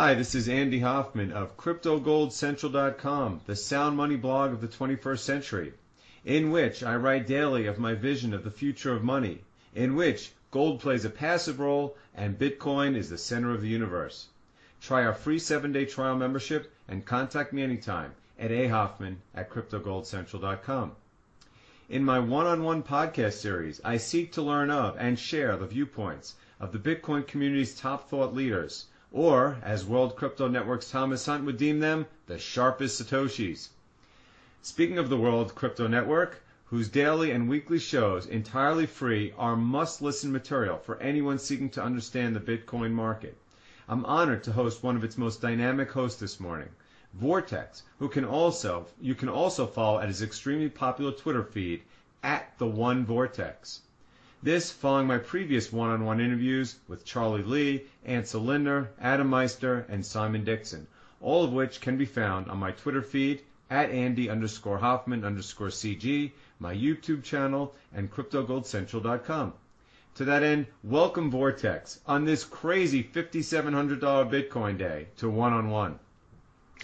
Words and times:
Hi, 0.00 0.14
this 0.14 0.36
is 0.36 0.48
Andy 0.48 0.78
Hoffman 0.78 1.32
of 1.32 1.56
CryptoGoldCentral.com, 1.56 3.40
the 3.46 3.56
sound 3.56 3.96
money 3.96 4.14
blog 4.14 4.52
of 4.52 4.60
the 4.60 4.68
21st 4.68 5.18
century, 5.18 5.72
in 6.24 6.52
which 6.52 6.84
I 6.84 6.94
write 6.94 7.26
daily 7.26 7.66
of 7.66 7.80
my 7.80 7.94
vision 7.94 8.32
of 8.32 8.44
the 8.44 8.52
future 8.52 8.92
of 8.92 9.02
money, 9.02 9.42
in 9.74 9.96
which 9.96 10.30
gold 10.52 10.78
plays 10.78 11.04
a 11.04 11.10
passive 11.10 11.58
role 11.58 11.96
and 12.14 12.38
Bitcoin 12.38 12.94
is 12.94 13.10
the 13.10 13.18
center 13.18 13.50
of 13.50 13.60
the 13.60 13.66
universe. 13.66 14.28
Try 14.80 15.04
our 15.04 15.12
free 15.12 15.40
seven 15.40 15.72
day 15.72 15.84
trial 15.84 16.14
membership 16.14 16.72
and 16.86 17.04
contact 17.04 17.52
me 17.52 17.64
anytime 17.64 18.12
at 18.38 18.52
ahoffman 18.52 19.16
at 19.34 19.50
CryptoGoldCentral.com. 19.50 20.92
In 21.88 22.04
my 22.04 22.20
one 22.20 22.46
on 22.46 22.62
one 22.62 22.84
podcast 22.84 23.32
series, 23.32 23.80
I 23.84 23.96
seek 23.96 24.30
to 24.34 24.42
learn 24.42 24.70
of 24.70 24.96
and 24.96 25.18
share 25.18 25.56
the 25.56 25.66
viewpoints 25.66 26.36
of 26.60 26.70
the 26.70 26.78
Bitcoin 26.78 27.26
community's 27.26 27.74
top 27.74 28.08
thought 28.08 28.32
leaders 28.32 28.86
or, 29.12 29.56
as 29.62 29.84
World 29.84 30.16
Crypto 30.16 30.48
Network's 30.48 30.90
Thomas 30.90 31.24
Hunt 31.26 31.44
would 31.44 31.56
deem 31.56 31.80
them, 31.80 32.06
the 32.26 32.38
sharpest 32.38 33.00
Satoshis. 33.00 33.68
Speaking 34.60 34.98
of 34.98 35.08
the 35.08 35.16
World 35.16 35.54
Crypto 35.54 35.86
Network, 35.86 36.42
whose 36.66 36.90
daily 36.90 37.30
and 37.30 37.48
weekly 37.48 37.78
shows, 37.78 38.26
entirely 38.26 38.84
free, 38.84 39.32
are 39.38 39.56
must 39.56 40.02
listen 40.02 40.30
material 40.30 40.76
for 40.76 41.00
anyone 41.00 41.38
seeking 41.38 41.70
to 41.70 41.82
understand 41.82 42.36
the 42.36 42.40
Bitcoin 42.40 42.92
market. 42.92 43.38
I'm 43.88 44.04
honored 44.04 44.44
to 44.44 44.52
host 44.52 44.82
one 44.82 44.94
of 44.94 45.04
its 45.04 45.16
most 45.16 45.40
dynamic 45.40 45.90
hosts 45.90 46.20
this 46.20 46.38
morning, 46.38 46.68
Vortex, 47.14 47.84
who 47.98 48.10
can 48.10 48.26
also 48.26 48.86
you 49.00 49.14
can 49.14 49.30
also 49.30 49.66
follow 49.66 49.98
at 49.98 50.08
his 50.08 50.20
extremely 50.20 50.68
popular 50.68 51.12
Twitter 51.12 51.42
feed 51.42 51.82
at 52.22 52.52
the 52.58 52.66
One 52.66 53.06
Vortex. 53.06 53.80
This 54.40 54.70
following 54.70 55.08
my 55.08 55.18
previous 55.18 55.72
one-on-one 55.72 56.20
interviews 56.20 56.76
with 56.86 57.04
Charlie 57.04 57.42
Lee, 57.42 57.86
Ansel 58.04 58.40
Lindner, 58.40 58.90
Adam 59.00 59.26
Meister, 59.26 59.84
and 59.88 60.06
Simon 60.06 60.44
Dixon, 60.44 60.86
all 61.20 61.42
of 61.42 61.52
which 61.52 61.80
can 61.80 61.96
be 61.96 62.04
found 62.04 62.48
on 62.48 62.58
my 62.58 62.70
Twitter 62.70 63.02
feed 63.02 63.42
at 63.68 63.90
Andy 63.90 64.30
underscore 64.30 64.78
Hoffman 64.78 65.24
underscore 65.24 65.70
CG, 65.70 66.30
my 66.60 66.72
YouTube 66.72 67.24
channel, 67.24 67.74
and 67.92 68.12
CryptoGoldCentral.com. 68.12 69.54
To 70.14 70.24
that 70.24 70.44
end, 70.44 70.66
welcome 70.84 71.32
Vortex 71.32 71.98
on 72.06 72.24
this 72.24 72.44
crazy 72.44 73.02
$5,700 73.02 73.98
Bitcoin 73.98 74.78
day 74.78 75.08
to 75.16 75.28
one-on-one. 75.28 75.98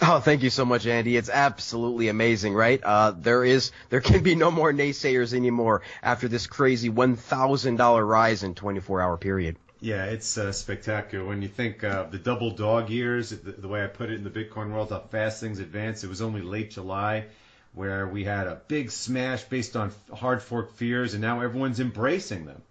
Oh, 0.03 0.19
thank 0.19 0.43
you 0.43 0.51
so 0.51 0.65
much, 0.65 0.87
Andy. 0.87 1.17
It's 1.17 1.31
absolutely 1.31 2.09
amazing, 2.09 2.55
right? 2.55 2.83
Uh, 2.83 3.13
there 3.17 3.45
is, 3.45 3.71
there 3.91 4.01
can 4.01 4.23
be 4.23 4.35
no 4.35 4.51
more 4.51 4.73
naysayers 4.73 5.33
anymore 5.33 5.83
after 6.03 6.27
this 6.27 6.47
crazy 6.47 6.91
$1,000 6.91 8.09
rise 8.09 8.43
in 8.43 8.55
24 8.55 9.01
hour 9.01 9.17
period. 9.17 9.57
Yeah, 9.81 10.07
it's 10.07 10.39
uh, 10.39 10.51
spectacular. 10.51 11.25
When 11.25 11.43
you 11.43 11.49
think 11.49 11.85
of 11.85 12.11
the 12.11 12.19
double 12.19 12.51
dog 12.51 12.91
years, 12.91 13.31
the, 13.31 13.53
the, 13.53 13.69
way 13.69 13.85
I 13.85 13.87
put 13.87 14.11
it 14.11 14.15
in 14.15 14.25
the 14.25 14.31
Bitcoin 14.31 14.73
world, 14.73 14.91
how 14.91 15.01
fast 15.01 15.41
things 15.41 15.59
advance, 15.59 16.03
it 16.03 16.09
was 16.09 16.23
only 16.23 16.41
late 16.41 16.71
July 16.71 17.27
where 17.75 18.07
we 18.07 18.25
had 18.25 18.47
a 18.47 18.61
big 18.69 18.91
smash 18.91 19.43
based 19.45 19.77
on 19.77 19.93
hard 20.15 20.43
fork 20.43 20.73
fears, 20.77 21.13
and 21.13 21.21
now 21.21 21.41
everyone's 21.41 21.81
embracing 21.81 22.47
them. 22.47 22.63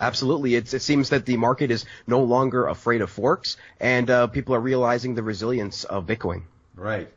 Absolutely. 0.00 0.54
It's, 0.54 0.74
it 0.74 0.82
seems 0.82 1.08
that 1.10 1.26
the 1.26 1.36
market 1.36 1.70
is 1.70 1.84
no 2.06 2.22
longer 2.22 2.68
afraid 2.68 3.00
of 3.00 3.10
forks, 3.10 3.56
and 3.80 4.08
uh, 4.08 4.26
people 4.28 4.54
are 4.54 4.60
realizing 4.60 5.14
the 5.14 5.22
resilience 5.22 5.84
of 5.84 6.06
Bitcoin. 6.06 6.42
Right. 6.74 7.08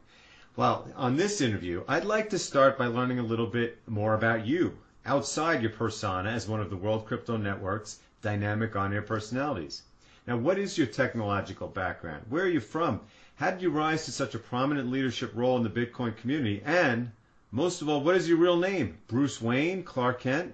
Well, 0.55 0.87
on 0.95 1.15
this 1.15 1.41
interview, 1.41 1.83
I'd 1.87 2.05
like 2.05 2.31
to 2.31 2.39
start 2.39 2.77
by 2.77 2.87
learning 2.87 3.19
a 3.19 3.23
little 3.23 3.47
bit 3.47 3.77
more 3.87 4.15
about 4.15 4.45
you, 4.45 4.77
outside 5.05 5.61
your 5.61 5.71
persona 5.71 6.29
as 6.29 6.47
one 6.47 6.59
of 6.59 6.69
the 6.69 6.75
World 6.75 7.05
Crypto 7.05 7.37
Network's 7.37 7.99
dynamic 8.21 8.75
on-air 8.75 9.01
personalities. 9.01 9.83
Now, 10.27 10.37
what 10.37 10.59
is 10.59 10.77
your 10.77 10.87
technological 10.87 11.67
background? 11.67 12.25
Where 12.29 12.43
are 12.43 12.49
you 12.49 12.59
from? 12.59 12.99
How 13.35 13.51
did 13.51 13.61
you 13.61 13.71
rise 13.71 14.05
to 14.05 14.11
such 14.11 14.35
a 14.35 14.39
prominent 14.39 14.91
leadership 14.91 15.31
role 15.33 15.57
in 15.57 15.63
the 15.63 15.69
Bitcoin 15.69 16.15
community? 16.17 16.61
And, 16.65 17.11
most 17.51 17.81
of 17.81 17.89
all, 17.89 18.01
what 18.01 18.15
is 18.15 18.29
your 18.29 18.37
real 18.37 18.57
name? 18.57 18.97
Bruce 19.07 19.41
Wayne? 19.41 19.83
Clark 19.83 20.21
Kent? 20.21 20.53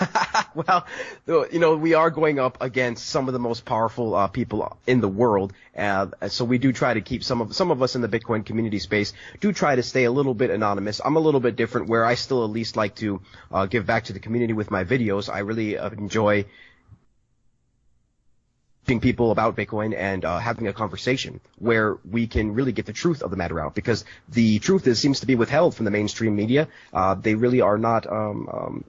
well, 0.54 0.86
you 1.26 1.58
know, 1.58 1.76
we 1.76 1.94
are 1.94 2.10
going 2.10 2.38
up 2.38 2.58
against 2.60 3.06
some 3.06 3.28
of 3.28 3.32
the 3.32 3.38
most 3.38 3.64
powerful 3.64 4.14
uh, 4.14 4.26
people 4.28 4.76
in 4.86 5.00
the 5.00 5.08
world, 5.08 5.52
uh, 5.76 6.06
so 6.28 6.44
we 6.44 6.58
do 6.58 6.72
try 6.72 6.94
to 6.94 7.00
keep 7.00 7.24
some 7.24 7.40
of 7.40 7.54
some 7.54 7.70
of 7.70 7.82
us 7.82 7.94
in 7.94 8.02
the 8.02 8.08
Bitcoin 8.08 8.44
community 8.44 8.78
space 8.78 9.12
do 9.40 9.52
try 9.52 9.76
to 9.76 9.82
stay 9.82 10.04
a 10.04 10.12
little 10.12 10.34
bit 10.34 10.50
anonymous. 10.50 11.00
I'm 11.04 11.16
a 11.16 11.20
little 11.20 11.40
bit 11.40 11.56
different, 11.56 11.88
where 11.88 12.04
I 12.04 12.14
still 12.14 12.44
at 12.44 12.50
least 12.50 12.76
like 12.76 12.94
to 12.96 13.20
uh, 13.50 13.66
give 13.66 13.86
back 13.86 14.04
to 14.04 14.12
the 14.12 14.20
community 14.20 14.52
with 14.52 14.70
my 14.70 14.84
videos. 14.84 15.32
I 15.32 15.40
really 15.40 15.78
uh, 15.78 15.90
enjoy 15.90 16.46
people 19.00 19.30
about 19.30 19.56
Bitcoin 19.56 19.94
and 19.96 20.24
uh, 20.24 20.38
having 20.38 20.68
a 20.68 20.72
conversation 20.72 21.40
where 21.58 21.96
we 22.10 22.26
can 22.26 22.54
really 22.54 22.72
get 22.72 22.84
the 22.84 22.92
truth 22.92 23.22
of 23.22 23.30
the 23.30 23.36
matter 23.36 23.58
out 23.58 23.74
because 23.74 24.04
the 24.28 24.58
truth 24.58 24.86
is 24.86 25.00
seems 25.00 25.20
to 25.20 25.26
be 25.26 25.34
withheld 25.34 25.74
from 25.74 25.84
the 25.84 25.90
mainstream 25.90 26.36
media. 26.36 26.68
Uh, 26.92 27.14
they 27.14 27.34
really 27.34 27.60
are 27.60 27.78
not 27.78 28.06
um, 28.06 28.48
um, 28.52 28.84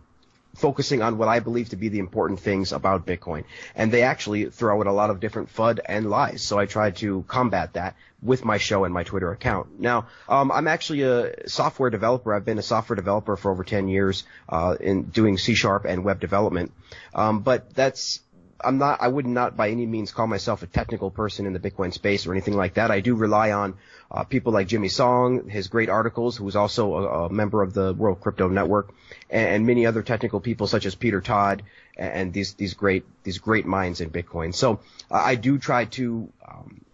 focusing 0.56 1.02
on 1.02 1.18
what 1.18 1.28
I 1.28 1.40
believe 1.40 1.69
to 1.69 1.75
be 1.75 1.90
the 1.90 2.00
important 2.00 2.40
things 2.40 2.72
about 2.72 3.06
Bitcoin. 3.06 3.44
And 3.75 3.91
they 3.91 4.03
actually 4.03 4.46
throw 4.46 4.80
out 4.80 4.88
a 4.88 4.91
lot 4.91 5.09
of 5.09 5.19
different 5.19 5.53
FUD 5.53 5.80
and 5.84 6.09
lies. 6.09 6.44
So 6.44 6.59
I 6.59 6.66
try 6.66 6.91
to 6.91 7.24
combat 7.28 7.74
that 7.74 7.96
with 8.22 8.46
my 8.46 8.58
show 8.58 8.86
and 8.86 8.94
my 8.94 9.03
Twitter 9.03 9.31
account. 9.31 9.80
Now, 9.80 10.08
um, 10.30 10.52
I'm 10.52 10.68
actually 10.68 11.02
a 11.02 11.50
software 11.50 11.90
developer. 11.90 12.34
I've 12.34 12.46
been 12.46 12.59
a 12.59 12.63
software 12.63 12.96
developer 12.96 13.36
for 13.36 13.52
over 13.52 13.63
10 13.63 13.88
years 13.88 14.24
uh, 14.47 14.78
in 14.80 15.03
doing 15.03 15.38
C 15.38 15.56
Sharp 15.56 15.86
and 15.86 16.03
web 16.03 16.19
development. 16.19 16.72
Um, 17.13 17.40
but 17.40 17.74
that's 17.74 18.22
I'm 18.63 18.78
not, 18.78 19.01
I 19.01 19.07
would 19.07 19.25
not 19.25 19.57
by 19.57 19.69
any 19.69 19.85
means 19.85 20.12
call 20.12 20.28
myself 20.28 20.63
a 20.63 20.68
technical 20.68 21.12
person 21.12 21.46
in 21.46 21.53
the 21.53 21.59
Bitcoin 21.59 21.94
space 21.94 22.25
or 22.25 22.31
anything 22.31 22.56
like 22.56 22.75
that. 22.75 22.91
I 22.91 23.01
do 23.01 23.16
rely 23.16 23.51
on 23.51 23.75
uh, 24.12 24.24
people 24.24 24.53
like 24.53 24.68
Jimmy 24.68 24.90
Song, 24.90 25.50
his 25.50 25.68
great 25.68 25.90
articles, 25.90 26.38
who's 26.38 26.56
also 26.56 26.96
a, 26.96 27.25
a 27.25 27.29
member 27.29 27.62
of 27.62 27.74
the 27.74 27.94
World 27.94 28.22
Crypto 28.22 28.47
Network, 28.47 28.94
and, 29.29 29.47
and, 29.47 29.68
many 29.68 29.85
other 29.85 30.03
technical 30.03 30.40
people 30.40 30.68
such 30.68 30.85
as 30.85 30.96
Peter 30.96 31.22
Todd 31.22 31.63
and, 31.97 32.34
these 32.34 32.53
these 32.53 32.74
great 32.74 33.06
these 33.24 33.38
great 33.38 33.66
minds 33.66 34.01
in 34.01 34.09
Bitcoin. 34.09 34.53
So 34.53 34.80
uh, 35.09 35.16
I 35.16 35.35
do 35.35 35.57
try 35.57 35.85
to 35.85 36.30
um, 36.47 36.85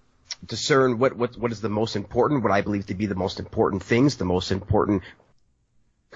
discern 0.45 0.99
what, 0.99 1.15
what 1.15 1.37
what 1.37 1.51
is 1.51 1.61
the 1.61 1.69
most 1.69 1.95
important, 1.95 2.43
what 2.43 2.51
I 2.51 2.61
believe 2.61 2.87
to 2.87 2.95
be 2.95 3.05
the 3.05 3.15
most 3.15 3.39
important 3.39 3.83
things, 3.83 4.17
the 4.17 4.25
most 4.25 4.51
important 4.51 5.03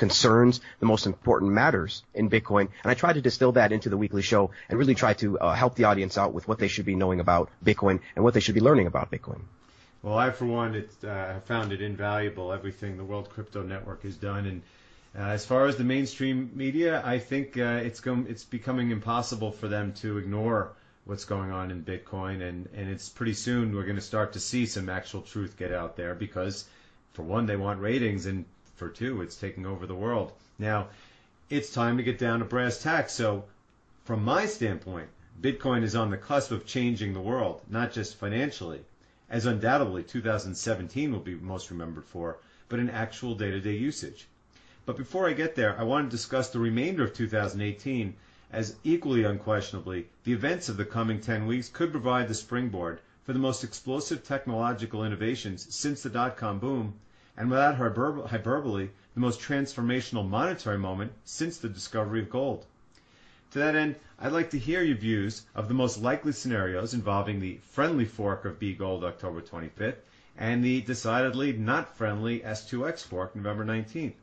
concerns, 0.04 0.60
the 0.82 0.86
most 0.86 1.06
important 1.06 1.54
matters 1.54 2.04
in 2.14 2.30
Bitcoin. 2.30 2.68
And 2.84 2.92
I 2.94 2.94
try 2.94 3.14
to 3.14 3.22
distill 3.22 3.54
that 3.54 3.72
into 3.72 3.90
the 3.90 4.00
weekly 4.04 4.22
show 4.22 4.52
and 4.68 4.78
really 4.78 4.96
try 4.96 5.14
to 5.24 5.28
uh, 5.40 5.54
help 5.54 5.76
the 5.76 5.86
audience 5.86 6.18
out 6.18 6.34
with 6.34 6.46
what 6.46 6.60
they 6.60 6.68
should 6.68 6.86
be 6.86 6.96
knowing 6.96 7.20
about 7.22 7.50
Bitcoin 7.64 8.02
and 8.16 8.26
what 8.26 8.34
they 8.34 8.42
should 8.42 8.56
be 8.56 8.66
learning 8.70 8.88
about 8.88 9.12
Bitcoin. 9.12 9.42
Well, 10.02 10.18
I, 10.18 10.32
for 10.32 10.46
one, 10.46 10.76
it, 10.76 10.92
uh, 11.08 11.40
found 11.52 11.72
it 11.72 11.82
invaluable, 11.82 12.52
everything 12.52 12.98
the 12.98 13.06
World 13.06 13.30
Crypto 13.30 13.64
Network 13.64 14.04
has 14.04 14.18
done. 14.18 14.46
And 14.46 14.62
uh, 15.18 15.32
as 15.32 15.46
far 15.46 15.68
as 15.68 15.78
the 15.78 15.86
mainstream 15.86 16.52
media, 16.54 17.02
I 17.06 17.20
think 17.20 17.58
uh, 17.58 17.80
it's, 17.88 18.02
it's 18.06 18.44
becoming 18.44 18.92
impossible 18.92 19.54
for 19.54 19.70
them 19.70 19.94
to 20.02 20.18
ignore 20.18 20.74
what's 21.06 21.24
going 21.24 21.52
on 21.52 21.72
in 21.72 21.84
Bitcoin. 21.84 22.42
And, 22.42 22.68
and 22.76 22.90
it's 22.90 23.08
pretty 23.08 23.36
soon 23.36 23.74
we're 23.74 23.90
going 23.92 24.02
to 24.04 24.10
start 24.14 24.34
to 24.34 24.42
see 24.42 24.66
some 24.66 24.90
actual 24.90 25.22
truth 25.22 25.56
get 25.58 25.72
out 25.72 25.96
there 25.96 26.14
because, 26.14 26.66
for 27.14 27.24
one, 27.24 27.46
they 27.46 27.56
want 27.56 27.80
ratings. 27.80 28.26
And 28.26 28.44
for 28.84 28.90
two, 28.90 29.22
it's 29.22 29.38
taking 29.38 29.66
over 29.66 29.88
the 29.88 29.96
world. 29.96 30.34
Now, 30.60 30.90
it's 31.50 31.70
time 31.74 31.96
to 31.96 32.04
get 32.04 32.20
down 32.20 32.40
to 32.40 32.46
brass 32.46 32.84
tacks. 32.84 33.14
So, 33.14 33.46
from 34.04 34.26
my 34.26 34.46
standpoint, 34.46 35.08
Bitcoin 35.42 35.84
is 35.84 35.96
on 35.96 36.10
the 36.10 36.18
cusp 36.18 36.52
of 36.52 36.66
changing 36.66 37.14
the 37.14 37.22
world, 37.22 37.62
not 37.70 37.94
just 37.94 38.18
financially, 38.18 38.82
as 39.30 39.46
undoubtedly 39.46 40.04
2017 40.04 41.14
will 41.14 41.22
be 41.22 41.36
most 41.36 41.72
remembered 41.72 42.04
for, 42.04 42.40
but 42.68 42.78
in 42.78 42.90
actual 42.90 43.36
day 43.36 43.52
to 43.52 43.62
day 43.62 43.78
usage. 43.78 44.28
But 44.86 44.98
before 44.98 45.30
I 45.30 45.32
get 45.32 45.56
there, 45.56 45.80
I 45.80 45.84
want 45.84 46.10
to 46.10 46.18
discuss 46.18 46.50
the 46.50 46.60
remainder 46.60 47.06
of 47.06 47.14
2018, 47.14 48.14
as 48.52 48.76
equally 48.84 49.24
unquestionably, 49.24 50.10
the 50.26 50.34
events 50.34 50.68
of 50.68 50.76
the 50.76 50.84
coming 50.84 51.22
10 51.22 51.48
weeks 51.48 51.70
could 51.70 51.92
provide 51.92 52.28
the 52.28 52.34
springboard 52.34 53.00
for 53.24 53.32
the 53.32 53.40
most 53.40 53.64
explosive 53.64 54.26
technological 54.26 55.06
innovations 55.06 55.74
since 55.74 56.04
the 56.04 56.10
dot 56.10 56.36
com 56.36 56.60
boom 56.60 56.96
and 57.36 57.50
without 57.50 57.76
hyperbole, 57.76 58.90
the 59.14 59.20
most 59.20 59.40
transformational 59.40 60.28
monetary 60.28 60.78
moment 60.78 61.12
since 61.24 61.58
the 61.58 61.70
discovery 61.70 62.22
of 62.22 62.30
gold. 62.30 62.66
To 63.52 63.60
that 63.60 63.76
end, 63.76 63.96
I'd 64.20 64.32
like 64.32 64.50
to 64.52 64.58
hear 64.58 64.82
your 64.82 64.98
views 64.98 65.44
of 65.54 65.68
the 65.68 65.74
most 65.74 66.02
likely 66.02 66.32
scenarios 66.32 66.94
involving 66.94 67.40
the 67.40 67.60
friendly 67.64 68.06
fork 68.06 68.46
of 68.46 68.60
B 68.60 68.74
Gold 68.74 69.04
October 69.04 69.42
25th 69.42 69.98
and 70.38 70.64
the 70.64 70.82
decidedly 70.82 71.54
not 71.54 71.96
friendly 71.96 72.40
S2X 72.40 73.04
fork 73.04 73.36
November 73.36 73.64
19th. 73.64 74.14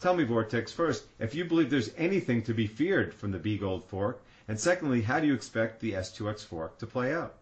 Tell 0.00 0.14
me, 0.14 0.22
Vortex, 0.22 0.70
first, 0.70 1.04
if 1.18 1.34
you 1.34 1.44
believe 1.44 1.70
there's 1.70 1.90
anything 1.96 2.42
to 2.42 2.54
be 2.54 2.68
feared 2.68 3.12
from 3.12 3.32
the 3.32 3.38
B 3.38 3.58
Gold 3.58 3.84
fork, 3.88 4.22
and 4.46 4.60
secondly, 4.60 5.02
how 5.02 5.18
do 5.18 5.26
you 5.26 5.34
expect 5.34 5.80
the 5.80 5.94
S2X 5.94 6.44
fork 6.44 6.78
to 6.78 6.86
play 6.86 7.12
out? 7.12 7.34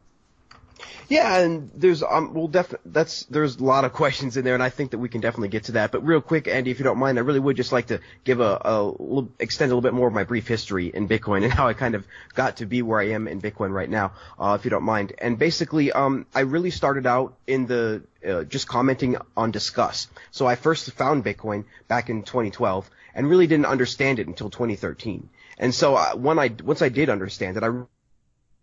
Yeah, 1.08 1.38
and 1.38 1.70
there's 1.74 2.02
um, 2.02 2.34
well, 2.34 2.48
definitely 2.48 2.90
that's 2.92 3.24
there's 3.24 3.56
a 3.56 3.64
lot 3.64 3.84
of 3.84 3.92
questions 3.92 4.36
in 4.36 4.44
there, 4.44 4.54
and 4.54 4.62
I 4.62 4.70
think 4.70 4.90
that 4.90 4.98
we 4.98 5.08
can 5.08 5.20
definitely 5.20 5.48
get 5.48 5.64
to 5.64 5.72
that. 5.72 5.92
But 5.92 6.04
real 6.04 6.20
quick, 6.20 6.48
Andy, 6.48 6.70
if 6.70 6.78
you 6.78 6.84
don't 6.84 6.98
mind, 6.98 7.18
I 7.18 7.22
really 7.22 7.40
would 7.40 7.56
just 7.56 7.72
like 7.72 7.86
to 7.86 8.00
give 8.24 8.40
a, 8.40 8.60
a 8.64 9.22
extend 9.38 9.70
a 9.70 9.74
little 9.74 9.88
bit 9.88 9.94
more 9.94 10.08
of 10.08 10.14
my 10.14 10.24
brief 10.24 10.48
history 10.48 10.88
in 10.88 11.08
Bitcoin 11.08 11.44
and 11.44 11.52
how 11.52 11.68
I 11.68 11.74
kind 11.74 11.94
of 11.94 12.06
got 12.34 12.58
to 12.58 12.66
be 12.66 12.82
where 12.82 13.00
I 13.00 13.10
am 13.10 13.28
in 13.28 13.40
Bitcoin 13.40 13.70
right 13.72 13.88
now, 13.88 14.12
uh, 14.38 14.56
if 14.58 14.64
you 14.64 14.70
don't 14.70 14.84
mind. 14.84 15.12
And 15.18 15.38
basically, 15.38 15.92
um, 15.92 16.26
I 16.34 16.40
really 16.40 16.70
started 16.70 17.06
out 17.06 17.36
in 17.46 17.66
the 17.66 18.02
uh, 18.26 18.44
just 18.44 18.66
commenting 18.66 19.16
on 19.36 19.52
Disqus. 19.52 20.08
So 20.30 20.46
I 20.46 20.56
first 20.56 20.90
found 20.92 21.24
Bitcoin 21.24 21.64
back 21.88 22.10
in 22.10 22.22
2012 22.22 22.90
and 23.14 23.28
really 23.28 23.46
didn't 23.46 23.66
understand 23.66 24.18
it 24.18 24.26
until 24.26 24.50
2013. 24.50 25.28
And 25.58 25.74
so 25.74 25.94
uh, 25.94 26.14
when 26.16 26.38
I 26.38 26.54
once 26.62 26.82
I 26.82 26.90
did 26.90 27.08
understand 27.08 27.56
it, 27.56 27.62
I 27.62 27.70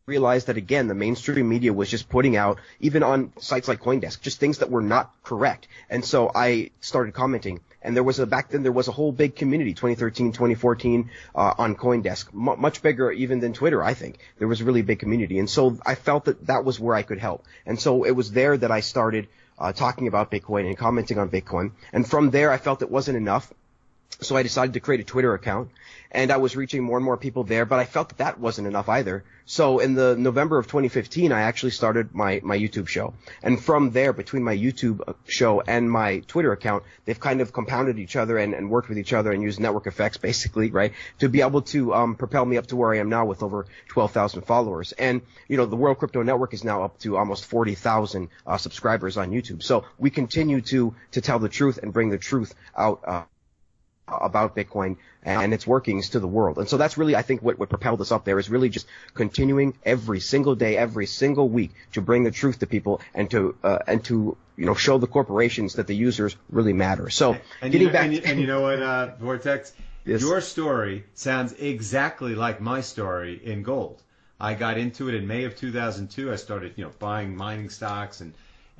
realized 0.06 0.48
that 0.48 0.58
again, 0.58 0.90
the 0.90 0.94
mainstream 0.94 1.48
media 1.48 1.72
was 1.72 1.90
just 1.90 2.10
putting 2.10 2.36
out, 2.36 2.60
even 2.82 3.04
on 3.04 3.32
sites 3.40 3.70
like 3.70 3.80
CoinDesk, 3.80 4.20
just 4.20 4.38
things 4.38 4.58
that 4.58 4.70
were 4.70 4.82
not 4.82 5.14
correct. 5.24 5.70
And 5.90 6.04
so 6.04 6.30
I 6.36 6.72
started 6.82 7.14
commenting. 7.14 7.62
And 7.82 7.96
there 7.96 8.04
was 8.04 8.20
a, 8.20 8.26
back 8.26 8.50
then 8.50 8.64
there 8.64 8.74
was 8.74 8.90
a 8.90 8.92
whole 8.92 9.14
big 9.14 9.34
community, 9.34 9.74
2013, 9.74 10.34
2014, 10.34 11.10
uh, 11.34 11.54
on 11.58 11.76
CoinDesk. 11.78 12.28
M- 12.34 12.60
much 12.60 12.82
bigger 12.82 13.14
even 13.14 13.40
than 13.40 13.54
Twitter, 13.54 13.82
I 13.82 13.94
think. 13.94 14.20
There 14.40 14.48
was 14.50 14.60
a 14.60 14.66
really 14.66 14.82
big 14.82 15.00
community. 15.00 15.40
And 15.40 15.50
so 15.50 15.78
I 15.86 15.96
felt 15.96 16.26
that 16.26 16.48
that 16.48 16.66
was 16.66 16.82
where 16.82 16.96
I 16.96 17.04
could 17.04 17.20
help. 17.20 17.46
And 17.66 17.80
so 17.80 18.04
it 18.04 18.12
was 18.12 18.34
there 18.34 18.58
that 18.58 18.72
I 18.72 18.82
started, 18.82 19.30
uh, 19.58 19.72
talking 19.72 20.08
about 20.08 20.32
Bitcoin 20.32 20.68
and 20.68 20.78
commenting 20.78 21.18
on 21.18 21.30
Bitcoin. 21.30 21.72
And 21.94 22.06
from 22.06 22.30
there, 22.32 22.52
I 22.52 22.58
felt 22.58 22.82
it 22.82 22.92
wasn't 22.92 23.16
enough. 23.16 23.54
So 24.20 24.36
I 24.36 24.44
decided 24.44 24.74
to 24.74 24.82
create 24.82 25.00
a 25.00 25.06
Twitter 25.06 25.34
account 25.34 25.70
and 26.14 26.32
I 26.32 26.38
was 26.38 26.56
reaching 26.56 26.84
more 26.84 26.98
and 26.98 27.06
more 27.06 27.18
people 27.18 27.44
there, 27.44 27.66
but 27.66 27.80
I 27.80 27.86
felt 27.86 28.10
that 28.10 28.20
that 28.20 28.40
wasn't 28.40 28.68
enough 28.68 28.88
either. 28.88 29.24
So 29.46 29.80
in 29.80 29.96
the 29.96 30.16
November 30.16 30.58
of 30.60 30.68
2015, 30.68 31.32
I 31.32 31.42
actually 31.42 31.72
started 31.72 32.14
my, 32.14 32.40
my 32.44 32.58
YouTube 32.58 32.88
show. 32.88 33.14
And 33.42 33.62
from 33.62 33.90
there, 33.90 34.14
between 34.14 34.44
my 34.44 34.56
YouTube 34.56 35.16
show 35.28 35.62
and 35.62 35.90
my 35.90 36.20
Twitter 36.20 36.52
account, 36.52 36.84
they've 37.06 37.20
kind 37.20 37.42
of 37.42 37.52
compounded 37.52 37.98
each 37.98 38.16
other 38.16 38.38
and, 38.38 38.54
and 38.54 38.70
worked 38.70 38.90
with 38.90 39.00
each 39.00 39.12
other 39.12 39.32
and 39.32 39.42
used 39.42 39.60
network 39.60 39.88
effects 39.88 40.18
basically, 40.18 40.70
right? 40.70 40.94
To 41.20 41.30
be 41.30 41.42
able 41.42 41.64
to, 41.64 41.94
um, 41.94 42.16
propel 42.16 42.46
me 42.46 42.58
up 42.58 42.68
to 42.68 42.76
where 42.76 42.94
I 42.94 43.00
am 43.00 43.10
now 43.10 43.26
with 43.26 43.42
over 43.42 43.66
12,000 43.88 44.44
followers. 44.44 44.92
And, 44.94 45.22
you 45.48 45.58
know, 45.58 45.66
the 45.66 45.76
World 45.76 45.98
Crypto 45.98 46.22
Network 46.22 46.54
is 46.54 46.64
now 46.64 46.84
up 46.84 47.00
to 47.00 47.18
almost 47.18 47.46
40,000, 47.46 48.30
uh, 48.46 48.58
subscribers 48.58 49.18
on 49.18 49.32
YouTube. 49.32 49.64
So 49.64 49.86
we 49.98 50.12
continue 50.12 50.62
to, 50.62 50.94
to 51.12 51.22
tell 51.22 51.40
the 51.40 51.50
truth 51.50 51.80
and 51.82 51.92
bring 51.92 52.10
the 52.10 52.20
truth 52.20 52.54
out, 52.78 53.02
uh, 53.06 53.24
about 54.08 54.56
Bitcoin 54.56 54.98
and 55.24 55.54
its 55.54 55.66
workings 55.66 56.10
to 56.10 56.20
the 56.20 56.28
world. 56.28 56.58
And 56.58 56.68
so 56.68 56.78
that's 56.78 56.98
really, 56.98 57.16
I 57.16 57.22
think, 57.22 57.42
what, 57.42 57.58
what 57.58 57.70
propelled 57.70 58.02
us 58.02 58.12
up 58.12 58.26
there 58.26 58.38
is 58.40 58.50
really 58.50 58.70
just 58.70 58.88
continuing 59.14 59.74
every 59.86 60.20
single 60.20 60.56
day, 60.56 60.78
every 60.78 61.06
single 61.06 61.50
week 61.50 61.72
to 61.94 62.02
bring 62.02 62.24
the 62.24 62.32
truth 62.32 62.60
to 62.60 62.68
people 62.68 63.02
and 63.14 63.30
to, 63.32 63.56
uh, 63.64 63.80
and 63.88 64.04
to, 64.06 64.38
you 64.58 64.66
know, 64.66 64.74
show 64.74 64.98
the 64.98 65.08
corporations 65.08 65.76
that 65.76 65.88
the 65.88 65.96
users 65.96 66.36
really 66.50 66.74
matter. 66.74 67.10
So 67.10 67.38
and 67.62 67.72
getting 67.72 67.82
you 67.82 67.88
know, 67.88 67.94
back. 67.94 68.06
And 68.06 68.14
you, 68.14 68.22
and 68.26 68.40
you 68.40 68.48
know 68.48 68.62
what, 68.62 68.82
uh, 68.82 69.16
Vortex? 69.20 69.74
Yes. 70.06 70.22
Your 70.22 70.42
story 70.42 71.06
sounds 71.14 71.54
exactly 71.54 72.36
like 72.36 72.60
my 72.60 72.82
story 72.82 73.40
in 73.42 73.64
gold. 73.64 74.02
I 74.40 74.56
got 74.56 74.78
into 74.78 75.08
it 75.08 75.16
in 75.16 75.26
May 75.26 75.46
of 75.46 75.56
2002. 75.56 76.32
I 76.32 76.36
started, 76.36 76.74
you 76.76 76.84
know, 76.84 76.92
buying 77.00 77.36
mining 77.36 77.70
stocks 77.70 78.20
and 78.20 78.34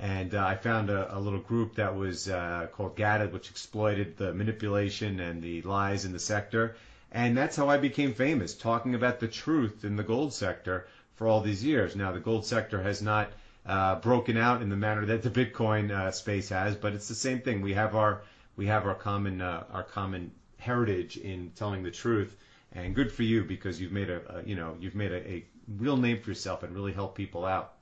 and 0.04 0.36
uh, 0.36 0.46
I 0.46 0.56
found 0.56 0.90
a, 0.90 1.18
a 1.18 1.18
little 1.18 1.40
group 1.40 1.76
that 1.76 1.96
was 1.96 2.28
uh, 2.28 2.68
called 2.74 2.98
GATA, 2.98 3.30
which 3.30 3.50
exploited 3.50 4.18
the 4.18 4.34
manipulation 4.34 5.22
and 5.22 5.42
the 5.42 5.62
lies 5.62 6.04
in 6.04 6.12
the 6.12 6.20
sector. 6.20 6.76
And 7.14 7.38
that's 7.38 7.56
how 7.56 7.70
I 7.70 7.78
became 7.78 8.14
famous, 8.14 8.54
talking 8.54 8.96
about 8.96 9.22
the 9.22 9.30
truth 9.30 9.86
in 9.86 9.96
the 9.96 10.04
gold 10.04 10.34
sector 10.34 10.88
for 11.16 11.26
all 11.30 11.40
these 11.40 11.64
years. 11.64 11.96
Now, 11.96 12.12
the 12.12 12.20
gold 12.20 12.46
sector 12.46 12.84
has 12.84 13.02
not 13.02 13.32
uh, 13.66 13.96
broken 14.02 14.36
out 14.36 14.62
in 14.62 14.68
the 14.68 14.76
manner 14.76 15.06
that 15.06 15.24
the 15.24 15.30
Bitcoin 15.30 15.90
uh, 15.90 16.12
space 16.12 16.50
has, 16.50 16.76
but 16.76 16.94
it's 16.94 17.08
the 17.08 17.16
same 17.16 17.40
thing. 17.40 17.62
We 17.62 17.74
have 17.76 17.96
our 17.96 18.24
we 18.58 18.66
have 18.66 18.86
our 18.86 18.96
common 18.96 19.40
uh, 19.40 19.64
our 19.72 19.84
common 19.84 20.32
heritage 20.58 21.16
in 21.16 21.52
telling 21.56 21.82
the 21.82 21.92
truth, 21.92 22.36
and 22.74 22.94
good 22.94 23.10
for 23.10 23.24
you 23.24 23.46
because 23.46 23.80
you've 23.80 23.94
made 23.94 24.10
a, 24.10 24.40
a 24.40 24.44
you 24.44 24.58
know 24.58 24.76
you've 24.82 24.96
made 24.96 25.14
a, 25.14 25.32
a 25.32 25.46
real 25.78 25.96
name 25.96 26.20
for 26.20 26.32
yourself 26.32 26.62
and 26.64 26.76
really 26.76 26.92
helped 26.92 27.16
people 27.16 27.46
out 27.46 27.76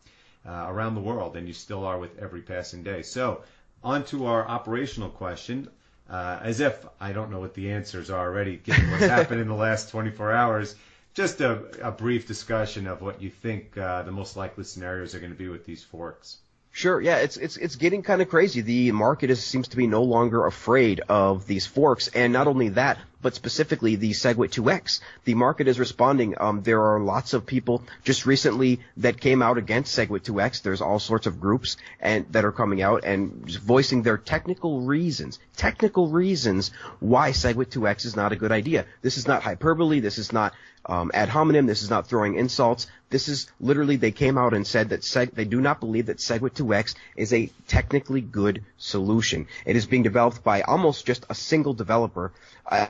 uh, 0.46 0.66
around 0.68 0.96
the 0.96 1.02
world, 1.02 1.36
and 1.38 1.48
you 1.48 1.54
still 1.54 1.86
are 1.86 1.98
with 1.98 2.20
every 2.20 2.42
passing 2.42 2.84
day. 2.84 3.02
So, 3.02 3.44
on 3.84 4.04
to 4.06 4.26
our 4.26 4.48
operational 4.48 5.10
question. 5.10 5.70
Uh, 6.10 6.38
as 6.44 6.60
if 6.60 6.86
I 7.00 7.14
don't 7.14 7.32
know 7.32 7.40
what 7.40 7.54
the 7.54 7.72
answers 7.72 8.10
are 8.10 8.28
already, 8.28 8.58
given 8.58 8.92
what's 8.92 9.06
happened 9.18 9.40
in 9.40 9.48
the 9.48 9.56
last 9.56 9.92
24 9.92 10.34
hours. 10.34 10.76
Just 11.14 11.40
a, 11.40 11.88
a 11.88 11.92
brief 11.92 12.28
discussion 12.28 12.86
of 12.86 13.02
what 13.02 13.22
you 13.22 13.30
think 13.30 13.78
uh, 13.78 14.04
the 14.04 14.12
most 14.12 14.36
likely 14.36 14.66
scenarios 14.66 15.16
are 15.16 15.20
going 15.20 15.32
to 15.32 15.38
be 15.38 15.48
with 15.48 15.66
these 15.66 15.84
forks. 15.84 16.38
Sure. 16.74 17.02
Yeah, 17.02 17.18
it's 17.18 17.38
it's 17.38 17.58
it's 17.58 17.76
getting 17.76 18.02
kind 18.02 18.22
of 18.22 18.30
crazy. 18.30 18.62
The 18.62 18.92
market 18.92 19.30
is, 19.30 19.44
seems 19.44 19.70
to 19.70 19.78
be 19.78 19.88
no 19.88 20.04
longer 20.04 20.46
afraid 20.46 21.02
of 21.02 21.46
these 21.46 21.66
forks, 21.66 22.08
and 22.08 22.32
not 22.32 22.48
only 22.48 22.70
that, 22.70 22.98
but 23.22 23.36
specifically 23.36 23.96
the 23.96 24.12
SegWit 24.12 24.52
2x. 24.52 25.00
The 25.26 25.36
market 25.36 25.68
is 25.68 25.80
responding. 25.80 26.36
Um, 26.40 26.62
there 26.64 26.82
are 26.82 27.00
lots 27.00 27.34
of 27.34 27.46
people 27.46 27.84
just 28.04 28.26
recently 28.26 28.80
that 28.98 29.20
came 29.20 29.42
out 29.42 29.58
against 29.58 29.98
SegWit 29.98 30.24
2x. 30.24 30.62
There's 30.62 30.82
all 30.82 31.00
sorts 31.00 31.28
of 31.28 31.40
groups 31.40 31.78
and 32.00 32.26
that 32.32 32.46
are 32.46 32.52
coming 32.52 32.82
out 32.82 33.04
and 33.04 33.46
voicing 33.60 34.04
their 34.04 34.18
technical 34.18 34.82
reasons, 34.82 35.40
technical 35.56 36.08
reasons 36.08 36.72
why 37.00 37.32
SegWit 37.32 37.68
2x 37.68 38.06
is 38.06 38.16
not 38.16 38.32
a 38.32 38.36
good 38.36 38.52
idea. 38.52 38.86
This 39.02 39.18
is 39.18 39.28
not 39.28 39.44
hyperbole. 39.44 40.00
This 40.00 40.18
is 40.18 40.32
not 40.32 40.54
um, 40.86 41.12
ad 41.14 41.30
hominem. 41.30 41.68
This 41.68 41.84
is 41.84 41.90
not 41.90 42.08
throwing 42.08 42.36
insults. 42.36 42.88
This 43.10 43.28
is 43.28 43.48
literally 43.60 43.98
they 43.98 44.12
came 44.12 44.38
out 44.38 44.54
and 44.54 44.66
said 44.66 44.90
that 44.90 45.02
seg- 45.02 45.34
they 45.34 45.46
do 45.46 45.62
not 45.62 45.80
believe 45.80 46.08
that 46.08 46.18
SegWit 46.18 46.54
2x 46.54 46.96
is 47.16 47.34
a 47.34 47.52
technically 47.68 48.22
good 48.22 48.64
solution. 48.78 49.48
It 49.66 49.76
is 49.76 49.86
being 49.86 50.04
developed 50.04 50.44
by 50.44 50.62
almost 50.62 51.06
just 51.06 51.26
a 51.30 51.36
single 51.36 51.74
developer. 51.74 52.32
Uh, 52.66 52.88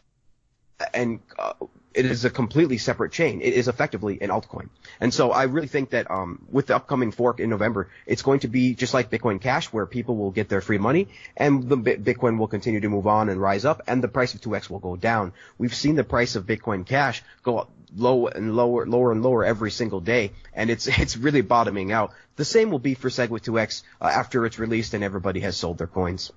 and 0.93 1.19
uh, 1.37 1.53
it 1.93 2.05
is 2.05 2.23
a 2.23 2.29
completely 2.29 2.77
separate 2.77 3.11
chain. 3.11 3.41
It 3.41 3.53
is 3.53 3.67
effectively 3.67 4.21
an 4.21 4.29
altcoin. 4.29 4.69
And 4.99 5.13
so 5.13 5.31
I 5.31 5.43
really 5.43 5.67
think 5.67 5.89
that 5.89 6.09
um, 6.09 6.45
with 6.49 6.67
the 6.67 6.75
upcoming 6.75 7.11
fork 7.11 7.39
in 7.39 7.49
November, 7.49 7.89
it's 8.05 8.21
going 8.21 8.39
to 8.41 8.47
be 8.47 8.75
just 8.75 8.93
like 8.93 9.09
Bitcoin 9.09 9.41
Cash, 9.41 9.73
where 9.73 9.85
people 9.85 10.15
will 10.15 10.31
get 10.31 10.47
their 10.47 10.61
free 10.61 10.77
money, 10.77 11.09
and 11.35 11.67
the 11.67 11.77
Bitcoin 11.77 12.37
will 12.37 12.47
continue 12.47 12.79
to 12.79 12.89
move 12.89 13.07
on 13.07 13.29
and 13.29 13.41
rise 13.41 13.65
up, 13.65 13.81
and 13.87 14.01
the 14.01 14.07
price 14.07 14.33
of 14.33 14.41
2x 14.41 14.69
will 14.69 14.79
go 14.79 14.95
down. 14.95 15.33
We've 15.57 15.75
seen 15.75 15.95
the 15.95 16.03
price 16.03 16.35
of 16.35 16.45
Bitcoin 16.45 16.85
Cash 16.85 17.23
go 17.43 17.59
up 17.59 17.71
low 17.95 18.27
and 18.27 18.55
lower, 18.55 18.85
lower 18.85 19.11
and 19.11 19.21
lower 19.21 19.43
every 19.43 19.71
single 19.71 19.99
day, 19.99 20.31
and 20.53 20.69
it's 20.69 20.87
it's 20.99 21.17
really 21.17 21.41
bottoming 21.41 21.91
out. 21.91 22.13
The 22.37 22.45
same 22.45 22.71
will 22.71 22.79
be 22.79 22.93
for 22.93 23.09
SegWit 23.09 23.41
2x 23.41 23.83
uh, 23.99 24.05
after 24.05 24.45
it's 24.45 24.57
released 24.57 24.93
and 24.93 25.03
everybody 25.03 25.41
has 25.41 25.57
sold 25.57 25.77
their 25.77 25.87
coins. 25.87 26.31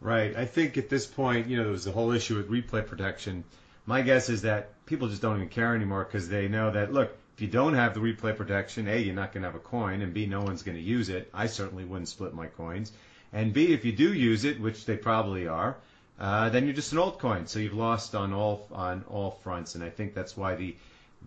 Right. 0.00 0.34
I 0.34 0.46
think 0.46 0.78
at 0.78 0.88
this 0.88 1.06
point, 1.06 1.48
you 1.48 1.58
know, 1.58 1.64
there 1.64 1.72
was 1.72 1.84
the 1.84 1.92
whole 1.92 2.12
issue 2.12 2.36
with 2.36 2.48
replay 2.48 2.86
protection 2.86 3.44
my 3.90 4.02
guess 4.02 4.28
is 4.28 4.42
that 4.42 4.86
people 4.86 5.08
just 5.08 5.20
don't 5.20 5.34
even 5.34 5.48
care 5.48 5.74
anymore 5.74 6.04
because 6.04 6.28
they 6.28 6.46
know 6.46 6.70
that 6.70 6.92
look, 6.92 7.10
if 7.34 7.42
you 7.42 7.48
don't 7.48 7.74
have 7.74 7.92
the 7.92 7.98
replay 7.98 8.36
protection, 8.36 8.86
a 8.86 8.96
you're 8.96 9.16
not 9.16 9.32
going 9.32 9.42
to 9.42 9.48
have 9.48 9.56
a 9.56 9.58
coin, 9.58 10.00
and 10.00 10.14
b 10.14 10.26
no 10.26 10.40
one's 10.42 10.62
going 10.62 10.76
to 10.76 10.82
use 10.82 11.08
it. 11.08 11.28
I 11.34 11.46
certainly 11.48 11.84
wouldn't 11.84 12.06
split 12.06 12.32
my 12.32 12.46
coins, 12.46 12.92
and 13.32 13.52
b 13.52 13.72
if 13.72 13.84
you 13.84 13.90
do 13.90 14.12
use 14.12 14.44
it, 14.44 14.60
which 14.60 14.84
they 14.84 14.96
probably 14.96 15.48
are, 15.48 15.76
uh, 16.20 16.50
then 16.50 16.66
you're 16.66 16.80
just 16.82 16.92
an 16.92 16.98
altcoin. 16.98 17.48
So 17.48 17.58
you've 17.58 17.74
lost 17.74 18.14
on 18.14 18.32
all 18.32 18.68
on 18.70 19.04
all 19.08 19.32
fronts, 19.42 19.74
and 19.74 19.82
I 19.82 19.90
think 19.90 20.14
that's 20.14 20.36
why 20.36 20.54
the 20.54 20.76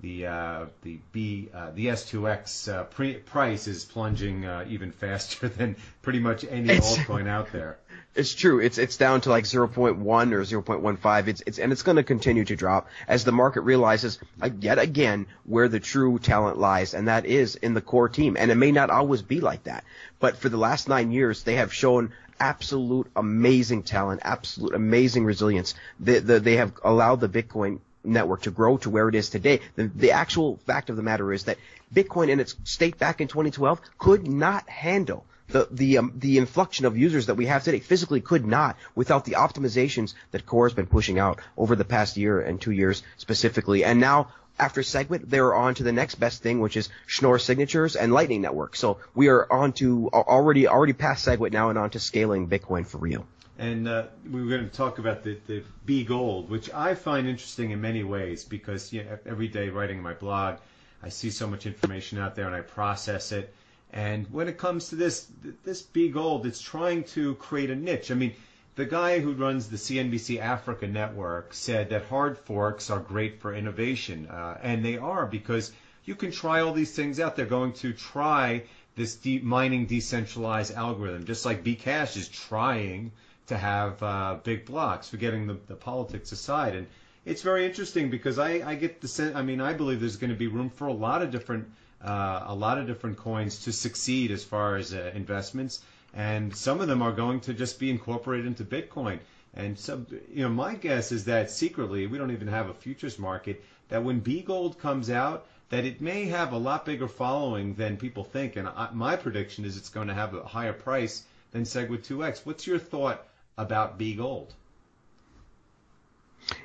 the 0.01 0.27
uh, 0.27 0.65
the 0.81 0.99
B 1.11 1.49
uh, 1.53 1.71
the 1.71 1.87
S2X 1.87 2.71
uh, 2.73 2.83
pre- 2.83 3.15
price 3.15 3.67
is 3.67 3.85
plunging 3.85 4.45
uh, 4.45 4.65
even 4.67 4.91
faster 4.91 5.47
than 5.57 5.75
pretty 6.01 6.19
much 6.19 6.43
any 6.43 6.69
It's- 6.69 6.97
altcoin 6.97 7.27
out 7.27 7.51
there. 7.51 7.77
It's 8.15 8.35
true. 8.35 8.59
It's 8.59 8.77
it's 8.77 8.97
down 8.97 9.21
to 9.21 9.29
like 9.31 9.45
0.1 9.45 9.73
or 10.05 10.41
0.15. 10.41 11.27
It's 11.27 11.41
it's 11.47 11.57
and 11.57 11.71
it's 11.71 11.81
going 11.81 11.95
to 11.95 12.03
continue 12.03 12.45
to 12.45 12.55
drop 12.55 12.87
as 13.07 13.23
the 13.23 13.31
market 13.31 13.61
realizes 13.61 14.19
uh, 14.39 14.51
yet 14.59 14.77
again 14.77 15.25
where 15.45 15.67
the 15.67 15.79
true 15.79 16.19
talent 16.19 16.59
lies, 16.59 16.93
and 16.93 17.07
that 17.07 17.25
is 17.25 17.55
in 17.55 17.73
the 17.73 17.81
core 17.81 18.09
team. 18.09 18.37
And 18.37 18.51
it 18.51 18.55
may 18.55 18.71
not 18.71 18.91
always 18.91 19.23
be 19.23 19.41
like 19.41 19.63
that, 19.63 19.83
but 20.19 20.37
for 20.37 20.47
the 20.49 20.57
last 20.57 20.87
nine 20.87 21.11
years, 21.11 21.41
they 21.41 21.55
have 21.55 21.73
shown 21.73 22.13
absolute 22.39 23.07
amazing 23.15 23.81
talent, 23.81 24.21
absolute 24.23 24.75
amazing 24.75 25.25
resilience. 25.25 25.73
They, 25.99 26.19
the, 26.19 26.39
they 26.39 26.57
have 26.57 26.73
allowed 26.83 27.19
the 27.19 27.29
Bitcoin 27.29 27.79
network 28.03 28.43
to 28.43 28.51
grow 28.51 28.77
to 28.77 28.89
where 28.89 29.09
it 29.09 29.15
is 29.15 29.29
today. 29.29 29.61
The, 29.75 29.91
the 29.95 30.11
actual 30.11 30.57
fact 30.65 30.89
of 30.89 30.95
the 30.95 31.03
matter 31.03 31.31
is 31.31 31.45
that 31.45 31.57
Bitcoin 31.93 32.29
in 32.29 32.39
its 32.39 32.55
state 32.63 32.97
back 32.97 33.21
in 33.21 33.27
2012 33.27 33.81
could 33.97 34.27
not 34.27 34.67
handle 34.69 35.25
the 35.47 35.67
the 35.71 35.97
um, 35.97 36.13
the 36.15 36.37
inflection 36.37 36.85
of 36.85 36.97
users 36.97 37.27
that 37.27 37.35
we 37.35 37.45
have 37.45 37.63
today 37.63 37.79
physically 37.79 38.21
could 38.21 38.45
not 38.45 38.77
without 38.95 39.25
the 39.25 39.33
optimizations 39.33 40.13
that 40.31 40.45
Core 40.45 40.67
has 40.67 40.73
been 40.73 40.87
pushing 40.87 41.19
out 41.19 41.39
over 41.57 41.75
the 41.75 41.85
past 41.85 42.17
year 42.17 42.39
and 42.39 42.59
two 42.59 42.71
years 42.71 43.03
specifically. 43.17 43.83
And 43.83 43.99
now 43.99 44.29
after 44.59 44.81
SegWit, 44.81 45.29
they're 45.29 45.53
on 45.53 45.75
to 45.75 45.83
the 45.83 45.91
next 45.91 46.15
best 46.15 46.43
thing, 46.43 46.59
which 46.59 46.77
is 46.77 46.89
Schnorr 47.07 47.39
signatures 47.39 47.95
and 47.95 48.13
Lightning 48.13 48.41
Network. 48.41 48.75
So 48.75 48.99
we 49.15 49.27
are 49.29 49.51
on 49.51 49.73
to 49.73 50.09
already 50.13 50.67
already 50.67 50.93
past 50.93 51.27
SegWit 51.27 51.51
now 51.51 51.69
and 51.69 51.77
on 51.77 51.89
to 51.91 51.99
scaling 51.99 52.47
Bitcoin 52.47 52.85
for 52.85 52.99
real. 52.99 53.25
And 53.57 53.87
uh, 53.87 54.07
we 54.29 54.41
were 54.41 54.49
going 54.49 54.67
to 54.67 54.75
talk 54.75 54.97
about 54.97 55.23
the, 55.23 55.37
the 55.47 55.63
B 55.85 56.03
Gold, 56.03 56.49
which 56.49 56.73
I 56.73 56.95
find 56.95 57.27
interesting 57.27 57.71
in 57.71 57.81
many 57.81 58.03
ways 58.03 58.43
because 58.43 58.91
you 58.91 59.03
know, 59.03 59.17
every 59.25 59.47
day 59.47 59.69
writing 59.69 60.01
my 60.01 60.13
blog, 60.13 60.57
I 61.03 61.09
see 61.09 61.29
so 61.29 61.47
much 61.47 61.65
information 61.65 62.17
out 62.17 62.35
there 62.35 62.47
and 62.47 62.55
I 62.55 62.61
process 62.61 63.31
it. 63.31 63.53
And 63.91 64.25
when 64.31 64.47
it 64.47 64.57
comes 64.57 64.89
to 64.89 64.95
this, 64.95 65.27
this 65.63 65.83
B 65.83 66.09
Gold, 66.09 66.47
it's 66.47 66.61
trying 66.61 67.03
to 67.15 67.35
create 67.35 67.69
a 67.69 67.75
niche. 67.75 68.09
I 68.09 68.15
mean, 68.15 68.33
the 68.75 68.85
guy 68.85 69.19
who 69.19 69.33
runs 69.33 69.69
the 69.69 69.77
CNBC 69.77 70.39
Africa 70.39 70.87
network 70.87 71.53
said 71.53 71.89
that 71.89 72.05
hard 72.05 72.39
forks 72.39 72.89
are 72.89 72.99
great 72.99 73.39
for 73.39 73.53
innovation, 73.53 74.25
uh, 74.27 74.57
and 74.63 74.83
they 74.83 74.97
are 74.97 75.27
because 75.27 75.71
you 76.05 76.15
can 76.15 76.31
try 76.31 76.61
all 76.61 76.73
these 76.73 76.95
things 76.95 77.19
out. 77.19 77.35
They're 77.35 77.45
going 77.45 77.73
to 77.73 77.93
try 77.93 78.63
this 78.95 79.15
deep 79.15 79.43
mining 79.43 79.85
decentralized 79.85 80.73
algorithm, 80.73 81.25
just 81.25 81.45
like 81.45 81.63
Bcash 81.63 82.17
is 82.17 82.27
trying 82.27 83.11
to 83.47 83.57
have 83.57 84.01
uh, 84.01 84.37
big 84.43 84.65
blocks, 84.65 85.09
forgetting 85.09 85.47
the, 85.47 85.57
the 85.67 85.75
politics 85.75 86.31
aside. 86.31 86.75
And 86.75 86.87
it's 87.25 87.41
very 87.41 87.65
interesting 87.65 88.09
because 88.09 88.39
I, 88.39 88.61
I 88.65 88.75
get 88.75 89.01
the 89.01 89.07
sense. 89.07 89.35
I 89.35 89.41
mean, 89.41 89.61
I 89.61 89.73
believe 89.73 89.99
there's 89.99 90.17
going 90.17 90.31
to 90.31 90.37
be 90.37 90.47
room 90.47 90.69
for 90.69 90.87
a 90.87 90.93
lot 90.93 91.21
of 91.21 91.31
different 91.31 91.69
uh, 92.01 92.43
a 92.47 92.55
lot 92.55 92.77
of 92.77 92.85
different 92.85 93.17
coins 93.17 93.63
to 93.63 93.71
succeed 93.71 94.29
as 94.31 94.43
far 94.43 94.75
as 94.75 94.93
uh, 94.93 95.11
investments, 95.15 95.81
and 96.13 96.53
some 96.53 96.81
of 96.81 96.87
them 96.87 97.01
are 97.01 97.13
going 97.13 97.39
to 97.39 97.53
just 97.53 97.79
be 97.79 97.89
incorporated 97.89 98.45
into 98.45 98.65
Bitcoin. 98.65 99.19
And 99.53 99.77
so, 99.77 100.05
you 100.31 100.43
know, 100.43 100.49
my 100.49 100.75
guess 100.75 101.11
is 101.11 101.25
that 101.25 101.49
secretly, 101.49 102.07
we 102.07 102.17
don't 102.17 102.31
even 102.31 102.47
have 102.47 102.69
a 102.69 102.73
futures 102.73 103.19
market. 103.19 103.63
That 103.89 104.03
when 104.03 104.19
B 104.19 104.41
Gold 104.41 104.79
comes 104.79 105.09
out, 105.09 105.45
that 105.69 105.85
it 105.85 106.01
may 106.01 106.25
have 106.25 106.51
a 106.51 106.57
lot 106.57 106.85
bigger 106.85 107.07
following 107.07 107.75
than 107.75 107.97
people 107.97 108.23
think. 108.23 108.55
And 108.55 108.67
I, 108.67 108.89
my 108.91 109.15
prediction 109.15 109.63
is 109.63 109.77
it's 109.77 109.89
going 109.89 110.07
to 110.07 110.13
have 110.13 110.33
a 110.33 110.43
higher 110.43 110.73
price 110.73 111.23
than 111.51 111.63
Segwit 111.63 112.05
2x. 112.05 112.45
What's 112.45 112.67
your 112.67 112.79
thought 112.79 113.25
about 113.57 113.97
B 113.97 114.15
Gold? 114.15 114.55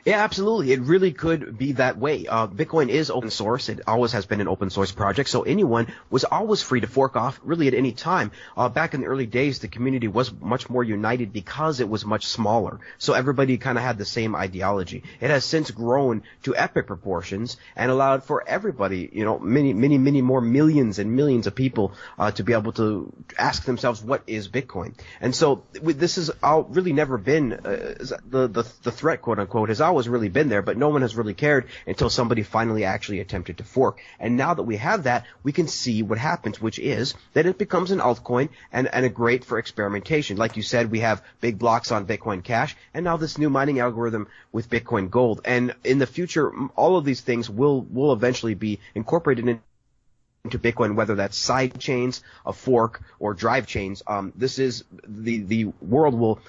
Yeah, 0.04 0.22
absolutely. 0.22 0.72
It 0.72 0.80
really 0.80 1.12
could 1.12 1.58
be 1.58 1.72
that 1.72 1.98
way. 1.98 2.26
Uh, 2.26 2.46
Bitcoin 2.46 2.88
is 2.88 3.10
open 3.10 3.30
source. 3.30 3.68
It 3.68 3.80
always 3.86 4.12
has 4.12 4.26
been 4.26 4.40
an 4.40 4.48
open 4.48 4.70
source 4.70 4.92
project, 4.92 5.28
so 5.28 5.42
anyone 5.42 5.92
was 6.10 6.24
always 6.24 6.62
free 6.62 6.80
to 6.80 6.86
fork 6.86 7.16
off 7.16 7.40
really 7.42 7.68
at 7.68 7.74
any 7.74 7.92
time. 7.92 8.30
Uh, 8.56 8.68
back 8.68 8.94
in 8.94 9.00
the 9.00 9.06
early 9.06 9.26
days, 9.26 9.58
the 9.58 9.68
community 9.68 10.08
was 10.08 10.32
much 10.32 10.70
more 10.70 10.82
united 10.82 11.32
because 11.32 11.80
it 11.80 11.88
was 11.88 12.04
much 12.04 12.26
smaller. 12.26 12.80
So 12.98 13.12
everybody 13.12 13.58
kind 13.58 13.78
of 13.78 13.84
had 13.84 13.98
the 13.98 14.04
same 14.04 14.34
ideology. 14.34 15.02
It 15.20 15.30
has 15.30 15.44
since 15.44 15.70
grown 15.70 16.22
to 16.44 16.56
epic 16.56 16.86
proportions 16.86 17.56
and 17.76 17.90
allowed 17.90 18.24
for 18.24 18.46
everybody, 18.46 19.08
you 19.12 19.24
know, 19.24 19.38
many, 19.38 19.72
many, 19.72 19.98
many 19.98 20.22
more 20.22 20.40
millions 20.40 20.98
and 20.98 21.14
millions 21.14 21.46
of 21.46 21.54
people 21.54 21.92
uh, 22.18 22.30
to 22.32 22.42
be 22.42 22.52
able 22.52 22.72
to 22.72 23.12
ask 23.38 23.64
themselves, 23.64 24.02
what 24.02 24.22
is 24.26 24.48
Bitcoin? 24.48 24.94
And 25.20 25.34
so 25.34 25.64
this 25.72 26.16
has 26.16 26.30
all 26.42 26.62
really 26.64 26.92
never 26.92 27.18
been 27.18 27.52
uh, 27.52 27.94
the, 28.24 28.48
the 28.48 28.64
the 28.82 28.92
threat, 28.92 29.22
quote 29.22 29.38
unquote, 29.38 29.68
has 29.68 29.77
always 29.80 30.08
really 30.08 30.28
been 30.28 30.48
there, 30.48 30.62
but 30.62 30.76
no 30.76 30.88
one 30.88 31.02
has 31.02 31.16
really 31.16 31.34
cared 31.34 31.66
until 31.86 32.10
somebody 32.10 32.42
finally 32.42 32.84
actually 32.84 33.20
attempted 33.20 33.58
to 33.58 33.64
fork. 33.64 34.00
And 34.18 34.36
now 34.36 34.54
that 34.54 34.62
we 34.62 34.76
have 34.76 35.04
that, 35.04 35.26
we 35.42 35.52
can 35.52 35.68
see 35.68 36.02
what 36.02 36.18
happens, 36.18 36.60
which 36.60 36.78
is 36.78 37.14
that 37.34 37.46
it 37.46 37.58
becomes 37.58 37.90
an 37.90 38.00
altcoin 38.00 38.48
and, 38.72 38.88
and 38.92 39.04
a 39.04 39.08
great 39.08 39.44
for 39.44 39.58
experimentation. 39.58 40.36
Like 40.36 40.56
you 40.56 40.62
said, 40.62 40.90
we 40.90 41.00
have 41.00 41.22
big 41.40 41.58
blocks 41.58 41.92
on 41.92 42.06
Bitcoin 42.06 42.42
Cash, 42.42 42.76
and 42.94 43.04
now 43.04 43.16
this 43.16 43.38
new 43.38 43.50
mining 43.50 43.80
algorithm 43.80 44.28
with 44.52 44.70
Bitcoin 44.70 45.10
Gold. 45.10 45.40
And 45.44 45.74
in 45.84 45.98
the 45.98 46.06
future, 46.06 46.52
all 46.76 46.96
of 46.96 47.04
these 47.04 47.20
things 47.20 47.48
will 47.50 47.82
will 47.82 48.12
eventually 48.12 48.54
be 48.54 48.80
incorporated 48.94 49.48
in 49.48 49.60
into 50.44 50.58
Bitcoin, 50.58 50.94
whether 50.94 51.16
that's 51.16 51.36
side 51.36 51.78
chains, 51.78 52.22
a 52.46 52.52
fork, 52.52 53.02
or 53.18 53.34
drive 53.34 53.66
chains. 53.66 54.02
Um, 54.06 54.32
this 54.34 54.58
is 54.58 54.84
the 55.06 55.38
the 55.38 55.64
world 55.80 56.14
will 56.14 56.40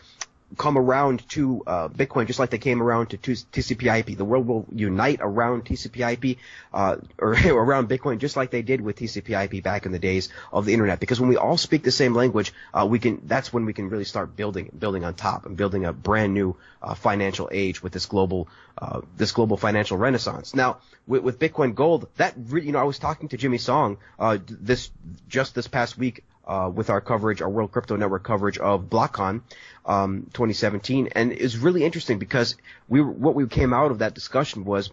come 0.57 0.77
around 0.77 1.27
to 1.29 1.63
uh, 1.67 1.89
Bitcoin 1.89 2.27
just 2.27 2.39
like 2.39 2.49
they 2.49 2.57
came 2.57 2.81
around 2.81 3.07
to 3.07 3.17
TCP/IP. 3.17 4.17
The 4.17 4.25
world 4.25 4.47
will 4.47 4.65
unite 4.73 5.19
around 5.21 5.65
TCP/IP 5.65 6.37
uh, 6.73 6.97
or 7.17 7.33
around 7.45 7.89
Bitcoin 7.89 8.17
just 8.17 8.35
like 8.35 8.51
they 8.51 8.61
did 8.61 8.81
with 8.81 8.97
TCP/IP 8.97 9.63
back 9.63 9.85
in 9.85 9.91
the 9.91 9.99
days 9.99 10.29
of 10.51 10.65
the 10.65 10.73
internet. 10.73 10.99
Because 10.99 11.19
when 11.19 11.29
we 11.29 11.37
all 11.37 11.57
speak 11.57 11.83
the 11.83 11.91
same 11.91 12.13
language, 12.15 12.53
uh, 12.73 12.87
we 12.89 12.99
can. 12.99 13.21
That's 13.25 13.53
when 13.53 13.65
we 13.65 13.73
can 13.73 13.89
really 13.89 14.05
start 14.05 14.35
building 14.35 14.71
building 14.77 15.03
on 15.03 15.13
top 15.13 15.45
and 15.45 15.55
building 15.55 15.85
a 15.85 15.93
brand 15.93 16.33
new 16.33 16.55
uh, 16.81 16.95
financial 16.95 17.49
age 17.51 17.83
with 17.83 17.93
this 17.93 18.05
global 18.05 18.47
uh, 18.77 19.01
this 19.17 19.31
global 19.31 19.57
financial 19.57 19.97
renaissance. 19.97 20.55
Now 20.55 20.77
with, 21.05 21.23
with 21.23 21.39
Bitcoin 21.39 21.75
Gold, 21.75 22.07
that 22.17 22.33
re- 22.37 22.63
you 22.63 22.71
know 22.71 22.79
I 22.79 22.83
was 22.83 22.99
talking 22.99 23.29
to 23.29 23.37
Jimmy 23.37 23.57
Song 23.57 23.97
uh, 24.17 24.37
this 24.47 24.89
just 25.27 25.53
this 25.55 25.67
past 25.67 25.97
week 25.97 26.23
uh, 26.49 26.67
with 26.67 26.89
our 26.89 26.99
coverage, 26.99 27.41
our 27.41 27.49
World 27.49 27.71
Crypto 27.71 27.95
Network 27.95 28.23
coverage 28.23 28.57
of 28.57 28.89
BlockCon 28.89 29.41
um, 29.85 30.23
2017, 30.33 31.09
and 31.11 31.31
it's 31.31 31.55
really 31.55 31.83
interesting 31.83 32.17
because 32.17 32.55
we 32.87 33.01
what 33.01 33.35
we 33.35 33.47
came 33.47 33.71
out 33.71 33.91
of 33.91 33.99
that 33.99 34.15
discussion 34.15 34.65
was 34.65 34.91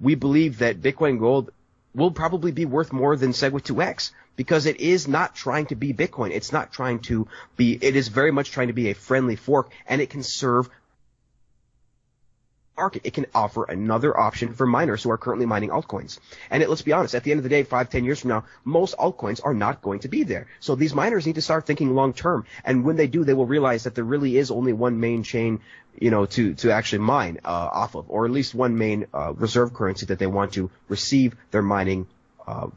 we 0.00 0.14
believe 0.14 0.58
that 0.58 0.80
Bitcoin 0.80 1.20
Gold 1.20 1.50
will 1.94 2.10
probably 2.10 2.52
be 2.52 2.64
worth 2.64 2.92
more 2.92 3.16
than 3.16 3.30
Segwit 3.30 3.62
2x 3.62 4.12
because 4.34 4.64
it 4.66 4.80
is 4.80 5.06
not 5.06 5.34
trying 5.34 5.66
to 5.66 5.76
be 5.76 5.92
Bitcoin. 5.92 6.30
It's 6.30 6.52
not 6.52 6.72
trying 6.72 7.00
to 7.00 7.28
be. 7.56 7.78
It 7.80 7.96
is 7.96 8.08
very 8.08 8.32
much 8.32 8.50
trying 8.50 8.68
to 8.68 8.72
be 8.72 8.88
a 8.88 8.94
friendly 8.94 9.36
fork, 9.36 9.70
and 9.86 10.00
it 10.00 10.08
can 10.08 10.22
serve 10.22 10.70
market. 12.76 13.02
It 13.04 13.14
can 13.14 13.26
offer 13.34 13.64
another 13.64 14.18
option 14.18 14.52
for 14.54 14.66
miners 14.66 15.02
who 15.02 15.10
are 15.10 15.18
currently 15.18 15.46
mining 15.46 15.70
altcoins. 15.70 16.18
And 16.50 16.62
it, 16.62 16.68
let's 16.68 16.82
be 16.82 16.92
honest, 16.92 17.14
at 17.14 17.24
the 17.24 17.30
end 17.30 17.38
of 17.38 17.42
the 17.42 17.48
day, 17.48 17.62
five, 17.62 17.90
ten 17.90 18.04
years 18.04 18.20
from 18.20 18.30
now, 18.30 18.44
most 18.64 18.96
altcoins 18.96 19.40
are 19.44 19.54
not 19.54 19.82
going 19.82 20.00
to 20.00 20.08
be 20.08 20.24
there. 20.24 20.46
So 20.60 20.74
these 20.74 20.94
miners 20.94 21.26
need 21.26 21.36
to 21.36 21.42
start 21.42 21.66
thinking 21.66 21.94
long 21.94 22.12
term. 22.12 22.46
And 22.64 22.84
when 22.84 22.96
they 22.96 23.06
do, 23.06 23.24
they 23.24 23.34
will 23.34 23.46
realize 23.46 23.84
that 23.84 23.94
there 23.94 24.04
really 24.04 24.36
is 24.36 24.50
only 24.50 24.72
one 24.72 25.00
main 25.00 25.22
chain, 25.22 25.60
you 25.98 26.10
know, 26.10 26.26
to, 26.26 26.54
to 26.54 26.72
actually 26.72 27.00
mine, 27.00 27.38
uh, 27.44 27.48
off 27.48 27.94
of, 27.94 28.10
or 28.10 28.24
at 28.24 28.32
least 28.32 28.54
one 28.54 28.76
main, 28.76 29.06
uh, 29.14 29.32
reserve 29.34 29.72
currency 29.72 30.06
that 30.06 30.18
they 30.18 30.26
want 30.26 30.54
to 30.54 30.70
receive 30.88 31.36
their 31.50 31.62
mining, 31.62 32.06
uh, 32.46 32.68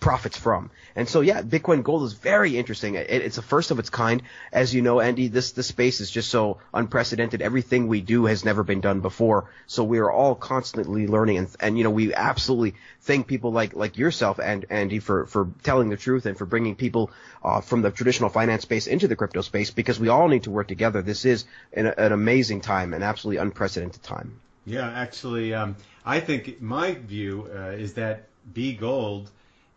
profits 0.00 0.36
from. 0.36 0.70
And 0.96 1.08
so, 1.08 1.20
yeah, 1.20 1.42
Bitcoin 1.42 1.82
Gold 1.82 2.02
is 2.04 2.14
very 2.14 2.56
interesting. 2.56 2.94
It, 2.94 3.08
it's 3.08 3.36
the 3.36 3.42
first 3.42 3.70
of 3.70 3.78
its 3.78 3.90
kind. 3.90 4.22
As 4.52 4.74
you 4.74 4.82
know, 4.82 4.98
Andy, 5.00 5.28
this, 5.28 5.52
this 5.52 5.68
space 5.68 6.00
is 6.00 6.10
just 6.10 6.30
so 6.30 6.58
unprecedented. 6.74 7.42
Everything 7.42 7.86
we 7.86 8.00
do 8.00 8.24
has 8.24 8.44
never 8.44 8.62
been 8.64 8.80
done 8.80 9.00
before. 9.00 9.50
So 9.66 9.84
we 9.84 9.98
are 9.98 10.10
all 10.10 10.34
constantly 10.34 11.06
learning. 11.06 11.38
And, 11.38 11.48
and 11.60 11.78
you 11.78 11.84
know, 11.84 11.90
we 11.90 12.14
absolutely 12.14 12.74
thank 13.02 13.26
people 13.26 13.52
like, 13.52 13.74
like 13.74 13.98
yourself 13.98 14.40
and 14.40 14.64
Andy 14.70 14.98
for, 14.98 15.26
for 15.26 15.48
telling 15.62 15.90
the 15.90 15.96
truth 15.96 16.26
and 16.26 16.36
for 16.36 16.46
bringing 16.46 16.74
people, 16.74 17.10
uh, 17.44 17.60
from 17.60 17.82
the 17.82 17.90
traditional 17.90 18.30
finance 18.30 18.62
space 18.62 18.86
into 18.86 19.06
the 19.06 19.16
crypto 19.16 19.42
space 19.42 19.70
because 19.70 20.00
we 20.00 20.08
all 20.08 20.28
need 20.28 20.44
to 20.44 20.50
work 20.50 20.66
together. 20.66 21.02
This 21.02 21.24
is 21.24 21.44
an, 21.72 21.86
an 21.86 22.12
amazing 22.12 22.62
time, 22.62 22.94
an 22.94 23.02
absolutely 23.02 23.42
unprecedented 23.42 24.02
time. 24.02 24.40
Yeah, 24.66 24.88
actually, 24.88 25.54
um, 25.54 25.76
I 26.04 26.20
think 26.20 26.60
my 26.60 26.92
view 26.92 27.48
uh, 27.54 27.70
is 27.70 27.94
that 27.94 28.28
B 28.52 28.74
Gold 28.74 29.30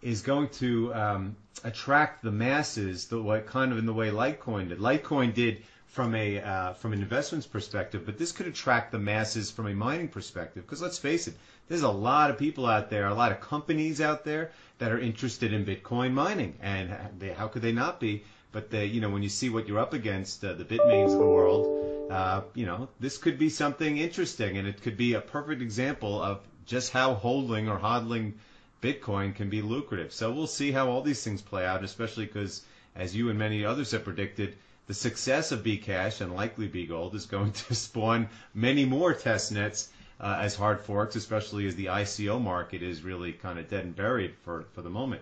is 0.04 0.22
going 0.22 0.50
to 0.50 0.94
um, 0.94 1.36
attract 1.64 2.24
the 2.24 2.32
masses 2.32 3.08
the 3.08 3.22
way 3.22 3.42
kind 3.42 3.72
of 3.72 3.78
in 3.78 3.86
the 3.86 3.94
way 3.94 4.10
Litecoin 4.10 4.70
did. 4.70 4.80
Litecoin 4.80 5.34
did 5.34 5.64
from 5.88 6.16
a 6.16 6.40
uh, 6.40 6.74
from 6.74 6.92
an 6.94 7.02
investments 7.02 7.46
perspective, 7.46 8.04
but 8.06 8.18
this 8.18 8.32
could 8.32 8.48
attract 8.48 8.92
the 8.92 9.00
masses 9.00 9.52
from 9.52 9.68
a 9.68 9.74
mining 9.74 10.08
perspective. 10.08 10.66
Because 10.66 10.82
let's 10.82 10.98
face 10.98 11.28
it, 11.28 11.36
there's 11.68 11.84
a 11.84 11.90
lot 11.90 12.32
of 12.32 12.38
people 12.38 12.66
out 12.66 12.90
there, 12.90 13.08
a 13.08 13.14
lot 13.14 13.32
of 13.32 13.40
companies 13.40 14.02
out 14.02 14.26
there 14.26 14.52
that 14.80 14.92
are 14.92 15.00
interested 15.00 15.54
in 15.54 15.66
Bitcoin 15.66 16.12
mining, 16.12 16.56
and 16.62 16.96
they, 17.20 17.30
how 17.30 17.48
could 17.48 17.62
they 17.62 17.72
not 17.72 18.00
be? 18.00 18.24
But 18.52 18.70
they, 18.70 18.86
you 18.86 19.02
know, 19.02 19.10
when 19.10 19.24
you 19.24 19.30
see 19.30 19.50
what 19.50 19.68
you're 19.68 19.80
up 19.80 19.94
against, 19.94 20.44
uh, 20.44 20.54
the 20.54 20.66
Bitmains 20.66 21.14
of 21.14 21.20
the 21.20 21.26
world, 21.26 22.12
uh, 22.12 22.42
you 22.54 22.66
know, 22.66 22.90
this 23.00 23.18
could 23.18 23.40
be 23.40 23.50
something 23.50 23.98
interesting, 23.98 24.58
and 24.58 24.68
it 24.68 24.82
could 24.82 24.98
be 24.98 25.14
a 25.14 25.22
perfect 25.22 25.62
example 25.62 26.22
of 26.22 26.42
just 26.66 26.92
how 26.92 27.14
holding 27.14 27.70
or 27.70 27.80
hodling 27.80 28.34
Bitcoin 28.84 29.34
can 29.34 29.50
be 29.50 29.62
lucrative. 29.62 30.12
So 30.12 30.32
we'll 30.32 30.46
see 30.46 30.74
how 30.74 30.90
all 30.90 31.02
these 31.02 31.24
things 31.24 31.42
play 31.42 31.66
out, 31.66 31.84
especially 31.84 32.26
because, 32.26 32.64
as 32.96 33.16
you 33.16 33.30
and 33.30 33.40
many 33.40 33.64
others 33.64 33.92
have 33.92 34.04
predicted, 34.04 34.58
the 34.88 34.94
success 34.94 35.54
of 35.54 35.64
Bcash 35.64 36.20
and 36.20 36.36
likely 36.36 36.68
Bgold 36.68 37.16
is 37.16 37.26
going 37.26 37.52
to 37.68 37.76
spawn 37.76 38.28
many 38.54 38.84
more 38.84 39.14
test 39.14 39.54
nets 39.54 39.90
uh, 40.20 40.38
as 40.42 40.56
hard 40.56 40.82
forks, 40.82 41.16
especially 41.16 41.66
as 41.66 41.76
the 41.76 41.86
ICO 41.86 42.42
market 42.42 42.84
is 42.84 43.04
really 43.04 43.32
kind 43.32 43.58
of 43.58 43.70
dead 43.70 43.86
and 43.86 43.96
buried 43.96 44.36
for, 44.44 44.66
for 44.74 44.82
the 44.82 44.90
moment. 44.90 45.22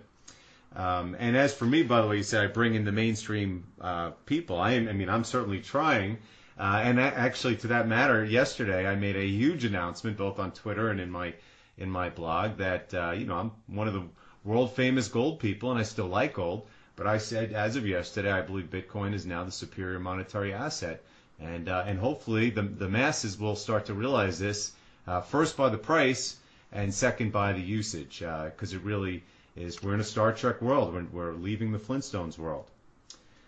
Um, 0.76 1.16
and 1.20 1.38
as 1.38 1.54
for 1.54 1.66
me, 1.66 1.84
by 1.84 2.02
the 2.02 2.08
way, 2.08 2.18
you 2.18 2.24
said 2.24 2.44
I 2.44 2.48
bring 2.48 2.76
in 2.76 2.86
the 2.86 2.92
mainstream 2.92 3.66
uh, 3.80 4.12
people. 4.26 4.58
I, 4.58 4.72
am, 4.72 4.88
I 4.88 4.94
mean, 4.94 5.10
I'm 5.10 5.24
certainly 5.24 5.62
trying. 5.62 6.18
Uh, 6.58 6.82
and 6.84 7.00
actually, 7.00 7.56
to 7.58 7.68
that 7.68 7.88
matter, 7.88 8.24
yesterday 8.24 8.88
I 8.88 8.96
made 8.96 9.16
a 9.16 9.26
huge 9.26 9.66
announcement 9.66 10.18
both 10.18 10.40
on 10.40 10.52
Twitter 10.52 10.90
and 10.90 11.00
in 11.00 11.12
my 11.12 11.34
in 11.78 11.90
my 11.90 12.10
blog 12.10 12.58
that 12.58 12.94
uh, 12.94 13.12
you 13.12 13.26
know 13.26 13.38
I'm 13.38 13.52
one 13.68 13.88
of 13.88 13.94
the 13.94 14.04
world 14.44 14.76
famous 14.76 15.08
gold 15.08 15.40
people, 15.40 15.72
and 15.72 15.80
I 15.80 15.84
still 15.84 16.08
like 16.08 16.34
gold. 16.34 16.68
But 16.96 17.08
I 17.08 17.18
said 17.18 17.54
as 17.54 17.76
of 17.76 17.88
yesterday, 17.88 18.32
I 18.32 18.42
believe 18.42 18.70
Bitcoin 18.70 19.14
is 19.14 19.26
now 19.26 19.44
the 19.44 19.52
superior 19.52 20.00
monetary 20.00 20.54
asset, 20.54 21.04
and 21.40 21.70
uh, 21.70 21.84
and 21.88 22.00
hopefully 22.00 22.50
the 22.50 22.64
the 22.64 22.90
masses 22.90 23.40
will 23.40 23.56
start 23.56 23.86
to 23.86 23.94
realize 23.94 24.40
this 24.40 24.74
uh, 25.08 25.22
first 25.22 25.58
by 25.58 25.70
the 25.70 25.78
price, 25.78 26.38
and 26.72 26.94
second 26.94 27.32
by 27.32 27.54
the 27.54 27.62
usage, 27.62 28.20
because 28.20 28.74
uh, 28.74 28.78
it 28.78 28.84
really 28.84 29.24
is. 29.56 29.82
We're 29.82 29.94
in 29.94 30.00
a 30.00 30.06
Star 30.06 30.34
Trek 30.34 30.62
world. 30.62 30.94
We're, 30.94 31.06
we're 31.12 31.34
leaving 31.34 31.72
the 31.72 31.80
Flintstones 31.80 32.38
world. 32.38 32.70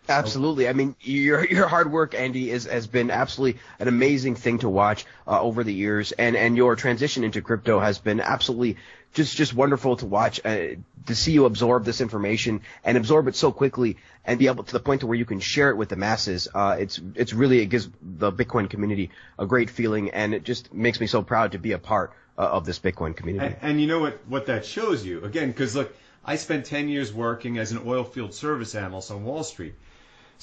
Absolutely. 0.10 0.68
I 0.68 0.74
mean, 0.74 0.96
your 1.02 1.46
your 1.46 1.68
hard 1.68 1.92
work, 1.92 2.14
Andy, 2.14 2.52
is 2.52 2.66
has 2.66 2.88
been 2.88 3.12
absolutely 3.12 3.62
an 3.80 3.88
amazing 3.88 4.36
thing 4.36 4.60
to 4.60 4.70
watch 4.70 5.06
uh, 5.28 5.40
over 5.40 5.64
the 5.64 5.74
years, 5.74 6.12
and 6.12 6.36
and 6.36 6.58
your 6.58 6.76
transition 6.76 7.24
into 7.24 7.42
crypto 7.42 7.80
has 7.80 8.00
been 8.00 8.20
absolutely 8.20 8.78
just 9.14 9.36
just 9.36 9.54
wonderful 9.54 9.96
to 9.98 10.06
watch. 10.06 10.42
Uh, 10.46 10.76
to 11.06 11.16
see 11.16 11.34
you 11.34 11.46
absorb 11.46 11.84
this 11.84 12.00
information 12.00 12.62
and 12.84 12.98
absorb 12.98 13.28
it 13.28 13.36
so 13.36 13.52
quickly, 13.52 13.98
and 14.26 14.40
be 14.40 14.48
able 14.48 14.64
to 14.64 14.74
the 14.74 14.80
point 14.80 15.02
to 15.02 15.08
where 15.08 15.18
you 15.18 15.26
can 15.26 15.40
share 15.40 15.70
it 15.70 15.78
with 15.78 15.90
the 15.90 15.96
masses. 15.96 16.48
Uh, 16.54 16.78
it's 16.80 17.00
it's 17.16 17.34
really 17.34 17.60
it 17.60 17.68
gives 17.68 17.90
the 18.02 18.32
Bitcoin 18.32 18.70
community 18.70 19.10
a 19.40 19.46
great 19.46 19.70
feeling, 19.70 20.12
and 20.12 20.34
it 20.34 20.44
just 20.44 20.74
makes 20.74 21.00
me 21.00 21.08
so 21.08 21.22
proud 21.22 21.54
to 21.54 21.60
be 21.60 21.72
a 21.72 21.80
part 21.80 22.14
uh, 22.38 22.42
of 22.42 22.66
this 22.66 22.80
Bitcoin 22.80 23.16
community. 23.16 23.56
And, 23.62 23.72
and 23.72 23.82
you 23.82 23.88
know 23.88 24.00
what 24.00 24.20
what 24.28 24.48
that 24.48 24.66
shows 24.66 25.06
you 25.06 25.24
again, 25.24 25.50
because 25.50 25.76
look, 25.76 25.96
I 26.26 26.38
spent 26.38 26.66
10 26.66 26.88
years 26.90 27.14
working 27.14 27.58
as 27.58 27.72
an 27.72 27.82
oil 27.86 28.04
field 28.04 28.34
service 28.34 28.76
analyst 28.76 29.12
on 29.12 29.24
Wall 29.24 29.44
Street. 29.44 29.76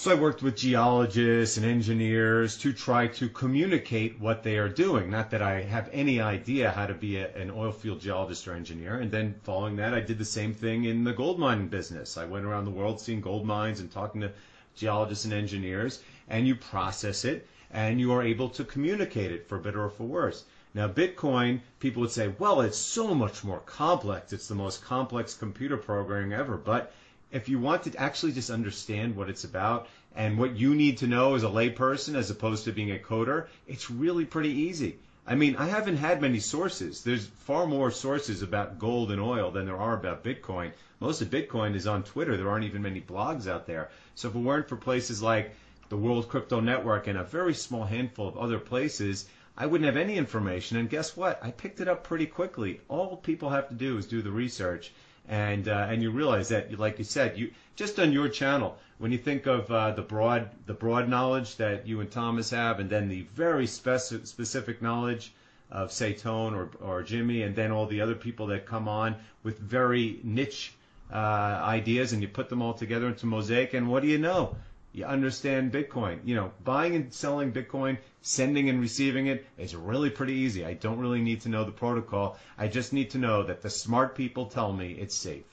So 0.00 0.10
I 0.10 0.14
worked 0.14 0.42
with 0.42 0.56
geologists 0.56 1.58
and 1.58 1.66
engineers 1.66 2.56
to 2.60 2.72
try 2.72 3.06
to 3.08 3.28
communicate 3.28 4.18
what 4.18 4.42
they 4.42 4.56
are 4.56 4.66
doing. 4.66 5.10
Not 5.10 5.28
that 5.28 5.42
I 5.42 5.60
have 5.60 5.90
any 5.92 6.22
idea 6.22 6.70
how 6.70 6.86
to 6.86 6.94
be 6.94 7.18
a, 7.18 7.30
an 7.36 7.50
oil 7.50 7.70
field 7.70 8.00
geologist 8.00 8.48
or 8.48 8.54
engineer. 8.54 8.94
And 8.94 9.10
then 9.10 9.34
following 9.42 9.76
that, 9.76 9.92
I 9.92 10.00
did 10.00 10.16
the 10.16 10.24
same 10.24 10.54
thing 10.54 10.86
in 10.86 11.04
the 11.04 11.12
gold 11.12 11.38
mining 11.38 11.68
business. 11.68 12.16
I 12.16 12.24
went 12.24 12.46
around 12.46 12.64
the 12.64 12.70
world 12.70 12.98
seeing 12.98 13.20
gold 13.20 13.44
mines 13.44 13.80
and 13.80 13.92
talking 13.92 14.22
to 14.22 14.32
geologists 14.74 15.26
and 15.26 15.34
engineers. 15.34 16.02
And 16.30 16.48
you 16.48 16.54
process 16.54 17.26
it 17.26 17.46
and 17.70 18.00
you 18.00 18.10
are 18.12 18.22
able 18.22 18.48
to 18.48 18.64
communicate 18.64 19.32
it 19.32 19.50
for 19.50 19.58
better 19.58 19.84
or 19.84 19.90
for 19.90 20.04
worse. 20.04 20.44
Now, 20.72 20.88
Bitcoin, 20.88 21.60
people 21.78 22.00
would 22.00 22.10
say, 22.10 22.32
well, 22.38 22.62
it's 22.62 22.78
so 22.78 23.14
much 23.14 23.44
more 23.44 23.60
complex. 23.66 24.32
It's 24.32 24.48
the 24.48 24.54
most 24.54 24.82
complex 24.82 25.34
computer 25.34 25.76
programming 25.76 26.32
ever. 26.32 26.56
But 26.56 26.94
if 27.32 27.48
you 27.48 27.58
want 27.58 27.84
to 27.84 27.96
actually 27.96 28.32
just 28.32 28.50
understand 28.50 29.16
what 29.16 29.30
it's 29.30 29.44
about 29.44 29.88
and 30.16 30.38
what 30.38 30.56
you 30.56 30.74
need 30.74 30.98
to 30.98 31.06
know 31.06 31.34
as 31.34 31.44
a 31.44 31.48
layperson 31.48 32.16
as 32.16 32.30
opposed 32.30 32.64
to 32.64 32.72
being 32.72 32.90
a 32.90 32.98
coder, 32.98 33.46
it's 33.68 33.90
really 33.90 34.24
pretty 34.24 34.50
easy. 34.50 34.98
I 35.26 35.36
mean, 35.36 35.54
I 35.56 35.68
haven't 35.68 35.98
had 35.98 36.20
many 36.20 36.40
sources. 36.40 37.04
There's 37.04 37.26
far 37.26 37.66
more 37.66 37.92
sources 37.92 38.42
about 38.42 38.80
gold 38.80 39.12
and 39.12 39.20
oil 39.20 39.52
than 39.52 39.66
there 39.66 39.76
are 39.76 39.94
about 39.94 40.24
Bitcoin. 40.24 40.72
Most 40.98 41.22
of 41.22 41.30
Bitcoin 41.30 41.76
is 41.76 41.86
on 41.86 42.02
Twitter. 42.02 42.36
There 42.36 42.50
aren't 42.50 42.64
even 42.64 42.82
many 42.82 43.00
blogs 43.00 43.46
out 43.46 43.66
there. 43.66 43.90
So 44.16 44.28
if 44.28 44.34
it 44.34 44.38
weren't 44.38 44.68
for 44.68 44.76
places 44.76 45.22
like 45.22 45.54
the 45.88 45.96
World 45.96 46.28
Crypto 46.28 46.60
Network 46.60 47.06
and 47.06 47.18
a 47.18 47.24
very 47.24 47.54
small 47.54 47.84
handful 47.84 48.26
of 48.26 48.38
other 48.38 48.58
places, 48.58 49.28
I 49.56 49.66
wouldn't 49.66 49.86
have 49.86 49.96
any 49.96 50.16
information. 50.16 50.78
And 50.78 50.90
guess 50.90 51.16
what? 51.16 51.38
I 51.44 51.52
picked 51.52 51.80
it 51.80 51.86
up 51.86 52.02
pretty 52.02 52.26
quickly. 52.26 52.80
All 52.88 53.16
people 53.16 53.50
have 53.50 53.68
to 53.68 53.74
do 53.74 53.98
is 53.98 54.06
do 54.06 54.22
the 54.22 54.32
research 54.32 54.92
and 55.30 55.68
uh, 55.68 55.86
and 55.88 56.02
you 56.02 56.10
realize 56.10 56.48
that, 56.48 56.76
like 56.78 56.98
you 56.98 57.04
said, 57.04 57.38
you 57.38 57.52
just 57.76 57.98
on 58.00 58.12
your 58.12 58.28
channel, 58.28 58.76
when 58.98 59.12
you 59.12 59.18
think 59.18 59.46
of 59.46 59.70
uh, 59.70 59.92
the 59.92 60.02
broad 60.02 60.50
the 60.66 60.74
broad 60.74 61.08
knowledge 61.08 61.56
that 61.56 61.86
you 61.86 62.00
and 62.00 62.10
Thomas 62.10 62.50
have, 62.50 62.80
and 62.80 62.90
then 62.90 63.08
the 63.08 63.22
very 63.34 63.66
speci- 63.66 64.26
specific 64.26 64.82
knowledge 64.82 65.32
of 65.70 65.92
say 65.92 66.12
Tone 66.12 66.54
or 66.54 66.68
or 66.82 67.04
Jimmy, 67.04 67.42
and 67.42 67.54
then 67.54 67.70
all 67.70 67.86
the 67.86 68.00
other 68.00 68.16
people 68.16 68.48
that 68.48 68.66
come 68.66 68.88
on 68.88 69.14
with 69.44 69.56
very 69.60 70.18
niche 70.24 70.74
uh, 71.12 71.16
ideas, 71.16 72.12
and 72.12 72.20
you 72.22 72.28
put 72.28 72.48
them 72.48 72.60
all 72.60 72.74
together 72.74 73.06
into 73.06 73.26
mosaic, 73.26 73.72
and 73.72 73.88
what 73.88 74.02
do 74.02 74.08
you 74.08 74.18
know? 74.18 74.56
You 74.92 75.04
understand 75.04 75.72
Bitcoin. 75.72 76.20
You 76.24 76.34
know, 76.34 76.52
buying 76.64 76.96
and 76.96 77.12
selling 77.12 77.52
Bitcoin, 77.52 77.98
sending 78.22 78.68
and 78.68 78.80
receiving 78.80 79.28
it 79.28 79.46
is 79.56 79.74
really 79.74 80.10
pretty 80.10 80.34
easy. 80.34 80.64
I 80.64 80.74
don't 80.74 80.98
really 80.98 81.20
need 81.20 81.42
to 81.42 81.48
know 81.48 81.64
the 81.64 81.72
protocol. 81.72 82.36
I 82.58 82.68
just 82.68 82.92
need 82.92 83.10
to 83.10 83.18
know 83.18 83.44
that 83.44 83.62
the 83.62 83.70
smart 83.70 84.16
people 84.16 84.46
tell 84.46 84.72
me 84.72 84.92
it's 84.92 85.14
safe. 85.14 85.44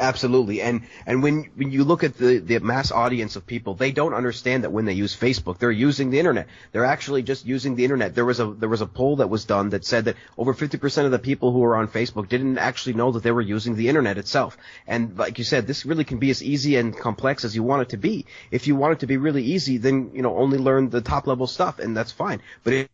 Absolutely, 0.00 0.62
and 0.62 0.80
and 1.04 1.22
when 1.22 1.50
when 1.56 1.70
you 1.70 1.84
look 1.84 2.02
at 2.04 2.16
the 2.16 2.38
the 2.38 2.58
mass 2.60 2.90
audience 2.90 3.36
of 3.36 3.46
people, 3.46 3.74
they 3.74 3.92
don't 3.92 4.14
understand 4.14 4.64
that 4.64 4.72
when 4.72 4.86
they 4.86 4.94
use 4.94 5.14
Facebook, 5.14 5.58
they're 5.58 5.70
using 5.70 6.08
the 6.08 6.18
internet. 6.18 6.48
They're 6.72 6.86
actually 6.86 7.22
just 7.22 7.44
using 7.44 7.74
the 7.74 7.84
internet. 7.84 8.14
There 8.14 8.24
was 8.24 8.40
a 8.40 8.46
there 8.46 8.70
was 8.70 8.80
a 8.80 8.86
poll 8.86 9.16
that 9.16 9.28
was 9.28 9.44
done 9.44 9.68
that 9.70 9.84
said 9.84 10.06
that 10.06 10.16
over 10.38 10.54
50% 10.54 11.04
of 11.04 11.10
the 11.10 11.18
people 11.18 11.52
who 11.52 11.62
are 11.64 11.76
on 11.76 11.86
Facebook 11.86 12.30
didn't 12.30 12.56
actually 12.56 12.94
know 12.94 13.12
that 13.12 13.22
they 13.22 13.30
were 13.30 13.42
using 13.42 13.76
the 13.76 13.88
internet 13.90 14.16
itself. 14.16 14.56
And 14.86 15.18
like 15.18 15.36
you 15.36 15.44
said, 15.44 15.66
this 15.66 15.84
really 15.84 16.04
can 16.04 16.18
be 16.18 16.30
as 16.30 16.42
easy 16.42 16.76
and 16.76 16.96
complex 16.96 17.44
as 17.44 17.54
you 17.54 17.62
want 17.62 17.82
it 17.82 17.90
to 17.90 17.98
be. 17.98 18.24
If 18.50 18.66
you 18.66 18.76
want 18.76 18.94
it 18.94 19.00
to 19.00 19.06
be 19.06 19.18
really 19.18 19.42
easy, 19.42 19.76
then 19.76 20.12
you 20.14 20.22
know 20.22 20.34
only 20.34 20.56
learn 20.56 20.88
the 20.88 21.02
top 21.02 21.26
level 21.26 21.46
stuff, 21.46 21.78
and 21.78 21.94
that's 21.94 22.12
fine. 22.12 22.40
But 22.64 22.72
it, 22.72 22.90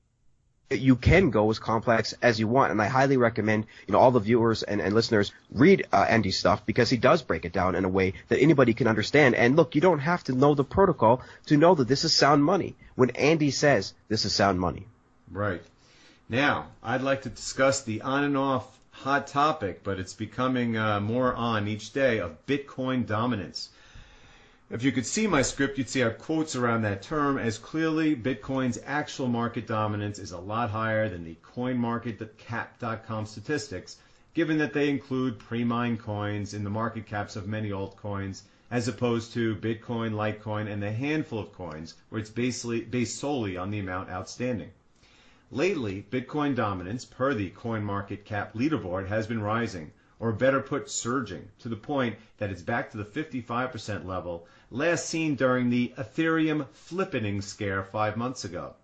you 0.71 0.97
can 0.97 1.31
go 1.31 1.51
as 1.51 1.59
complex 1.59 2.15
as 2.23 2.41
you 2.41 2.49
want. 2.49 2.73
And 2.73 2.83
I 2.83 2.87
highly 2.87 3.17
recommend, 3.17 3.67
you 3.87 3.93
know, 3.93 3.99
all 3.99 4.11
the 4.11 4.21
viewers 4.21 4.63
and, 4.63 4.81
and 4.81 4.95
listeners 4.95 5.33
read 5.53 5.87
uh, 5.93 6.07
Andy's 6.09 6.39
stuff 6.39 6.67
because 6.67 6.91
he 6.91 6.97
does 6.97 7.23
break 7.23 7.45
it 7.45 7.53
down 7.53 7.75
in 7.75 7.85
a 7.85 7.89
way 7.89 8.15
that 8.29 8.41
anybody 8.41 8.75
can 8.75 8.89
understand. 8.89 9.35
And 9.35 9.57
look, 9.57 9.75
you 9.75 9.81
don't 9.81 10.01
have 10.01 10.25
to 10.25 10.33
know 10.33 10.55
the 10.55 10.65
protocol 10.65 11.23
to 11.47 11.57
know 11.57 11.75
that 11.75 11.89
this 11.89 12.05
is 12.05 12.15
sound 12.15 12.45
money. 12.45 12.75
When 12.97 13.11
Andy 13.11 13.51
says 13.51 13.95
this 14.09 14.25
is 14.25 14.35
sound 14.35 14.59
money. 14.59 14.87
Right. 15.31 15.63
Now, 16.29 16.67
I'd 16.83 17.03
like 17.03 17.23
to 17.23 17.29
discuss 17.29 17.83
the 17.83 18.03
on 18.03 18.25
and 18.25 18.37
off 18.37 18.67
hot 18.91 19.27
topic, 19.29 19.85
but 19.85 20.01
it's 20.01 20.15
becoming 20.15 20.77
uh, 20.77 20.99
more 21.01 21.35
on 21.35 21.69
each 21.69 21.93
day 21.93 22.19
of 22.19 22.45
Bitcoin 22.47 23.07
dominance. 23.07 23.69
If 24.69 24.83
you 24.83 24.91
could 24.91 25.07
see 25.07 25.29
my 25.29 25.43
script, 25.43 25.79
you'd 25.79 25.89
see 25.89 26.03
our 26.03 26.11
quotes 26.11 26.57
around 26.57 26.83
that 26.83 27.01
term 27.01 27.39
as 27.39 27.57
clearly 27.57 28.17
Bitcoin's 28.17 28.81
actual 28.85 29.29
market 29.29 29.65
dominance 29.65 30.19
is 30.19 30.33
a 30.33 30.41
lot 30.41 30.71
higher 30.71 31.09
than 31.09 31.23
the 31.23 31.37
CoinMarketCap.com 31.55 33.27
statistics, 33.27 33.97
given 34.35 34.59
that 34.59 34.73
they 34.73 34.91
include 34.91 35.39
pre-mined 35.39 36.01
coins 36.01 36.53
in 36.53 36.65
the 36.65 36.71
market 36.71 37.07
caps 37.07 37.37
of 37.37 37.47
many 37.47 37.71
altcoins, 37.71 38.43
as 38.69 38.89
opposed 38.89 39.33
to 39.35 39.55
Bitcoin, 39.55 40.15
Litecoin, 40.15 40.67
and 40.67 40.83
the 40.83 40.91
handful 40.91 41.39
of 41.39 41.53
coins 41.53 41.95
where 42.09 42.21
it's 42.21 42.31
basically 42.31 42.81
based 42.81 43.21
solely 43.21 43.57
on 43.57 43.71
the 43.71 43.79
amount 43.79 44.11
outstanding. 44.11 44.73
Lately, 45.53 46.05
Bitcoin 46.11 46.57
dominance, 46.57 47.05
per 47.05 47.35
the 47.35 47.51
CoinMarketCap 47.51 48.55
leaderboard, 48.55 49.07
has 49.07 49.29
been 49.29 49.41
rising, 49.43 49.93
or 50.19 50.33
better 50.33 50.61
put, 50.61 50.91
surging, 50.91 51.47
to 51.61 51.69
the 51.69 51.77
point 51.77 52.17
that 52.39 52.51
it's 52.51 52.63
back 52.63 52.91
to 52.91 52.97
the 52.97 53.05
55% 53.05 54.05
level 54.05 54.45
last 54.71 55.07
seen 55.07 55.37
during 55.37 55.71
the 55.71 55.93
Ethereum 55.97 56.67
flippening 56.73 57.41
scare 57.41 57.85
five 57.85 58.17
months 58.17 58.45
ago. 58.45 58.75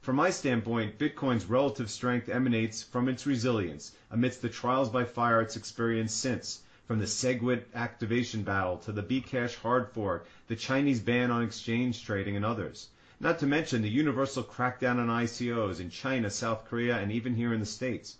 From 0.00 0.16
my 0.16 0.30
standpoint, 0.30 0.98
Bitcoin's 0.98 1.46
relative 1.46 1.90
strength 1.90 2.28
emanates 2.28 2.82
from 2.82 3.08
its 3.08 3.26
resilience 3.26 3.92
amidst 4.10 4.42
the 4.42 4.48
trials 4.48 4.88
by 4.88 5.04
fire 5.04 5.40
it's 5.40 5.56
experienced 5.56 6.18
since, 6.18 6.62
from 6.86 6.98
the 6.98 7.04
SegWit 7.04 7.64
activation 7.74 8.42
battle 8.42 8.78
to 8.78 8.90
the 8.90 9.02
Bcash 9.02 9.54
hard 9.56 9.90
fork, 9.90 10.26
the 10.48 10.56
Chinese 10.56 11.00
ban 11.00 11.30
on 11.30 11.42
exchange 11.42 12.04
trading, 12.04 12.34
and 12.34 12.44
others. 12.44 12.88
Not 13.20 13.38
to 13.40 13.46
mention 13.46 13.82
the 13.82 13.88
universal 13.88 14.42
crackdown 14.42 14.98
on 14.98 15.08
ICOs 15.08 15.78
in 15.80 15.90
China, 15.90 16.30
South 16.30 16.64
Korea, 16.64 16.96
and 16.96 17.12
even 17.12 17.34
here 17.34 17.52
in 17.52 17.60
the 17.60 17.66
States. 17.66 18.16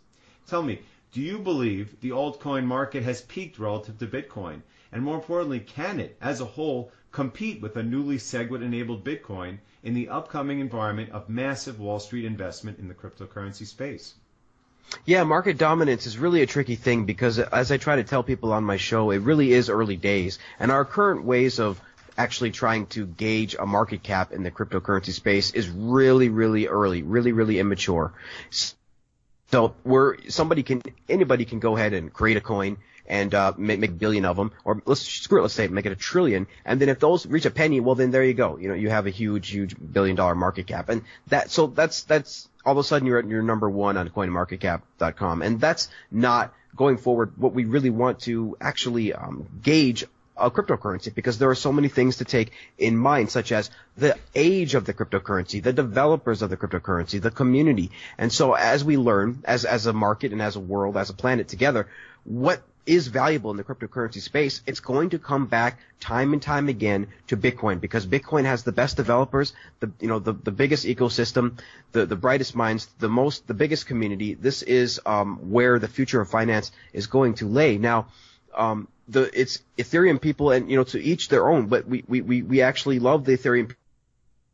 Tell 0.46 0.62
me, 0.62 0.83
do 1.11 1.20
you 1.20 1.38
believe 1.38 2.00
the 2.00 2.11
altcoin 2.11 2.64
market 2.64 3.02
has 3.02 3.22
peaked 3.22 3.59
relative 3.59 3.98
to 3.98 4.07
Bitcoin? 4.07 4.62
And 4.92 5.02
more 5.02 5.16
importantly, 5.16 5.61
can 5.61 6.00
it, 6.00 6.16
as 6.20 6.40
a 6.40 6.44
whole, 6.44 6.92
compete 7.18 7.61
with 7.61 7.74
a 7.76 7.83
newly 7.83 8.16
SegWit-enabled 8.16 9.02
Bitcoin 9.02 9.59
in 9.83 9.92
the 9.92 10.09
upcoming 10.09 10.61
environment 10.61 11.11
of 11.11 11.28
massive 11.28 11.81
Wall 11.81 11.98
Street 11.98 12.24
investment 12.24 12.78
in 12.78 12.87
the 12.87 12.94
cryptocurrency 12.94 13.66
space? 13.66 14.14
Yeah, 15.04 15.24
market 15.24 15.59
dominance 15.59 16.07
is 16.07 16.16
really 16.16 16.42
a 16.42 16.46
tricky 16.46 16.76
thing 16.76 17.07
because 17.07 17.40
as 17.40 17.72
I 17.72 17.76
try 17.76 17.96
to 17.96 18.04
tell 18.04 18.22
people 18.22 18.52
on 18.52 18.62
my 18.62 18.76
show, 18.76 19.11
it 19.11 19.18
really 19.18 19.52
is 19.52 19.68
early 19.68 19.96
days. 19.96 20.38
And 20.61 20.70
our 20.70 20.85
current 20.85 21.24
ways 21.24 21.59
of 21.59 21.81
actually 22.16 22.52
trying 22.52 22.87
to 22.94 23.04
gauge 23.04 23.57
a 23.59 23.66
market 23.66 24.04
cap 24.04 24.31
in 24.31 24.44
the 24.44 24.52
cryptocurrency 24.52 25.12
space 25.12 25.50
is 25.50 25.68
really, 25.68 26.28
really 26.28 26.68
early, 26.68 27.02
really, 27.02 27.33
really 27.33 27.59
immature. 27.59 28.12
So 29.50 29.74
where 29.83 30.18
somebody 30.28 30.62
can, 30.62 30.83
anybody 31.09 31.46
can 31.46 31.59
go 31.59 31.76
ahead 31.76 31.94
and 31.94 32.12
create 32.12 32.37
a 32.37 32.40
coin 32.40 32.76
and 33.09 33.35
uh, 33.35 33.53
make, 33.57 33.81
make 33.81 33.90
a 33.90 33.94
billion 33.94 34.25
of 34.25 34.37
them, 34.37 34.53
or 34.64 34.81
let's 34.85 35.01
screw 35.01 35.40
it, 35.40 35.42
let's 35.42 35.55
say 35.55 35.66
make 35.66 35.87
it 35.87 35.92
a 35.92 35.97
trillion, 35.97 36.47
and 36.64 36.81
then 36.81 36.88
if 36.88 37.01
those 37.01 37.27
reach 37.27 37.47
a 37.47 37.51
penny, 37.51 37.81
well 37.81 37.97
then 37.97 38.12
there 38.12 38.23
you 38.23 38.35
go, 38.35 38.59
you 38.59 38.68
know, 38.68 38.75
you 38.75 38.90
have 38.90 39.07
a 39.07 39.11
huge, 39.11 39.49
huge 39.49 39.75
billion 39.92 40.14
dollar 40.14 40.35
market 40.35 40.66
cap, 40.66 40.88
and 40.88 41.03
that, 41.29 41.51
so 41.51 41.66
that's 41.66 42.05
that's 42.05 42.49
all 42.64 42.73
of 42.73 42.79
a 42.79 42.85
sudden 42.85 43.09
you're 43.09 43.18
at 43.18 43.27
your 43.27 43.42
number 43.42 43.68
one 43.68 43.97
on 43.97 44.09
CoinMarketCap.com, 44.11 45.42
and 45.42 45.61
that's 45.61 45.88
not 46.11 46.53
going 46.77 46.99
forward. 46.99 47.33
What 47.37 47.55
we 47.55 47.64
really 47.64 47.90
want 47.90 48.21
to 48.21 48.57
actually 48.61 49.14
um, 49.14 49.49
gauge 49.62 50.05
a 50.38 50.51
cryptocurrency 50.51 51.12
because 51.12 51.38
there 51.38 51.51
are 51.51 51.55
so 51.55 51.73
many 51.73 51.88
things 51.88 52.18
to 52.18 52.25
take 52.25 52.53
in 52.79 52.97
mind, 52.97 53.31
such 53.31 53.53
as 53.53 53.71
the 53.97 54.16
age 54.35 54.75
of 54.75 54.85
the 54.85 54.94
cryptocurrency, 54.94 55.62
the 55.62 55.73
developers 55.73 56.42
of 56.42 56.51
the 56.51 56.57
cryptocurrency, 56.57 57.21
the 57.21 57.31
community. 57.31 57.90
And 58.16 58.33
so 58.33 58.55
as 58.55 58.85
we 58.85 58.97
learn, 58.97 59.42
as, 59.44 59.64
as 59.64 59.87
a 59.87 59.92
market 59.92 60.33
and 60.33 60.40
as 60.40 60.57
a 60.57 60.61
world, 60.61 60.97
as 60.97 61.11
a 61.11 61.14
planet 61.14 61.49
together, 61.49 61.88
what 62.25 62.62
is 62.88 63.07
valuable 63.09 63.51
in 63.51 63.59
the 63.59 63.64
cryptocurrency 63.64 64.20
space, 64.20 64.62
it's 64.66 64.81
going 64.81 65.11
to 65.11 65.18
come 65.18 65.46
back 65.46 65.79
time 66.01 66.33
and 66.33 66.40
time 66.40 66.68
again 66.68 67.09
to 67.27 67.37
Bitcoin 67.37 67.81
because 67.81 68.07
Bitcoin 68.07 68.44
has 68.44 68.64
the 68.64 68.72
best 68.72 68.96
developers, 68.96 69.53
the 69.81 69.92
you 70.01 70.09
know 70.09 70.18
the, 70.18 70.33
the 70.33 70.51
biggest 70.51 70.87
ecosystem, 70.87 71.59
the, 71.92 72.07
the 72.07 72.16
brightest 72.16 72.57
minds, 72.57 72.88
the 72.98 73.09
most 73.09 73.46
the 73.46 73.55
biggest 73.55 73.87
community. 73.87 74.35
This 74.35 74.62
is 74.62 75.01
um, 75.05 75.51
where 75.51 75.79
the 75.79 75.87
future 75.87 76.20
of 76.20 76.31
finance 76.31 76.72
is 76.92 77.07
going 77.07 77.35
to 77.35 77.46
lay. 77.46 77.77
Now, 77.77 78.07
um, 78.55 78.88
the 79.07 79.31
it's 79.38 79.62
Ethereum 79.77 80.20
people, 80.20 80.51
and 80.51 80.70
you 80.70 80.77
know, 80.77 80.85
to 80.85 81.03
each 81.03 81.29
their 81.29 81.46
own. 81.46 81.66
But 81.66 81.87
we 81.87 82.05
we 82.09 82.22
we, 82.22 82.42
we 82.42 82.62
actually 82.62 83.01
love 83.01 83.27
the 83.27 83.37
Ethereum 83.37 83.74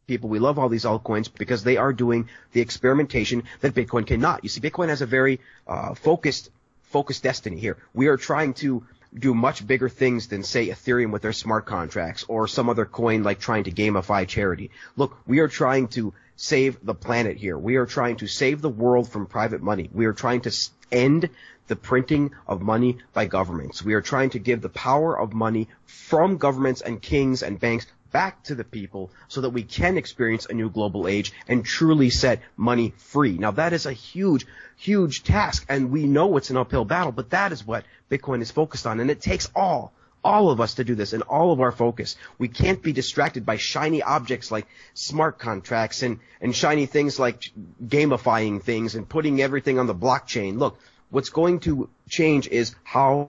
people. 0.09 0.29
We 0.29 0.40
love 0.40 0.59
all 0.59 0.68
these 0.68 0.85
altcoins 0.85 1.31
because 1.33 1.62
they 1.62 1.77
are 1.77 1.92
doing 1.92 2.29
the 2.53 2.61
experimentation 2.61 3.44
that 3.61 3.75
Bitcoin 3.75 4.07
cannot. 4.07 4.42
You 4.42 4.49
see, 4.49 4.61
Bitcoin 4.61 4.88
has 4.88 5.03
a 5.03 5.07
very 5.07 5.40
uh, 5.68 5.94
focused 5.94 6.51
focused 6.95 7.25
destiny 7.25 7.59
here. 7.59 7.77
We 7.93 8.07
are 8.07 8.17
trying 8.17 8.55
to 8.55 8.85
do 9.13 9.35
much 9.35 9.67
bigger 9.67 9.89
things 9.89 10.29
than 10.29 10.45
say 10.45 10.69
Ethereum 10.69 11.11
with 11.11 11.23
their 11.23 11.33
smart 11.33 11.67
contracts 11.67 12.25
or 12.29 12.47
some 12.47 12.69
other 12.69 12.87
coin 12.87 13.25
like 13.25 13.41
trying 13.41 13.65
to 13.65 13.73
gamify 13.73 14.29
charity. 14.29 14.71
Look, 14.97 15.17
we 15.27 15.41
are 15.41 15.49
trying 15.49 15.89
to 15.89 16.15
save 16.37 16.79
the 16.85 16.95
planet 16.95 17.37
here. 17.37 17.59
We 17.59 17.75
are 17.77 17.87
trying 17.87 18.19
to 18.19 18.29
save 18.29 18.63
the 18.63 18.69
world 18.69 19.09
from 19.09 19.27
private 19.27 19.61
money. 19.61 19.91
We 19.93 20.07
are 20.07 20.13
trying 20.13 20.43
to 20.43 20.53
end 20.93 21.31
the 21.67 21.75
printing 21.75 22.31
of 22.47 22.63
money 22.63 22.99
by 23.13 23.27
governments. 23.27 23.83
We 23.83 23.95
are 23.95 24.03
trying 24.13 24.31
to 24.31 24.39
give 24.39 24.61
the 24.61 24.69
power 24.69 25.19
of 25.19 25.33
money 25.33 25.67
from 25.87 26.37
governments 26.37 26.81
and 26.81 27.03
kings 27.03 27.43
and 27.43 27.59
banks 27.59 27.87
back 28.14 28.44
to 28.44 28.55
the 28.55 28.62
people 28.62 29.11
so 29.27 29.40
that 29.40 29.50
we 29.50 29.64
can 29.64 29.98
experience 29.98 30.46
a 30.46 30.55
new 30.55 30.70
global 30.70 31.09
age 31.09 31.33
and 31.48 31.64
truly 31.64 32.11
set 32.11 32.40
money 32.57 32.94
free. 32.96 33.37
Now 33.37 33.50
that 33.50 33.72
is 33.72 33.87
a 33.87 33.92
huge, 33.92 34.46
huge 34.77 35.24
task 35.24 35.66
and 35.68 35.90
we 35.90 36.07
know 36.07 36.37
it's 36.37 36.50
an 36.50 36.57
uphill 36.57 36.85
battle, 36.85 37.11
but 37.11 37.31
that 37.31 37.50
is 37.50 37.66
what 37.66 37.85
Bitcoin 38.09 38.40
is 38.40 38.53
focused 38.53 38.87
on 38.87 39.00
and 39.00 39.11
it 39.11 39.20
takes 39.20 39.50
all 39.57 39.92
all 40.22 40.48
of 40.50 40.61
us 40.61 40.74
to 40.74 40.85
do 40.85 40.94
this 40.94 41.12
and 41.12 41.22
all 41.24 41.53
of 41.53 41.61
our 41.61 41.72
focus. 41.72 42.16
We 42.38 42.48
can't 42.48 42.83
be 42.83 42.92
distracted 42.92 43.44
by 43.44 43.57
shiny 43.57 44.00
objects 44.00 44.50
like 44.50 44.66
smart 44.94 45.38
contracts 45.38 46.03
and, 46.03 46.20
and 46.40 46.57
shiny 46.57 46.87
things 46.87 47.18
like 47.18 47.50
gamifying 47.85 48.62
things 48.62 48.94
and 48.94 49.07
putting 49.09 49.42
everything 49.42 49.79
on 49.79 49.87
the 49.87 49.94
blockchain. 49.94 50.57
Look, 50.59 50.79
what's 51.11 51.29
going 51.29 51.61
to 51.61 51.90
change 52.09 52.48
is 52.48 52.74
how 52.85 53.29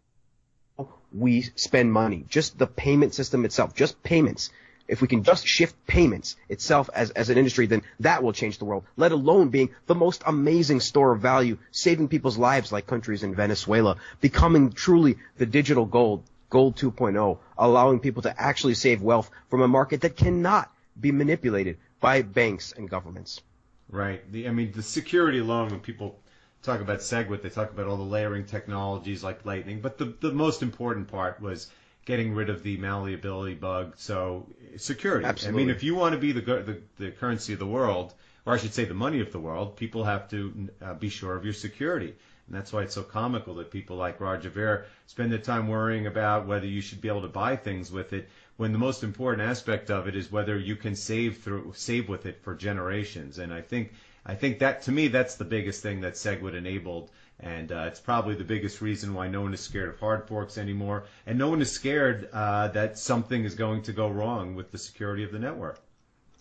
we 1.12 1.42
spend 1.56 1.92
money. 1.92 2.26
Just 2.30 2.58
the 2.58 2.68
payment 2.68 3.14
system 3.14 3.46
itself, 3.46 3.76
just 3.76 4.02
payments. 4.02 4.52
If 4.88 5.02
we 5.02 5.08
can 5.08 5.24
just 5.24 5.48
shift 5.48 5.76
payments 5.88 6.36
itself 6.48 6.90
as, 6.94 7.12
as 7.12 7.30
an 7.30 7.38
industry, 7.38 7.66
then 7.66 7.82
that 8.02 8.22
will 8.22 8.34
change 8.34 8.58
the 8.58 8.66
world, 8.66 8.84
let 8.98 9.12
alone 9.12 9.50
being 9.50 9.70
the 9.88 9.96
most 9.96 10.24
amazing 10.26 10.80
store 10.80 11.12
of 11.14 11.22
value, 11.22 11.58
saving 11.72 12.08
people's 12.08 12.38
lives 12.38 12.72
like 12.72 12.86
countries 12.86 13.24
in 13.24 13.34
Venezuela, 13.34 13.98
becoming 14.22 14.72
truly 14.72 15.18
the 15.38 15.46
digital 15.46 15.86
gold 15.86 16.24
Gold 16.50 16.78
2.0, 16.78 17.38
allowing 17.58 18.00
people 18.00 18.22
to 18.22 18.42
actually 18.42 18.76
save 18.76 19.02
wealth 19.02 19.30
from 19.50 19.62
a 19.62 19.68
market 19.68 20.02
that 20.02 20.16
cannot 20.16 20.72
be 21.00 21.12
manipulated 21.12 21.78
by 22.00 22.22
banks 22.22 22.72
and 22.72 22.90
governments. 22.90 23.42
Right. 23.90 24.32
The, 24.32 24.48
I 24.48 24.52
mean, 24.52 24.72
the 24.72 24.84
security 24.84 25.40
alone, 25.40 25.70
when 25.70 25.80
people 25.80 26.20
talk 26.64 26.82
about 26.82 27.00
SegWit, 27.00 27.42
they 27.42 27.50
talk 27.50 27.72
about 27.72 27.88
all 27.88 27.98
the 27.98 28.04
layering 28.04 28.46
technologies 28.46 29.24
like 29.24 29.46
Lightning, 29.46 29.82
but 29.82 29.98
the, 29.98 30.16
the 30.22 30.32
most 30.32 30.62
important 30.62 31.08
part 31.08 31.42
was 31.42 31.70
getting 32.06 32.34
rid 32.34 32.50
of 32.50 32.64
the 32.64 32.78
malleability 32.78 33.56
bug. 33.56 33.94
So 33.98 34.48
security. 34.78 35.26
Absolutely. 35.26 35.62
I 35.62 35.66
mean, 35.66 35.76
if 35.76 35.84
you 35.84 35.96
want 35.96 36.14
to 36.14 36.20
be 36.20 36.32
the, 36.32 36.42
the, 36.42 36.82
the 36.98 37.12
currency 37.12 37.54
of 37.54 37.60
the 37.60 37.66
world, 37.66 38.14
or 38.46 38.54
I 38.54 38.58
should 38.58 38.74
say 38.74 38.86
the 38.86 38.94
money 38.94 39.22
of 39.22 39.32
the 39.32 39.40
world, 39.40 39.76
people 39.76 40.04
have 40.04 40.30
to 40.30 40.70
uh, 40.82 40.94
be 40.94 41.10
sure 41.10 41.36
of 41.36 41.44
your 41.44 41.54
security. 41.54 42.16
And 42.48 42.56
that's 42.56 42.72
why 42.72 42.84
it's 42.84 42.94
so 42.94 43.02
comical 43.02 43.56
that 43.56 43.72
people 43.72 43.98
like 43.98 44.22
Roger 44.22 44.50
Ver 44.50 44.86
spend 45.08 45.32
their 45.32 45.40
time 45.40 45.68
worrying 45.68 46.06
about 46.06 46.46
whether 46.46 46.68
you 46.68 46.82
should 46.82 47.02
be 47.02 47.08
able 47.08 47.24
to 47.24 47.28
buy 47.28 47.56
things 47.56 47.92
with 47.92 48.14
it 48.14 48.30
when 48.58 48.72
the 48.72 48.78
most 48.78 49.04
important 49.04 49.50
aspect 49.50 49.90
of 49.90 50.08
it 50.08 50.16
is 50.16 50.32
whether 50.32 50.58
you 50.58 50.76
can 50.76 50.96
save 50.96 51.40
through 51.40 51.74
save 51.76 52.08
with 52.08 52.26
it 52.26 52.42
for 52.44 52.56
generations. 52.56 53.40
And 53.40 53.52
I 53.52 53.62
think 53.62 53.94
I 54.26 54.36
think 54.36 54.60
that 54.60 54.84
to 54.84 54.92
me 54.92 55.08
that's 55.08 55.36
the 55.36 55.46
biggest 55.46 55.82
thing 55.82 56.02
that 56.02 56.14
SegWit 56.14 56.56
enabled. 56.56 57.12
And 57.40 57.72
uh, 57.72 57.86
it's 57.88 58.00
probably 58.00 58.36
the 58.36 58.44
biggest 58.44 58.82
reason 58.82 59.14
why 59.14 59.28
no 59.28 59.42
one 59.42 59.54
is 59.54 59.60
scared 59.60 59.90
of 59.90 60.00
hard 60.00 60.28
forks 60.28 60.58
anymore, 60.58 61.04
and 61.26 61.38
no 61.38 61.50
one 61.50 61.62
is 61.62 61.72
scared 61.72 62.30
uh, 62.32 62.70
that 62.70 62.98
something 62.98 63.44
is 63.44 63.56
going 63.56 63.82
to 63.84 63.92
go 63.92 64.08
wrong 64.08 64.56
with 64.56 64.72
the 64.72 64.78
security 64.78 65.24
of 65.24 65.32
the 65.32 65.40
network. 65.40 65.80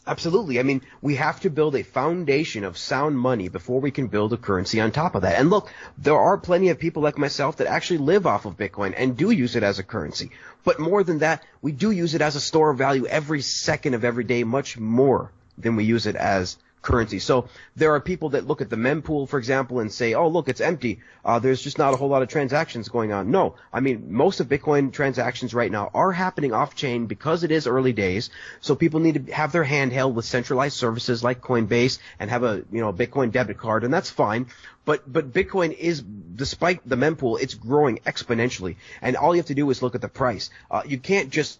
Absolutely. 0.07 0.61
I 0.61 0.65
mean, 0.65 0.83
we 1.01 1.17
have 1.17 1.41
to 1.41 1.51
build 1.51 1.75
a 1.75 1.83
foundation 1.83 2.63
of 2.65 2.77
sound 2.77 3.19
money 3.19 3.49
before 3.49 3.81
we 3.81 3.91
can 3.91 4.09
build 4.09 4.35
a 4.35 4.37
currency 4.37 4.79
on 4.79 4.93
top 4.93 5.15
of 5.15 5.23
that. 5.23 5.39
And 5.41 5.49
look, 5.49 5.73
there 5.97 6.19
are 6.19 6.37
plenty 6.37 6.69
of 6.69 6.79
people 6.79 7.03
like 7.03 7.17
myself 7.17 7.57
that 7.57 7.67
actually 7.67 7.99
live 7.99 8.27
off 8.27 8.45
of 8.45 8.59
Bitcoin 8.59 8.93
and 8.97 9.17
do 9.17 9.31
use 9.31 9.57
it 9.57 9.63
as 9.63 9.79
a 9.79 9.83
currency. 9.83 10.31
But 10.63 10.79
more 10.79 11.03
than 11.03 11.21
that, 11.21 11.43
we 11.63 11.73
do 11.73 11.91
use 11.91 12.15
it 12.15 12.21
as 12.21 12.37
a 12.37 12.41
store 12.41 12.71
of 12.71 12.79
value 12.79 13.07
every 13.07 13.41
second 13.41 13.95
of 13.95 14.05
every 14.05 14.25
day, 14.25 14.45
much 14.45 14.79
more 14.79 15.33
than 15.57 15.75
we 15.75 15.85
use 15.85 16.07
it 16.07 16.17
as 16.17 16.59
currency. 16.85 17.19
So 17.19 17.49
there 17.75 17.93
are 17.95 18.01
people 18.01 18.31
that 18.31 18.47
look 18.47 18.61
at 18.61 18.71
the 18.71 18.77
mempool, 18.77 19.29
for 19.29 19.39
example, 19.39 19.81
and 19.81 19.91
say, 19.91 20.15
oh, 20.15 20.29
look, 20.29 20.49
it's 20.49 20.61
empty. 20.61 21.01
Uh, 21.25 21.39
there's 21.41 21.63
just 21.63 21.79
not 21.79 21.95
a 21.95 21.97
whole 21.97 22.09
lot 22.09 22.23
of 22.23 22.29
transactions 22.29 22.89
going 22.89 23.13
on. 23.13 23.31
No, 23.31 23.57
I 23.73 23.81
mean, 23.81 24.13
most 24.13 24.41
of 24.41 24.49
Bitcoin 24.49 24.93
transactions 24.93 25.55
right 25.55 25.73
now 25.73 25.91
are 25.95 26.13
happening 26.13 26.53
off 26.53 26.77
chain 26.77 27.07
because 27.07 27.43
it 27.43 27.51
is 27.51 27.67
early 27.67 27.93
days. 27.93 28.31
So 28.61 28.77
people 28.77 29.01
need 29.01 29.27
to 29.27 29.33
have 29.33 29.51
their 29.51 29.65
hand 29.65 29.93
held 29.93 30.15
with 30.15 30.27
centralized 30.27 30.77
services 30.77 31.25
like 31.25 31.41
Coinbase 31.41 31.99
and 32.21 32.31
have 32.31 32.45
a, 32.45 32.63
you 32.71 32.81
know, 32.81 32.93
Bitcoin 32.93 33.33
debit 33.33 33.59
card, 33.59 33.85
and 33.85 33.93
that's 33.93 34.11
fine. 34.11 34.47
But, 34.85 35.11
but 35.11 35.33
Bitcoin 35.33 35.73
is, 35.77 36.03
despite 36.03 36.87
the 36.87 36.97
mempool, 36.97 37.41
it's 37.41 37.55
growing 37.55 37.99
exponentially. 38.07 38.77
And 39.01 39.17
all 39.17 39.35
you 39.35 39.39
have 39.39 39.47
to 39.47 39.55
do 39.55 39.71
is 39.71 39.83
look 39.83 39.95
at 39.95 40.03
the 40.03 40.09
price. 40.09 40.51
Uh, 40.71 40.83
you 40.85 40.99
can't 40.99 41.31
just 41.31 41.59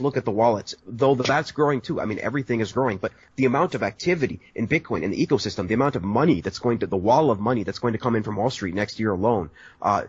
look 0.00 0.16
at 0.16 0.24
the 0.24 0.30
wallets, 0.30 0.74
though 0.86 1.14
that's 1.14 1.52
growing 1.52 1.80
too. 1.80 2.00
I 2.00 2.06
mean, 2.06 2.18
everything 2.18 2.60
is 2.60 2.72
growing, 2.72 2.98
but 2.98 3.12
the 3.36 3.44
amount 3.44 3.74
of 3.74 3.82
activity 3.82 4.40
in 4.54 4.68
Bitcoin 4.68 5.02
in 5.02 5.10
the 5.10 5.26
ecosystem, 5.26 5.68
the 5.68 5.74
amount 5.74 5.96
of 5.96 6.02
money 6.02 6.40
that's 6.40 6.58
going 6.58 6.78
to, 6.78 6.86
the 6.86 6.96
wall 6.96 7.30
of 7.30 7.40
money 7.40 7.64
that's 7.64 7.78
going 7.78 7.92
to 7.92 7.98
come 7.98 8.16
in 8.16 8.22
from 8.22 8.36
Wall 8.36 8.50
Street 8.50 8.74
next 8.74 8.98
year 8.98 9.12
alone, 9.12 9.50
uh, 9.82 10.04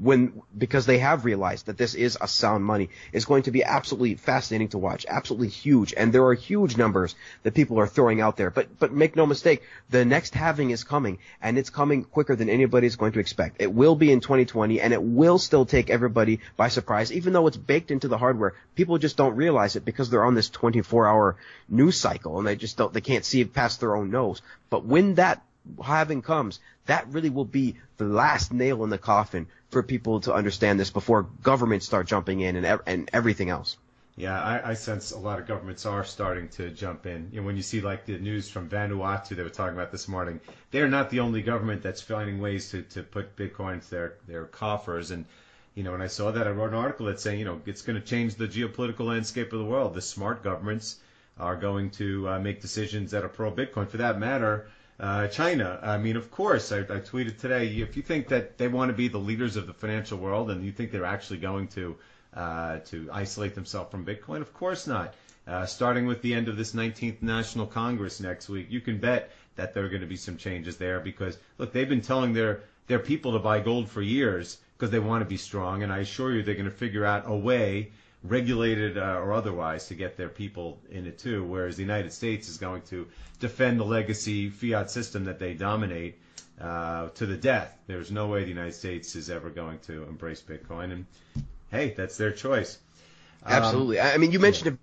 when 0.00 0.40
because 0.56 0.86
they 0.86 0.98
have 0.98 1.26
realized 1.26 1.66
that 1.66 1.76
this 1.76 1.94
is 1.94 2.16
a 2.20 2.26
sound 2.26 2.64
money 2.64 2.88
is 3.12 3.26
going 3.26 3.42
to 3.42 3.50
be 3.50 3.62
absolutely 3.62 4.14
fascinating 4.14 4.68
to 4.68 4.78
watch, 4.78 5.04
absolutely 5.06 5.48
huge, 5.48 5.92
and 5.94 6.12
there 6.12 6.24
are 6.24 6.34
huge 6.34 6.76
numbers 6.76 7.14
that 7.42 7.52
people 7.52 7.78
are 7.78 7.86
throwing 7.86 8.20
out 8.20 8.36
there. 8.38 8.50
But 8.50 8.78
but 8.78 8.92
make 8.92 9.14
no 9.14 9.26
mistake, 9.26 9.62
the 9.90 10.04
next 10.06 10.34
halving 10.34 10.70
is 10.70 10.84
coming, 10.84 11.18
and 11.42 11.58
it's 11.58 11.68
coming 11.68 12.04
quicker 12.04 12.34
than 12.34 12.48
anybody 12.48 12.86
is 12.86 12.96
going 12.96 13.12
to 13.12 13.20
expect. 13.20 13.60
It 13.60 13.72
will 13.72 13.94
be 13.94 14.10
in 14.10 14.20
2020, 14.20 14.80
and 14.80 14.94
it 14.94 15.02
will 15.02 15.38
still 15.38 15.66
take 15.66 15.90
everybody 15.90 16.40
by 16.56 16.68
surprise, 16.68 17.12
even 17.12 17.34
though 17.34 17.46
it's 17.46 17.58
baked 17.58 17.90
into 17.90 18.08
the 18.08 18.18
hardware. 18.18 18.54
People 18.74 18.96
just 18.96 19.18
don't 19.18 19.36
realize 19.36 19.76
it 19.76 19.84
because 19.84 20.08
they're 20.08 20.24
on 20.24 20.34
this 20.34 20.48
24-hour 20.48 21.36
news 21.68 22.00
cycle, 22.00 22.38
and 22.38 22.46
they 22.46 22.56
just 22.56 22.78
don't 22.78 22.94
they 22.94 23.02
can't 23.02 23.24
see 23.24 23.42
it 23.42 23.52
past 23.52 23.80
their 23.80 23.94
own 23.94 24.10
nose. 24.10 24.40
But 24.70 24.86
when 24.86 25.16
that 25.16 25.42
halving 25.84 26.22
comes, 26.22 26.58
that 26.86 27.06
really 27.08 27.30
will 27.30 27.44
be 27.44 27.76
the 27.98 28.04
last 28.04 28.52
nail 28.52 28.82
in 28.82 28.90
the 28.90 28.98
coffin 28.98 29.46
for 29.70 29.82
people 29.82 30.20
to 30.20 30.34
understand 30.34 30.78
this 30.78 30.90
before 30.90 31.22
governments 31.42 31.86
start 31.86 32.06
jumping 32.06 32.40
in 32.40 32.56
and, 32.56 32.80
and 32.86 33.10
everything 33.12 33.50
else. 33.50 33.76
Yeah, 34.16 34.38
I, 34.38 34.70
I 34.70 34.74
sense 34.74 35.12
a 35.12 35.18
lot 35.18 35.38
of 35.38 35.46
governments 35.46 35.86
are 35.86 36.04
starting 36.04 36.48
to 36.50 36.68
jump 36.70 37.06
in. 37.06 37.30
Know, 37.32 37.42
when 37.42 37.56
you 37.56 37.62
see 37.62 37.80
like 37.80 38.04
the 38.04 38.18
news 38.18 38.50
from 38.50 38.68
Vanuatu 38.68 39.36
they 39.36 39.42
were 39.42 39.48
talking 39.48 39.74
about 39.74 39.92
this 39.92 40.08
morning, 40.08 40.40
they're 40.70 40.88
not 40.88 41.10
the 41.10 41.20
only 41.20 41.40
government 41.40 41.82
that's 41.82 42.02
finding 42.02 42.40
ways 42.40 42.70
to, 42.72 42.82
to 42.82 43.02
put 43.02 43.36
Bitcoin 43.36 43.74
into 43.74 43.90
their, 43.90 44.14
their 44.26 44.44
coffers. 44.44 45.10
And, 45.10 45.24
you 45.74 45.84
know, 45.84 45.92
when 45.92 46.02
I 46.02 46.08
saw 46.08 46.32
that, 46.32 46.46
I 46.46 46.50
wrote 46.50 46.70
an 46.70 46.74
article 46.74 47.06
that's 47.06 47.22
saying, 47.22 47.38
you 47.38 47.44
know, 47.46 47.62
it's 47.64 47.82
going 47.82 47.98
to 47.98 48.06
change 48.06 48.34
the 48.34 48.48
geopolitical 48.48 49.06
landscape 49.06 49.52
of 49.52 49.58
the 49.58 49.64
world. 49.64 49.94
The 49.94 50.02
smart 50.02 50.42
governments 50.42 50.96
are 51.38 51.56
going 51.56 51.90
to 51.92 52.28
uh, 52.28 52.38
make 52.40 52.60
decisions 52.60 53.12
that 53.12 53.24
are 53.24 53.28
pro 53.28 53.50
Bitcoin. 53.50 53.88
For 53.88 53.98
that 53.98 54.18
matter, 54.18 54.68
uh, 55.00 55.26
China. 55.28 55.80
I 55.82 55.96
mean, 55.96 56.16
of 56.16 56.30
course, 56.30 56.70
I, 56.72 56.80
I 56.80 57.00
tweeted 57.00 57.38
today. 57.38 57.68
If 57.68 57.96
you 57.96 58.02
think 58.02 58.28
that 58.28 58.58
they 58.58 58.68
want 58.68 58.90
to 58.90 58.96
be 58.96 59.08
the 59.08 59.18
leaders 59.18 59.56
of 59.56 59.66
the 59.66 59.72
financial 59.72 60.18
world, 60.18 60.50
and 60.50 60.62
you 60.64 60.72
think 60.72 60.92
they're 60.92 61.06
actually 61.06 61.38
going 61.38 61.68
to 61.68 61.96
uh, 62.34 62.78
to 62.86 63.08
isolate 63.12 63.54
themselves 63.54 63.90
from 63.90 64.04
Bitcoin, 64.04 64.40
of 64.40 64.52
course 64.52 64.86
not. 64.86 65.14
Uh, 65.46 65.66
starting 65.66 66.06
with 66.06 66.20
the 66.22 66.34
end 66.34 66.48
of 66.48 66.56
this 66.56 66.72
19th 66.72 67.22
National 67.22 67.66
Congress 67.66 68.20
next 68.20 68.48
week, 68.48 68.66
you 68.70 68.80
can 68.80 68.98
bet 68.98 69.32
that 69.56 69.74
there 69.74 69.84
are 69.84 69.88
going 69.88 70.02
to 70.02 70.06
be 70.06 70.16
some 70.16 70.36
changes 70.36 70.76
there 70.76 71.00
because 71.00 71.38
look, 71.58 71.72
they've 71.72 71.88
been 71.88 72.02
telling 72.02 72.34
their 72.34 72.60
their 72.86 72.98
people 72.98 73.32
to 73.32 73.38
buy 73.38 73.58
gold 73.58 73.88
for 73.88 74.02
years 74.02 74.58
because 74.76 74.90
they 74.90 74.98
want 74.98 75.22
to 75.22 75.28
be 75.28 75.36
strong, 75.38 75.82
and 75.82 75.92
I 75.92 75.98
assure 75.98 76.32
you 76.32 76.42
they're 76.42 76.54
going 76.54 76.66
to 76.66 76.70
figure 76.70 77.06
out 77.06 77.24
a 77.26 77.34
way 77.34 77.90
regulated 78.22 78.98
uh, 78.98 79.18
or 79.18 79.32
otherwise, 79.32 79.86
to 79.88 79.94
get 79.94 80.16
their 80.16 80.28
people 80.28 80.80
in 80.90 81.06
it 81.06 81.18
too. 81.18 81.44
Whereas 81.44 81.76
the 81.76 81.82
United 81.82 82.12
States 82.12 82.48
is 82.48 82.58
going 82.58 82.82
to 82.82 83.06
defend 83.38 83.80
the 83.80 83.84
legacy 83.84 84.50
fiat 84.50 84.90
system 84.90 85.24
that 85.24 85.38
they 85.38 85.54
dominate 85.54 86.18
uh, 86.60 87.08
to 87.10 87.26
the 87.26 87.36
death. 87.36 87.76
There's 87.86 88.10
no 88.10 88.26
way 88.26 88.42
the 88.42 88.50
United 88.50 88.74
States 88.74 89.16
is 89.16 89.30
ever 89.30 89.50
going 89.50 89.78
to 89.80 90.04
embrace 90.04 90.42
Bitcoin, 90.42 90.92
and 90.92 91.06
hey, 91.70 91.94
that's 91.96 92.16
their 92.16 92.32
choice. 92.32 92.78
Um, 93.42 93.52
Absolutely. 93.52 94.00
I 94.00 94.18
mean, 94.18 94.32
you 94.32 94.38
mentioned 94.38 94.78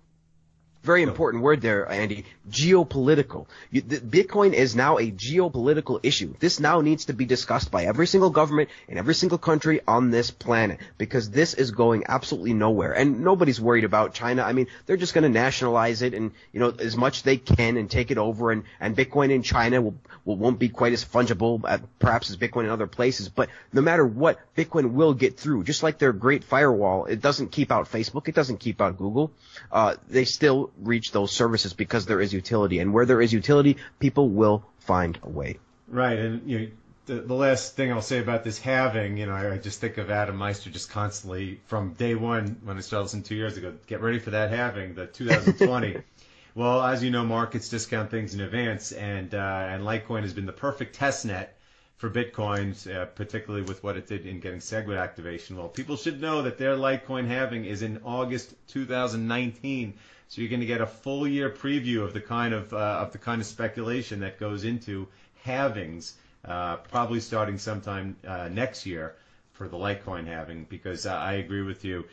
very 0.82 1.02
important 1.02 1.42
word 1.42 1.60
there, 1.60 1.90
Andy. 1.90 2.24
Geopolitical. 2.50 3.46
You, 3.70 3.80
the, 3.80 3.98
Bitcoin 3.98 4.52
is 4.52 4.76
now 4.76 4.98
a 4.98 5.10
geopolitical 5.10 6.00
issue. 6.02 6.34
This 6.38 6.60
now 6.60 6.80
needs 6.80 7.06
to 7.06 7.12
be 7.12 7.24
discussed 7.24 7.70
by 7.70 7.84
every 7.84 8.06
single 8.06 8.30
government 8.30 8.70
in 8.86 8.96
every 8.96 9.14
single 9.14 9.38
country 9.38 9.80
on 9.86 10.10
this 10.10 10.30
planet 10.30 10.78
because 10.96 11.30
this 11.30 11.54
is 11.54 11.72
going 11.72 12.04
absolutely 12.08 12.54
nowhere. 12.54 12.92
And 12.92 13.20
nobody's 13.20 13.60
worried 13.60 13.84
about 13.84 14.14
China. 14.14 14.42
I 14.42 14.52
mean, 14.52 14.68
they're 14.86 14.96
just 14.96 15.14
going 15.14 15.24
to 15.24 15.28
nationalize 15.28 16.02
it 16.02 16.14
and, 16.14 16.30
you 16.52 16.60
know, 16.60 16.70
as 16.78 16.96
much 16.96 17.22
they 17.22 17.36
can 17.36 17.76
and 17.76 17.90
take 17.90 18.10
it 18.10 18.18
over. 18.18 18.52
And, 18.52 18.62
and 18.80 18.96
Bitcoin 18.96 19.30
in 19.30 19.42
China 19.42 19.82
will, 19.82 19.94
will, 20.24 20.36
won't 20.36 20.58
be 20.58 20.68
quite 20.68 20.92
as 20.92 21.04
fungible, 21.04 21.60
uh, 21.64 21.78
perhaps 21.98 22.30
as 22.30 22.36
Bitcoin 22.36 22.64
in 22.64 22.70
other 22.70 22.86
places. 22.86 23.28
But 23.28 23.50
no 23.72 23.82
matter 23.82 24.06
what, 24.06 24.38
Bitcoin 24.56 24.92
will 24.92 25.12
get 25.12 25.38
through. 25.38 25.64
Just 25.64 25.82
like 25.82 25.98
their 25.98 26.12
great 26.12 26.44
firewall, 26.44 27.06
it 27.06 27.20
doesn't 27.20 27.50
keep 27.50 27.72
out 27.72 27.90
Facebook. 27.90 28.28
It 28.28 28.34
doesn't 28.34 28.58
keep 28.58 28.80
out 28.80 28.96
Google. 28.96 29.32
Uh, 29.70 29.96
they 30.08 30.24
still 30.24 30.70
reach 30.78 31.12
those 31.12 31.32
services 31.32 31.72
because 31.72 32.06
there 32.06 32.20
is 32.20 32.32
utility. 32.32 32.78
And 32.78 32.92
where 32.92 33.06
there 33.06 33.20
is 33.20 33.32
utility, 33.32 33.76
people 33.98 34.28
will 34.28 34.64
find 34.78 35.18
a 35.22 35.28
way. 35.28 35.58
Right. 35.88 36.18
And 36.18 36.48
you 36.48 36.58
know, 36.58 36.66
the, 37.06 37.14
the 37.22 37.34
last 37.34 37.74
thing 37.74 37.92
I'll 37.92 38.02
say 38.02 38.18
about 38.18 38.44
this 38.44 38.58
halving, 38.58 39.16
you 39.16 39.26
know, 39.26 39.34
I, 39.34 39.54
I 39.54 39.58
just 39.58 39.80
think 39.80 39.98
of 39.98 40.10
Adam 40.10 40.36
Meister 40.36 40.70
just 40.70 40.90
constantly 40.90 41.60
from 41.66 41.94
day 41.94 42.14
one 42.14 42.58
when 42.64 42.76
I 42.76 42.80
started 42.80 43.04
listening 43.04 43.22
two 43.24 43.34
years 43.34 43.56
ago. 43.56 43.74
Get 43.86 44.00
ready 44.00 44.18
for 44.18 44.30
that 44.30 44.50
halving, 44.50 44.94
the 44.94 45.06
2020. 45.06 45.96
well, 46.54 46.82
as 46.82 47.02
you 47.02 47.10
know, 47.10 47.24
markets 47.24 47.68
discount 47.68 48.10
things 48.10 48.34
in 48.34 48.40
advance, 48.40 48.92
and 48.92 49.34
uh, 49.34 49.68
and 49.70 49.82
Litecoin 49.82 50.22
has 50.22 50.34
been 50.34 50.46
the 50.46 50.52
perfect 50.52 50.94
test 50.94 51.24
net 51.24 51.57
for 51.98 52.08
Bitcoins, 52.08 52.88
uh, 52.92 53.06
particularly 53.06 53.62
with 53.64 53.82
what 53.82 53.96
it 53.96 54.06
did 54.06 54.24
in 54.24 54.38
getting 54.38 54.60
SegWit 54.60 55.00
activation. 55.00 55.56
Well, 55.56 55.68
people 55.68 55.96
should 55.96 56.20
know 56.20 56.42
that 56.42 56.56
their 56.56 56.76
Litecoin 56.76 57.26
halving 57.26 57.64
is 57.64 57.82
in 57.82 58.00
August 58.04 58.54
2019. 58.68 59.94
So 60.28 60.40
you're 60.40 60.48
going 60.48 60.60
to 60.60 60.66
get 60.66 60.80
a 60.80 60.86
full 60.86 61.26
year 61.26 61.50
preview 61.50 62.04
of 62.04 62.12
the 62.12 62.20
kind 62.20 62.54
of 62.54 62.72
uh, 62.72 62.76
of 62.76 63.10
the 63.10 63.18
kind 63.18 63.40
of 63.40 63.46
speculation 63.48 64.20
that 64.20 64.38
goes 64.38 64.62
into 64.62 65.08
halvings, 65.44 66.12
uh, 66.44 66.76
probably 66.76 67.18
starting 67.18 67.58
sometime 67.58 68.16
uh, 68.24 68.48
next 68.48 68.86
year 68.86 69.16
for 69.52 69.66
the 69.66 69.76
Litecoin 69.76 70.26
halving. 70.26 70.66
Because 70.68 71.04
I 71.04 71.32
agree 71.34 71.62
with 71.62 71.84
you, 71.84 72.04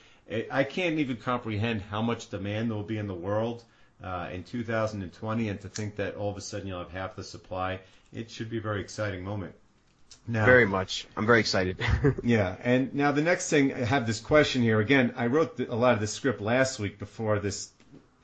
I 0.49 0.63
can't 0.63 0.97
even 0.97 1.17
comprehend 1.17 1.83
how 1.83 2.01
much 2.01 2.31
demand 2.31 2.71
there 2.71 2.77
will 2.77 2.83
be 2.83 2.97
in 2.97 3.05
the 3.05 3.13
world 3.13 3.63
uh, 4.03 4.29
in 4.33 4.43
2020, 4.43 5.49
and 5.49 5.61
to 5.61 5.69
think 5.69 5.97
that 5.97 6.15
all 6.15 6.31
of 6.31 6.37
a 6.37 6.41
sudden 6.41 6.67
you'll 6.67 6.79
have 6.79 6.91
half 6.91 7.15
the 7.15 7.23
supply, 7.23 7.81
it 8.11 8.31
should 8.31 8.49
be 8.49 8.57
a 8.57 8.61
very 8.61 8.81
exciting 8.81 9.23
moment. 9.23 9.53
Now, 10.27 10.45
very 10.45 10.65
much. 10.65 11.07
I'm 11.15 11.25
very 11.25 11.39
excited. 11.39 11.77
yeah, 12.23 12.55
and 12.63 12.93
now 12.93 13.11
the 13.11 13.21
next 13.21 13.49
thing, 13.49 13.73
I 13.73 13.85
have 13.85 14.07
this 14.07 14.19
question 14.19 14.61
here. 14.61 14.79
Again, 14.79 15.13
I 15.15 15.27
wrote 15.27 15.59
a 15.59 15.75
lot 15.75 15.93
of 15.93 15.99
the 15.99 16.07
script 16.07 16.41
last 16.41 16.79
week 16.79 16.97
before 16.99 17.39
this 17.39 17.71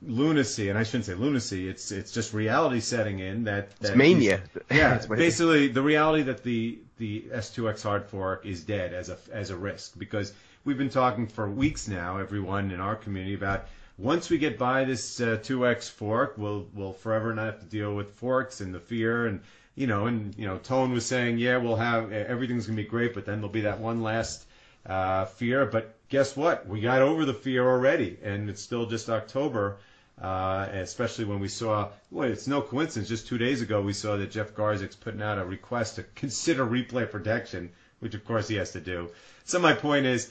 lunacy, 0.04 0.68
and 0.68 0.78
I 0.78 0.82
shouldn't 0.82 1.04
say 1.06 1.14
lunacy. 1.14 1.68
It's 1.68 1.92
it's 1.92 2.12
just 2.12 2.32
reality 2.34 2.80
setting 2.80 3.20
in 3.20 3.44
that. 3.44 3.76
that 3.80 3.88
it's 3.88 3.96
mania. 3.96 4.42
Yeah, 4.70 4.96
it's 4.96 5.06
basically 5.06 5.68
the 5.68 5.82
reality 5.82 6.24
that 6.24 6.42
the 6.42 6.78
the 6.98 7.22
S2X 7.32 7.82
hard 7.82 8.06
fork 8.06 8.46
is 8.46 8.62
dead 8.64 8.92
as 8.92 9.08
a 9.08 9.18
as 9.32 9.50
a 9.50 9.56
risk 9.56 9.98
because 9.98 10.32
we've 10.64 10.78
been 10.78 10.90
talking 10.90 11.26
for 11.26 11.48
weeks 11.48 11.88
now, 11.88 12.18
everyone 12.18 12.70
in 12.70 12.80
our 12.80 12.96
community 12.96 13.34
about 13.34 13.66
once 13.98 14.30
we 14.30 14.38
get 14.38 14.58
by 14.58 14.84
this 14.84 15.20
uh, 15.20 15.38
2X 15.42 15.90
fork, 15.90 16.34
we'll 16.36 16.66
we'll 16.74 16.92
forever 16.92 17.34
not 17.34 17.46
have 17.46 17.60
to 17.60 17.66
deal 17.66 17.94
with 17.94 18.14
forks 18.14 18.60
and 18.60 18.74
the 18.74 18.80
fear 18.80 19.26
and 19.26 19.40
you 19.74 19.86
know 19.86 20.06
and 20.06 20.34
you 20.38 20.46
know 20.46 20.58
Tone 20.58 20.92
was 20.92 21.06
saying 21.06 21.38
yeah 21.38 21.56
we'll 21.56 21.76
have 21.76 22.12
everything's 22.12 22.66
gonna 22.66 22.76
be 22.76 22.84
great, 22.84 23.14
but 23.14 23.26
then 23.26 23.36
there'll 23.36 23.50
be 23.50 23.62
that 23.62 23.80
one 23.80 24.02
last 24.02 24.46
uh, 24.86 25.26
fear. 25.26 25.66
But 25.66 25.94
guess 26.08 26.36
what? 26.36 26.66
We 26.66 26.80
got 26.80 27.02
over 27.02 27.24
the 27.24 27.34
fear 27.34 27.68
already, 27.68 28.18
and 28.22 28.48
it's 28.50 28.62
still 28.62 28.86
just 28.86 29.08
October. 29.08 29.78
Uh, 30.20 30.68
especially 30.74 31.24
when 31.24 31.40
we 31.40 31.48
saw, 31.48 31.88
well, 32.10 32.28
it's 32.28 32.46
no 32.46 32.60
coincidence. 32.60 33.08
Just 33.08 33.26
two 33.26 33.38
days 33.38 33.60
ago, 33.60 33.80
we 33.80 33.92
saw 33.92 34.16
that 34.16 34.30
Jeff 34.30 34.54
Garzik's 34.54 34.94
putting 34.94 35.22
out 35.22 35.38
a 35.38 35.44
request 35.44 35.96
to 35.96 36.04
consider 36.14 36.64
replay 36.64 37.10
protection, 37.10 37.70
which 37.98 38.14
of 38.14 38.24
course 38.24 38.46
he 38.46 38.56
has 38.56 38.72
to 38.72 38.80
do. 38.80 39.10
So 39.44 39.58
my 39.58 39.72
point 39.72 40.06
is, 40.06 40.30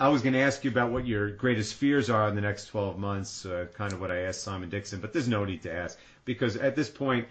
I 0.00 0.08
was 0.08 0.22
going 0.22 0.32
to 0.32 0.40
ask 0.40 0.64
you 0.64 0.70
about 0.70 0.90
what 0.90 1.06
your 1.06 1.30
greatest 1.30 1.74
fears 1.74 2.10
are 2.10 2.28
in 2.28 2.34
the 2.34 2.40
next 2.40 2.66
12 2.66 2.98
months, 2.98 3.46
uh, 3.46 3.66
kind 3.74 3.92
of 3.92 4.00
what 4.00 4.10
I 4.10 4.22
asked 4.22 4.42
Simon 4.42 4.68
Dixon, 4.68 5.00
but 5.00 5.12
there's 5.12 5.28
no 5.28 5.44
need 5.44 5.62
to 5.62 5.72
ask 5.72 5.98
because 6.24 6.56
at 6.56 6.74
this 6.74 6.90
point, 6.90 7.28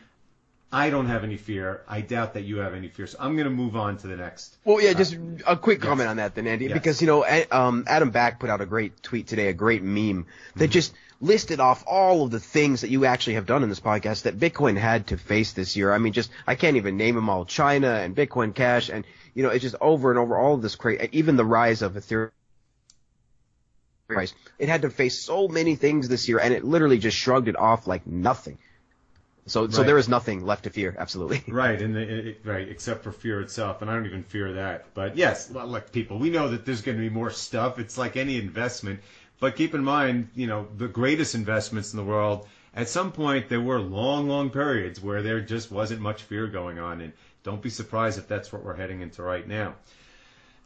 I 0.71 0.91
don't 0.91 1.07
have 1.07 1.23
any 1.23 1.37
fear. 1.37 1.81
I 1.87 2.01
doubt 2.01 2.35
that 2.35 2.43
you 2.43 2.57
have 2.57 2.75
any 2.75 2.89
fear. 2.89 3.07
So 3.07 3.17
I'm 3.19 3.35
going 3.35 3.45
to 3.45 3.53
move 3.53 3.75
on 3.75 3.97
to 3.97 4.07
the 4.07 4.15
next. 4.15 4.55
Well, 4.63 4.81
yeah, 4.81 4.93
just 4.93 5.17
a 5.47 5.57
quick 5.57 5.81
comment 5.81 6.05
yes. 6.05 6.09
on 6.09 6.17
that 6.17 6.35
then, 6.35 6.45
Andy, 6.45 6.65
yes. 6.65 6.73
because, 6.73 7.01
you 7.01 7.07
know, 7.07 7.25
um, 7.51 7.85
Adam 7.87 8.11
Back 8.11 8.39
put 8.39 8.51
out 8.51 8.61
a 8.61 8.67
great 8.67 9.01
tweet 9.01 9.27
today, 9.27 9.47
a 9.47 9.53
great 9.53 9.81
meme 9.81 10.27
that 10.55 10.65
mm-hmm. 10.65 10.71
just 10.71 10.93
listed 11.21 11.59
off 11.59 11.83
all 11.87 12.23
of 12.23 12.31
the 12.31 12.39
things 12.39 12.81
that 12.81 12.91
you 12.91 13.05
actually 13.05 13.33
have 13.33 13.47
done 13.47 13.63
in 13.63 13.69
this 13.69 13.79
podcast 13.79 14.23
that 14.23 14.37
Bitcoin 14.37 14.77
had 14.77 15.07
to 15.07 15.17
face 15.17 15.53
this 15.53 15.75
year. 15.75 15.91
I 15.91 15.97
mean, 15.97 16.13
just, 16.13 16.29
I 16.45 16.53
can't 16.53 16.77
even 16.77 16.97
name 16.97 17.15
them 17.15 17.29
all. 17.29 17.45
China 17.45 17.89
and 17.89 18.15
Bitcoin 18.15 18.53
Cash 18.53 18.89
and, 18.89 19.05
you 19.33 19.41
know, 19.41 19.49
it's 19.49 19.63
just 19.63 19.75
over 19.81 20.11
and 20.11 20.19
over 20.19 20.37
all 20.37 20.53
of 20.53 20.61
this 20.61 20.75
crazy, 20.75 21.09
even 21.13 21.35
the 21.35 21.45
rise 21.45 21.81
of 21.81 21.93
Ethereum 21.93 22.29
price. 24.07 24.33
It 24.59 24.69
had 24.69 24.83
to 24.83 24.91
face 24.91 25.25
so 25.25 25.47
many 25.47 25.75
things 25.75 26.07
this 26.07 26.29
year 26.29 26.39
and 26.39 26.53
it 26.53 26.63
literally 26.63 26.99
just 26.99 27.17
shrugged 27.17 27.47
it 27.47 27.57
off 27.57 27.87
like 27.87 28.05
nothing. 28.05 28.59
So, 29.49 29.61
right. 29.61 29.73
so 29.73 29.83
there 29.83 29.97
is 29.97 30.07
nothing 30.07 30.45
left 30.45 30.63
to 30.63 30.69
fear. 30.69 30.95
Absolutely. 30.97 31.43
Right, 31.59 31.81
and 31.81 31.95
the, 31.95 32.29
it, 32.29 32.41
right, 32.45 32.67
except 32.67 33.03
for 33.03 33.11
fear 33.11 33.41
itself, 33.41 33.81
and 33.81 33.89
I 33.89 33.95
don't 33.95 34.05
even 34.05 34.23
fear 34.23 34.53
that. 34.53 34.93
But 34.93 35.17
yes, 35.17 35.51
like 35.51 35.91
people, 35.91 36.17
we 36.19 36.29
know 36.29 36.49
that 36.49 36.65
there's 36.65 36.81
going 36.81 36.97
to 36.97 37.01
be 37.01 37.09
more 37.09 37.31
stuff. 37.31 37.79
It's 37.79 37.97
like 37.97 38.15
any 38.15 38.37
investment, 38.37 39.01
but 39.39 39.55
keep 39.55 39.73
in 39.73 39.83
mind, 39.83 40.29
you 40.35 40.47
know, 40.47 40.67
the 40.77 40.87
greatest 40.87 41.35
investments 41.35 41.93
in 41.93 41.97
the 41.97 42.03
world. 42.03 42.47
At 42.75 42.87
some 42.87 43.11
point, 43.11 43.49
there 43.49 43.61
were 43.61 43.79
long, 43.79 44.27
long 44.27 44.51
periods 44.51 45.01
where 45.01 45.21
there 45.21 45.41
just 45.41 45.71
wasn't 45.71 46.01
much 46.01 46.21
fear 46.21 46.47
going 46.47 46.79
on, 46.79 47.01
and 47.01 47.13
don't 47.43 47.61
be 47.61 47.69
surprised 47.69 48.19
if 48.19 48.27
that's 48.27 48.53
what 48.53 48.63
we're 48.63 48.75
heading 48.75 49.01
into 49.01 49.23
right 49.23 49.47
now. 49.47 49.75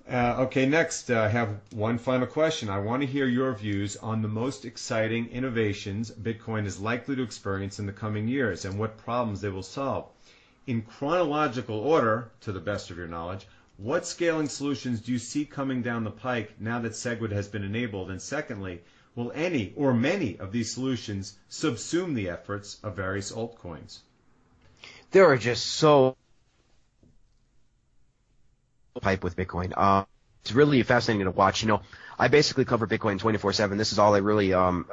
Uh, 0.10 0.36
okay, 0.39 0.66
next, 0.66 1.10
uh, 1.10 1.22
I 1.22 1.30
have 1.30 1.62
one 1.72 1.98
final 1.98 2.28
question. 2.28 2.70
I 2.70 2.80
want 2.80 3.02
to 3.02 3.08
hear 3.08 3.26
your 3.26 3.54
views 3.54 3.96
on 3.96 4.22
the 4.22 4.28
most 4.28 4.66
exciting 4.66 5.30
innovations 5.30 6.12
Bitcoin 6.12 6.66
is 6.66 6.80
likely 6.80 7.16
to 7.16 7.24
experience 7.24 7.80
in 7.80 7.86
the 7.86 7.94
coming 7.94 8.28
years 8.28 8.66
and 8.66 8.78
what 8.78 8.98
problems 8.98 9.39
they 9.39 9.48
will 9.48 9.63
solve. 9.63 10.10
In 10.68 10.82
chronological 10.82 11.78
order, 11.78 12.32
to 12.42 12.52
the 12.52 12.60
best 12.60 12.92
of 12.92 12.98
your 12.98 13.08
knowledge, 13.08 13.48
what 13.78 14.06
scaling 14.06 14.50
solutions 14.50 15.00
do 15.00 15.13
you 15.13 15.20
see 15.20 15.46
coming 15.46 15.82
down 15.82 16.04
the 16.04 16.12
pike 16.12 16.54
now 16.60 16.80
that 16.80 16.92
SegWit 16.92 17.32
has 17.32 17.48
been 17.48 17.63
enabled? 17.63 18.12
And 18.12 18.22
secondly, 18.22 18.82
will 19.16 19.32
any 19.34 19.74
or 19.76 19.94
many 19.94 20.38
of 20.38 20.52
these 20.52 20.74
solutions 20.74 21.38
subsume 21.50 22.13
the 22.13 22.30
efforts 22.30 22.78
of 22.84 22.98
various 22.98 23.32
altcoins? 23.32 24.00
There 25.12 25.26
are 25.26 25.38
just 25.38 25.66
so 25.66 26.18
pipe 29.01 29.23
with 29.23 29.36
Bitcoin. 29.36 29.73
Uh, 29.75 30.06
it's 30.41 30.51
really 30.51 30.84
fascinating 30.84 31.25
to 31.25 31.32
watch. 31.32 31.62
You 31.62 31.69
know, 31.69 31.82
I 32.19 32.27
basically 32.27 32.65
cover 32.65 32.86
Bitcoin 32.86 33.17
24/7. 33.17 33.77
This 33.77 33.93
is 33.93 33.97
all 33.97 34.13
I 34.13 34.17
really 34.17 34.53
um 34.53 34.86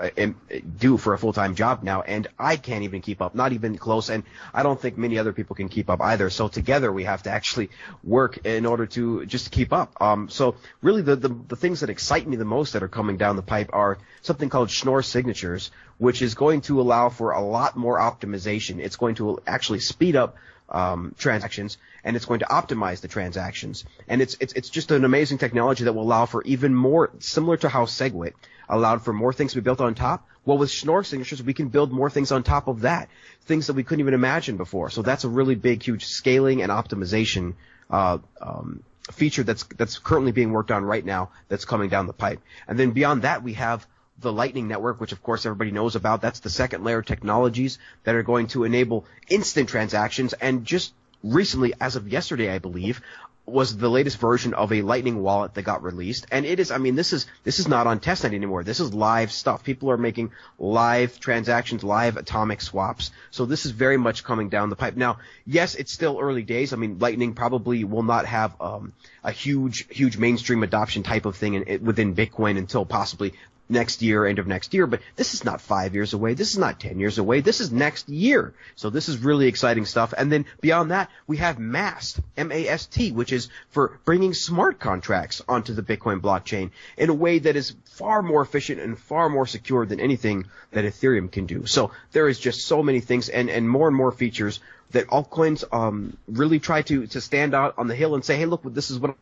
do 0.79 0.97
for 0.97 1.13
a 1.13 1.19
full-time 1.19 1.57
job 1.57 1.83
now, 1.83 2.03
and 2.03 2.29
I 2.39 2.57
can't 2.57 2.85
even 2.85 3.03
keep 3.03 3.21
up, 3.21 3.35
not 3.35 3.53
even 3.53 3.77
close. 3.77 4.11
And 4.11 4.23
I 4.55 4.63
don't 4.63 4.81
think 4.81 4.97
many 4.97 5.19
other 5.19 5.33
people 5.33 5.57
can 5.57 5.69
keep 5.69 5.91
up 5.91 6.01
either. 6.01 6.31
So 6.31 6.47
together 6.47 6.93
we 6.93 7.03
have 7.05 7.25
to 7.25 7.31
actually 7.31 7.71
work 8.05 8.47
in 8.47 8.65
order 8.65 8.87
to 8.87 9.27
just 9.27 9.51
keep 9.51 9.73
up. 9.73 10.01
Um, 10.01 10.29
so 10.29 10.55
really 10.83 11.03
the, 11.03 11.17
the 11.17 11.29
the 11.49 11.57
things 11.57 11.81
that 11.81 11.91
excite 11.91 12.29
me 12.29 12.37
the 12.37 12.45
most 12.45 12.73
that 12.75 12.85
are 12.85 12.89
coming 12.89 13.17
down 13.17 13.35
the 13.35 13.43
pipe 13.43 13.71
are 13.73 13.99
something 14.23 14.49
called 14.49 14.71
Schnorr 14.71 15.03
signatures, 15.03 15.73
which 15.99 16.23
is 16.23 16.35
going 16.35 16.61
to 16.63 16.81
allow 16.81 17.09
for 17.09 17.33
a 17.33 17.41
lot 17.41 17.77
more 17.77 17.99
optimization. 17.99 18.79
It's 18.79 18.97
going 18.97 19.17
to 19.17 19.41
actually 19.49 19.81
speed 19.81 20.15
up 20.15 20.37
um, 20.71 21.15
transactions, 21.19 21.79
and 22.05 22.17
it's 22.17 22.25
going 22.25 22.41
to 22.41 22.47
optimize 22.47 23.01
the 23.01 23.09
transactions. 23.09 23.85
And 24.09 24.23
it's, 24.23 24.37
it's, 24.41 24.53
it's 24.55 24.71
just 24.71 24.91
an 24.91 25.05
amazing 25.05 25.39
technology 25.39 25.85
that 25.85 25.93
will 25.93 26.03
allow 26.03 26.27
for 26.27 26.43
even 26.45 26.75
more, 26.75 27.11
similar 27.19 27.57
to 27.59 27.69
how 27.69 27.87
SegWit 27.87 28.33
allowed 28.69 29.03
for 29.03 29.13
more 29.13 29.33
things 29.33 29.53
to 29.53 29.59
be 29.59 29.63
built 29.63 29.81
on 29.81 29.95
top. 29.95 30.27
Well, 30.45 30.59
with 30.59 30.71
Schnorr 30.71 31.05
signatures, 31.05 31.43
we 31.43 31.55
can 31.55 31.69
build 31.69 31.93
more 31.93 32.09
things 32.09 32.33
on 32.33 32.43
top 32.43 32.69
of 32.69 32.83
that, 32.83 33.09
things 33.43 33.67
that 33.67 33.75
we 33.75 33.83
couldn't 33.83 34.01
even 34.01 34.15
imagine 34.15 34.57
before. 34.57 34.91
So 34.91 35.03
that's 35.03 35.25
a 35.25 35.29
really 35.29 35.55
big, 35.55 35.83
huge 35.83 36.07
scaling 36.07 36.63
and 36.63 36.73
optimization 36.73 37.55
uh, 37.91 38.19
um, 38.41 38.83
feature 39.11 39.43
that's 39.43 39.65
that's 39.65 39.99
currently 39.99 40.33
being 40.33 40.53
worked 40.53 40.71
on 40.71 40.85
right 40.85 41.05
now. 41.05 41.31
That's 41.49 41.65
coming 41.65 41.91
down 41.91 42.07
the 42.07 42.13
pipe. 42.13 42.41
And 42.69 42.79
then 42.79 42.93
beyond 42.93 43.23
that, 43.23 43.43
we 43.43 43.55
have 43.55 43.87
the 44.21 44.33
Lightning 44.33 44.69
Network, 44.69 45.01
which 45.01 45.13
of 45.13 45.23
course 45.23 45.47
everybody 45.47 45.71
knows 45.71 45.97
about. 45.97 46.21
That's 46.21 46.41
the 46.41 46.51
second 46.51 46.85
layer 46.85 46.99
of 46.99 47.07
technologies 47.07 47.79
that 48.05 48.15
are 48.15 48.23
going 48.23 48.49
to 48.49 48.65
enable 48.65 49.07
instant 49.29 49.69
transactions. 49.69 50.33
And 50.35 50.65
just 50.65 50.93
recently, 51.23 51.75
as 51.81 51.97
of 51.97 52.09
yesterday, 52.09 52.53
I 52.53 52.59
believe, 52.59 53.01
was 53.47 53.77
the 53.77 53.89
latest 53.89 54.19
version 54.19 54.55
of 54.55 54.73
a 54.73 54.83
Lightning 54.83 55.23
wallet 55.23 55.55
that 55.55 55.63
got 55.63 55.83
released. 55.83 56.27
And 56.31 56.47
it 56.47 56.61
is, 56.61 56.71
I 56.71 56.79
mean, 56.79 56.95
this 56.95 57.13
is, 57.13 57.27
this 57.43 57.59
is 57.59 57.67
not 57.67 57.87
on 57.87 57.99
testnet 57.99 58.33
anymore. 58.33 58.63
This 58.63 58.79
is 58.79 58.95
live 58.95 59.33
stuff. 59.33 59.65
People 59.65 59.91
are 59.91 59.97
making 59.97 60.31
live 60.59 61.19
transactions, 61.19 61.83
live 61.83 62.17
atomic 62.17 62.61
swaps. 62.61 63.11
So 63.31 63.47
this 63.47 63.67
is 63.67 63.73
very 63.73 63.97
much 63.97 64.23
coming 64.23 64.51
down 64.51 64.71
the 64.71 64.77
pipe. 64.77 64.97
Now, 64.97 65.19
yes, 65.47 65.75
it's 65.75 65.93
still 65.93 66.19
early 66.21 66.43
days. 66.43 66.73
I 66.73 66.77
mean, 66.77 66.99
Lightning 67.01 67.35
probably 67.35 67.83
will 67.83 68.05
not 68.05 68.27
have, 68.27 68.55
um, 68.61 68.93
a 69.25 69.33
huge, 69.33 69.87
huge 69.91 70.17
mainstream 70.17 70.63
adoption 70.63 71.03
type 71.03 71.27
of 71.27 71.35
thing 71.37 71.55
in, 71.55 71.85
within 71.85 72.15
Bitcoin 72.15 72.57
until 72.57 72.85
possibly 72.87 73.35
next 73.71 74.03
year, 74.03 74.27
end 74.27 74.39
of 74.39 74.47
next 74.47 74.75
year, 74.75 74.87
but 74.87 75.01
this 75.17 75.35
is 75.35 75.45
not 75.45 75.61
five 75.61 75.95
years 75.95 76.13
away. 76.13 76.35
This 76.35 76.51
is 76.51 76.59
not 76.59 76.81
10 76.81 76.99
years 76.99 77.19
away. 77.19 77.41
This 77.41 77.61
is 77.61 77.73
next 77.73 78.09
year. 78.09 78.55
So 78.77 78.91
this 78.91 79.09
is 79.09 79.19
really 79.19 79.47
exciting 79.47 79.87
stuff. 79.87 80.13
And 80.17 80.31
then 80.31 80.47
beyond 80.61 80.91
that, 80.91 81.11
we 81.27 81.39
have 81.39 81.59
MAST, 81.59 82.21
M-A-S-T, 82.37 83.13
which 83.13 83.33
is 83.33 83.49
for 83.71 83.99
bringing 84.05 84.35
smart 84.35 84.79
contracts 84.79 85.43
onto 85.49 85.75
the 85.75 85.83
Bitcoin 85.83 86.21
blockchain 86.21 86.71
in 86.97 87.11
a 87.11 87.15
way 87.15 87.39
that 87.39 87.57
is 87.57 87.75
far 87.85 88.23
more 88.23 88.43
efficient 88.43 88.81
and 88.81 88.99
far 88.99 89.29
more 89.29 89.47
secure 89.47 89.87
than 89.87 90.01
anything 90.01 90.47
that 90.73 90.85
Ethereum 90.85 91.31
can 91.31 91.47
do. 91.47 91.67
So 91.67 91.93
there 92.13 92.29
is 92.29 92.39
just 92.39 92.67
so 92.67 92.83
many 92.83 93.01
things 93.01 93.29
and, 93.29 93.49
and 93.49 93.69
more 93.69 93.89
and 93.89 93.97
more 93.97 94.13
features 94.13 94.61
that 94.91 95.07
altcoins 95.07 95.65
um, 95.73 96.17
really 96.27 96.59
try 96.59 96.83
to, 96.83 97.07
to 97.07 97.21
stand 97.21 97.55
out 97.55 97.75
on 97.79 97.87
the 97.87 97.95
hill 97.95 98.15
and 98.15 98.25
say, 98.25 98.37
hey, 98.37 98.47
look, 98.47 98.63
this 98.65 98.91
is 98.91 98.99
what 98.99 99.17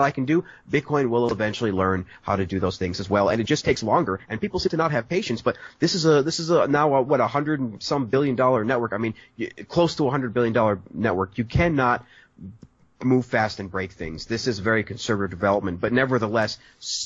I 0.00 0.10
can 0.10 0.24
do, 0.24 0.44
Bitcoin 0.70 1.08
will 1.08 1.30
eventually 1.30 1.72
learn 1.72 2.06
how 2.22 2.36
to 2.36 2.46
do 2.46 2.60
those 2.60 2.78
things 2.78 3.00
as 3.00 3.08
well. 3.08 3.28
And 3.28 3.40
it 3.40 3.44
just 3.44 3.64
takes 3.64 3.82
longer. 3.82 4.20
And 4.28 4.40
people 4.40 4.60
seem 4.60 4.70
to 4.70 4.76
not 4.76 4.92
have 4.92 5.08
patience. 5.08 5.42
But 5.42 5.56
this 5.78 5.94
is 5.94 6.06
a 6.06 6.22
this 6.22 6.40
is 6.40 6.50
a 6.50 6.66
now 6.66 6.94
a, 6.94 7.02
what 7.02 7.20
a 7.20 7.26
hundred 7.26 7.82
some 7.82 8.06
billion 8.06 8.36
dollar 8.36 8.64
network. 8.64 8.92
I 8.92 8.98
mean, 8.98 9.14
close 9.68 9.96
to 9.96 10.06
a 10.06 10.10
hundred 10.10 10.34
billion 10.34 10.52
dollar 10.52 10.80
network. 10.92 11.38
You 11.38 11.44
cannot 11.44 12.04
move 13.04 13.26
fast 13.26 13.60
and 13.60 13.70
break 13.70 13.92
things. 13.92 14.26
This 14.26 14.46
is 14.46 14.58
very 14.58 14.82
conservative 14.82 15.30
development, 15.30 15.80
but 15.80 15.92
nevertheless, 15.92 16.58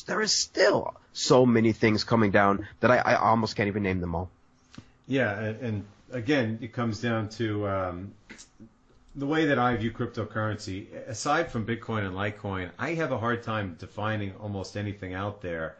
there 0.06 0.20
is 0.22 0.32
still 0.32 0.94
so 1.12 1.44
many 1.44 1.72
things 1.72 2.04
coming 2.04 2.30
down 2.30 2.66
that 2.80 2.90
I, 2.90 2.98
I 2.98 3.14
almost 3.16 3.56
can't 3.56 3.68
even 3.68 3.82
name 3.82 4.00
them 4.00 4.14
all. 4.14 4.30
Yeah, 5.06 5.38
and, 5.38 5.60
and 5.60 5.84
again, 6.10 6.58
it 6.62 6.72
comes 6.72 7.00
down 7.00 7.28
to 7.30 7.68
um, 7.68 8.12
the 9.14 9.26
way 9.26 9.44
that 9.44 9.58
I 9.58 9.76
view 9.76 9.90
cryptocurrency, 9.90 10.86
aside 11.06 11.52
from 11.52 11.66
Bitcoin 11.66 12.06
and 12.06 12.16
Litecoin, 12.16 12.70
I 12.78 12.94
have 12.94 13.12
a 13.12 13.18
hard 13.18 13.42
time 13.42 13.76
defining 13.78 14.34
almost 14.36 14.74
anything 14.74 15.12
out 15.12 15.42
there. 15.42 15.76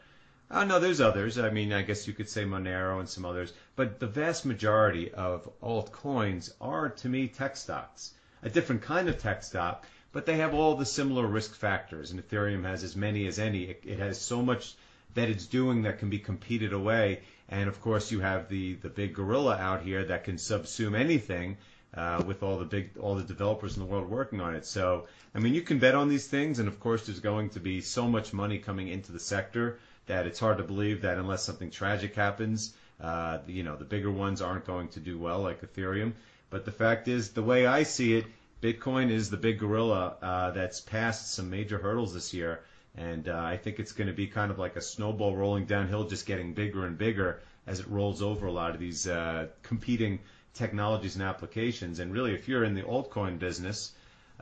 Oh, 0.51 0.65
no, 0.65 0.79
there's 0.79 1.01
others. 1.01 1.39
I 1.39 1.49
mean, 1.49 1.73
I 1.73 1.81
guess 1.81 2.07
you 2.07 2.13
could 2.13 2.29
say 2.29 2.45
Monero 2.45 2.99
and 3.01 3.09
some 3.09 3.25
others, 3.25 3.55
but 3.75 3.99
the 3.99 4.07
vast 4.07 4.45
majority 4.45 5.11
of 5.13 5.49
altcoins 5.63 6.53
are, 6.61 6.91
to 6.91 7.09
me, 7.09 7.27
tech 7.27 7.57
stocks. 7.57 8.13
A 8.43 8.51
different 8.51 8.83
kind 8.83 9.09
of 9.09 9.17
tech 9.17 9.43
stock, 9.43 9.87
but 10.13 10.27
they 10.27 10.37
have 10.37 10.53
all 10.53 10.75
the 10.75 10.85
similar 10.85 11.27
risk 11.27 11.55
factors, 11.55 12.11
and 12.11 12.21
Ethereum 12.21 12.65
has 12.65 12.85
as 12.85 12.97
many 12.97 13.27
as 13.27 13.39
any. 13.39 13.65
It, 13.65 13.83
it 13.87 13.99
has 13.99 14.21
so 14.21 14.43
much 14.43 14.75
that 15.15 15.31
it's 15.31 15.47
doing 15.47 15.83
that 15.83 15.99
can 15.99 16.11
be 16.11 16.19
competed 16.19 16.75
away, 16.75 17.21
and 17.49 17.67
of 17.67 17.81
course, 17.81 18.13
you 18.13 18.21
have 18.21 18.51
the 18.51 18.75
the 18.75 18.89
big 18.91 19.15
gorilla 19.15 19.57
out 19.57 19.83
here 19.83 20.05
that 20.05 20.25
can 20.25 20.37
subsume 20.37 20.99
anything 20.99 21.57
uh, 21.95 22.23
with 22.27 22.43
all 22.43 22.59
the 22.59 22.65
big 22.65 22.97
all 22.99 23.15
the 23.15 23.23
developers 23.23 23.77
in 23.77 23.83
the 23.83 23.89
world 23.89 24.09
working 24.09 24.41
on 24.41 24.55
it. 24.55 24.65
So 24.65 25.07
I 25.35 25.39
mean, 25.39 25.55
you 25.55 25.63
can 25.63 25.79
bet 25.79 25.95
on 25.95 26.09
these 26.09 26.27
things, 26.27 26.59
and 26.59 26.69
of 26.69 26.79
course, 26.81 27.07
there's 27.07 27.21
going 27.21 27.51
to 27.51 27.61
be 27.61 27.81
so 27.81 28.09
much 28.09 28.33
money 28.33 28.59
coming 28.59 28.89
into 28.89 29.13
the 29.13 29.21
sector 29.21 29.79
that 30.07 30.27
it's 30.27 30.41
hard 30.41 30.59
to 30.59 30.65
believe 30.65 31.03
that 31.03 31.19
unless 31.19 31.43
something 31.45 31.71
tragic 31.71 32.15
happens, 32.15 32.75
uh, 33.01 33.39
you 33.47 33.63
know, 33.63 33.77
the 33.77 33.85
bigger 33.85 34.11
ones 34.11 34.43
aren't 34.43 34.65
going 34.65 34.89
to 34.89 35.01
do 35.01 35.19
well, 35.19 35.41
like 35.41 35.63
Ethereum. 35.63 36.13
But 36.51 36.65
the 36.65 36.73
fact 36.73 37.09
is, 37.09 37.31
the 37.31 37.43
way 37.43 37.67
I 37.67 37.85
see 37.85 38.17
it, 38.17 38.27
Bitcoin 38.61 39.11
is 39.11 39.31
the 39.31 39.37
big 39.37 39.59
gorilla 39.59 40.17
uh, 40.21 40.51
that's 40.51 40.81
passed 40.81 41.33
some 41.35 41.51
major 41.51 41.79
hurdles 41.79 42.13
this 42.15 42.35
year. 42.35 42.61
And 42.95 43.29
uh, 43.29 43.39
I 43.39 43.57
think 43.57 43.79
it's 43.79 43.93
going 43.93 44.09
to 44.09 44.13
be 44.13 44.27
kind 44.27 44.51
of 44.51 44.59
like 44.59 44.77
a 44.77 44.83
snowball 44.83 45.35
rolling 45.35 45.65
downhill, 45.65 46.05
just 46.05 46.27
getting 46.27 46.53
bigger 46.53 46.85
and 46.85 46.99
bigger 46.99 47.41
as 47.67 47.81
it 47.81 47.89
rolls 47.89 48.23
over 48.23 48.47
a 48.47 48.53
lot 48.53 48.75
of 48.75 48.81
these 48.81 49.07
uh, 49.07 49.47
competing 49.63 50.19
technologies 50.55 51.15
and 51.17 51.25
applications. 51.25 51.99
And 51.99 52.13
really, 52.13 52.35
if 52.35 52.49
you're 52.49 52.65
in 52.65 52.75
the 52.75 52.83
altcoin 52.83 53.39
business, 53.39 53.93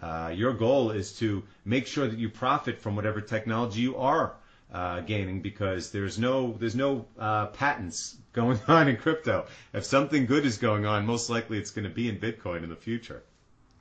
uh, 0.00 0.32
your 0.34 0.52
goal 0.52 0.90
is 0.90 1.12
to 1.18 1.42
make 1.64 1.86
sure 1.86 2.08
that 2.08 2.18
you 2.18 2.28
profit 2.28 2.80
from 2.80 2.96
whatever 2.96 3.20
technology 3.20 3.82
you 3.82 3.96
are 3.96 4.34
uh, 4.72 5.00
gaining, 5.00 5.40
because 5.40 5.90
there's 5.90 6.18
no 6.18 6.56
there's 6.58 6.74
no 6.74 7.06
uh, 7.18 7.46
patents 7.46 8.16
going 8.32 8.58
on 8.68 8.88
in 8.88 8.96
crypto. 8.96 9.46
If 9.72 9.84
something 9.84 10.26
good 10.26 10.46
is 10.46 10.58
going 10.58 10.86
on, 10.86 11.06
most 11.06 11.28
likely 11.28 11.58
it's 11.58 11.70
going 11.70 11.88
to 11.88 11.94
be 11.94 12.08
in 12.08 12.18
Bitcoin 12.18 12.62
in 12.62 12.70
the 12.70 12.76
future. 12.76 13.22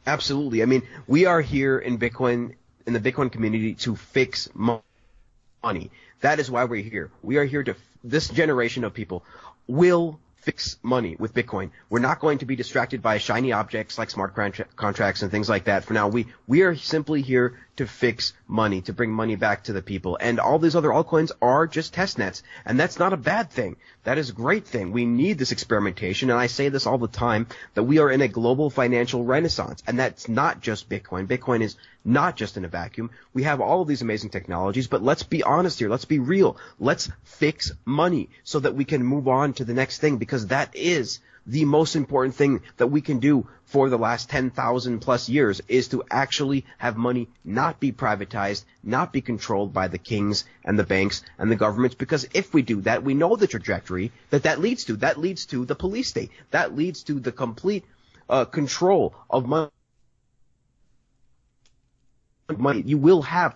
Absolutely. 0.07 0.63
I 0.63 0.65
mean, 0.65 0.83
we 1.07 1.25
are 1.25 1.41
here 1.41 1.77
in 1.77 1.99
Bitcoin 1.99 2.55
in 2.85 2.93
the 2.93 2.99
Bitcoin 2.99 3.31
community 3.31 3.75
to 3.75 3.95
fix 3.95 4.49
money. 4.55 5.91
That 6.21 6.39
is 6.39 6.49
why 6.49 6.65
we're 6.65 6.81
here. 6.81 7.11
We 7.21 7.37
are 7.37 7.45
here 7.45 7.63
to 7.63 7.75
this 8.03 8.27
generation 8.29 8.83
of 8.83 8.93
people 8.93 9.23
will 9.67 10.19
fix 10.41 10.77
money 10.81 11.15
with 11.19 11.33
Bitcoin. 11.33 11.71
We're 11.89 11.99
not 11.99 12.19
going 12.19 12.39
to 12.39 12.45
be 12.45 12.55
distracted 12.55 13.01
by 13.01 13.17
shiny 13.17 13.51
objects 13.51 13.97
like 13.97 14.09
smart 14.09 14.35
contracts 14.75 15.21
and 15.21 15.31
things 15.31 15.49
like 15.49 15.65
that. 15.65 15.83
For 15.83 15.93
now, 15.93 16.07
we 16.07 16.27
we 16.47 16.61
are 16.61 16.75
simply 16.75 17.21
here 17.21 17.59
to 17.77 17.87
fix 17.87 18.33
money, 18.49 18.81
to 18.81 18.93
bring 18.93 19.11
money 19.11 19.35
back 19.35 19.63
to 19.63 19.73
the 19.73 19.81
people. 19.81 20.17
And 20.19 20.39
all 20.39 20.59
these 20.59 20.75
other 20.75 20.89
altcoins 20.89 21.31
are 21.41 21.67
just 21.67 21.93
test 21.93 22.17
nets. 22.17 22.43
And 22.65 22.79
that's 22.79 22.99
not 22.99 23.13
a 23.13 23.17
bad 23.17 23.51
thing. 23.51 23.77
That 24.03 24.17
is 24.17 24.31
a 24.31 24.33
great 24.33 24.65
thing. 24.65 24.91
We 24.91 25.05
need 25.05 25.37
this 25.37 25.51
experimentation. 25.51 26.29
And 26.29 26.39
I 26.39 26.47
say 26.47 26.69
this 26.69 26.87
all 26.87 26.97
the 26.97 27.07
time 27.07 27.47
that 27.75 27.83
we 27.83 27.99
are 27.99 28.09
in 28.09 28.21
a 28.21 28.27
global 28.27 28.69
financial 28.69 29.23
renaissance. 29.23 29.83
And 29.85 29.99
that's 29.99 30.27
not 30.27 30.61
just 30.61 30.89
Bitcoin. 30.89 31.27
Bitcoin 31.27 31.61
is 31.61 31.75
not 32.03 32.35
just 32.35 32.57
in 32.57 32.65
a 32.65 32.69
vacuum. 32.69 33.11
We 33.33 33.43
have 33.43 33.61
all 33.61 33.81
of 33.81 33.87
these 33.87 34.01
amazing 34.01 34.31
technologies, 34.31 34.87
but 34.87 35.03
let's 35.03 35.23
be 35.23 35.43
honest 35.43 35.79
here. 35.79 35.89
Let's 35.89 36.05
be 36.05 36.19
real. 36.19 36.57
Let's 36.79 37.11
fix 37.23 37.71
money 37.85 38.29
so 38.43 38.59
that 38.59 38.75
we 38.75 38.85
can 38.85 39.03
move 39.03 39.27
on 39.27 39.53
to 39.53 39.65
the 39.65 39.73
next 39.73 39.99
thing 39.99 40.17
because 40.17 40.47
that 40.47 40.75
is 40.75 41.19
the 41.45 41.65
most 41.65 41.95
important 41.95 42.35
thing 42.35 42.61
that 42.77 42.87
we 42.87 43.01
can 43.01 43.19
do 43.19 43.47
for 43.65 43.89
the 43.89 43.97
last 43.97 44.29
10,000 44.29 44.99
plus 44.99 45.29
years 45.29 45.61
is 45.67 45.89
to 45.89 46.03
actually 46.09 46.65
have 46.77 46.97
money 46.97 47.27
not 47.43 47.79
be 47.79 47.91
privatized, 47.91 48.65
not 48.83 49.13
be 49.13 49.21
controlled 49.21 49.73
by 49.73 49.87
the 49.87 49.97
kings 49.97 50.45
and 50.65 50.77
the 50.77 50.83
banks 50.83 51.23
and 51.37 51.51
the 51.51 51.55
governments. 51.55 51.95
Because 51.95 52.27
if 52.33 52.53
we 52.53 52.61
do 52.61 52.81
that, 52.81 53.03
we 53.03 53.13
know 53.13 53.35
the 53.35 53.47
trajectory 53.47 54.11
that 54.29 54.43
that 54.43 54.59
leads 54.59 54.85
to. 54.85 54.95
That 54.97 55.17
leads 55.17 55.45
to 55.47 55.65
the 55.65 55.75
police 55.75 56.07
state. 56.09 56.31
That 56.51 56.75
leads 56.75 57.03
to 57.03 57.19
the 57.19 57.31
complete 57.31 57.85
uh, 58.29 58.45
control 58.45 59.13
of 59.29 59.47
money. 59.47 59.69
Money. 62.57 62.81
You 62.81 62.97
will 62.97 63.21
have 63.21 63.55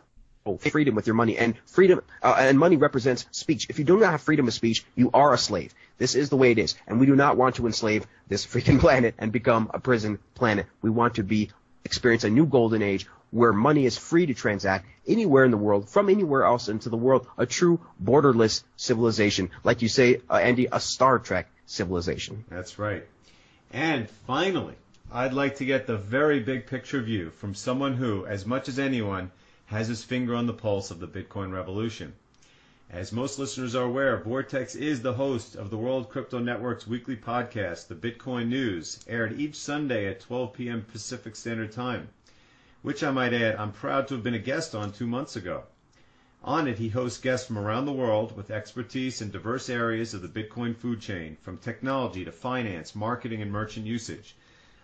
freedom 0.60 0.95
with 0.95 1.08
your 1.08 1.15
money 1.15 1.38
and 1.38 1.56
freedom 1.65 2.01
uh, 2.21 2.36
and 2.38 2.60
money 2.60 2.77
represents 2.77 3.25
speech. 3.32 3.67
If 3.69 3.79
you 3.79 3.86
do 3.86 3.99
not 3.99 4.12
have 4.12 4.21
freedom 4.21 4.47
of 4.47 4.53
speech, 4.53 4.86
you 4.95 5.10
are 5.13 5.34
a 5.34 5.38
slave. 5.38 5.73
This 5.97 6.15
is 6.15 6.29
the 6.29 6.38
way 6.38 6.51
it 6.51 6.58
is, 6.58 6.75
and 6.88 6.99
we 6.99 7.06
do 7.06 7.15
not 7.15 7.38
want 7.38 7.56
to 7.56 7.65
enslave 7.65 8.06
this 8.27 8.45
freaking 8.45 8.79
planet 8.86 9.15
and 9.17 9.32
become 9.32 9.71
a 9.73 9.79
prison 9.79 10.19
planet. 10.36 10.65
We 10.82 10.89
want 10.89 11.15
to 11.15 11.23
be 11.23 11.51
experience 11.86 12.23
a 12.23 12.29
new 12.29 12.45
golden 12.45 12.82
age 12.82 13.08
where 13.32 13.51
money 13.51 13.86
is 13.86 13.97
free 13.97 14.25
to 14.27 14.34
transact 14.34 14.86
anywhere 15.08 15.43
in 15.43 15.51
the 15.51 15.58
world, 15.58 15.89
from 15.89 16.10
anywhere 16.10 16.43
else 16.43 16.69
into 16.69 16.89
the 16.89 16.97
world, 16.97 17.27
a 17.38 17.45
true 17.45 17.79
borderless 18.01 18.63
civilization, 18.77 19.49
like 19.63 19.82
you 19.82 19.89
say, 19.89 20.21
uh, 20.29 20.36
Andy, 20.36 20.67
a 20.71 20.79
Star 20.79 21.19
Trek 21.19 21.47
civilization. 21.65 22.45
That's 22.49 22.77
right. 22.77 23.03
And 23.71 24.08
finally, 24.27 24.75
I'd 25.12 25.34
like 25.34 25.58
to 25.58 25.65
get 25.65 25.88
the 25.88 25.97
very 25.97 26.39
big 26.41 26.67
picture 26.67 27.01
view 27.01 27.32
from 27.32 27.56
someone 27.56 27.95
who, 27.95 28.25
as 28.25 28.45
much 28.45 28.69
as 28.69 28.77
anyone, 28.77 29.32
has 29.73 29.88
his 29.88 30.03
finger 30.03 30.36
on 30.36 30.45
the 30.45 30.53
pulse 30.53 30.91
of 30.91 30.99
the 30.99 31.07
Bitcoin 31.07 31.51
revolution. 31.51 32.13
As 32.91 33.12
most 33.12 33.39
listeners 33.39 33.73
are 33.73 33.86
aware, 33.86 34.21
Vortex 34.21 34.75
is 34.75 35.01
the 35.01 35.13
host 35.13 35.55
of 35.55 35.71
the 35.71 35.77
World 35.77 36.12
Crypto 36.12 36.38
Network's 36.38 36.86
weekly 36.86 37.15
podcast, 37.15 37.88
The 37.88 37.95
Bitcoin 37.95 38.49
News, 38.49 39.03
aired 39.07 39.39
each 39.39 39.55
Sunday 39.55 40.05
at 40.05 40.19
12 40.19 40.53
p.m. 40.53 40.86
Pacific 40.91 41.36
Standard 41.36 41.71
Time, 41.71 42.09
which 42.83 43.03
I 43.03 43.09
might 43.09 43.33
add, 43.33 43.55
I'm 43.55 43.71
proud 43.71 44.07
to 44.09 44.13
have 44.13 44.23
been 44.23 44.36
a 44.36 44.39
guest 44.39 44.75
on 44.75 44.91
two 44.91 45.07
months 45.07 45.36
ago. 45.36 45.63
On 46.43 46.67
it, 46.67 46.77
he 46.77 46.89
hosts 46.89 47.19
guests 47.19 47.47
from 47.47 47.57
around 47.57 47.86
the 47.86 47.93
world 47.93 48.38
with 48.38 48.51
expertise 48.51 49.23
in 49.23 49.31
diverse 49.31 49.69
areas 49.69 50.13
of 50.13 50.21
the 50.21 50.27
Bitcoin 50.27 50.75
food 50.75 51.01
chain, 51.01 51.36
from 51.41 51.57
technology 51.57 52.23
to 52.23 52.31
finance, 52.31 52.93
marketing, 52.93 53.41
and 53.41 53.51
merchant 53.51 53.88
usage. 53.88 54.36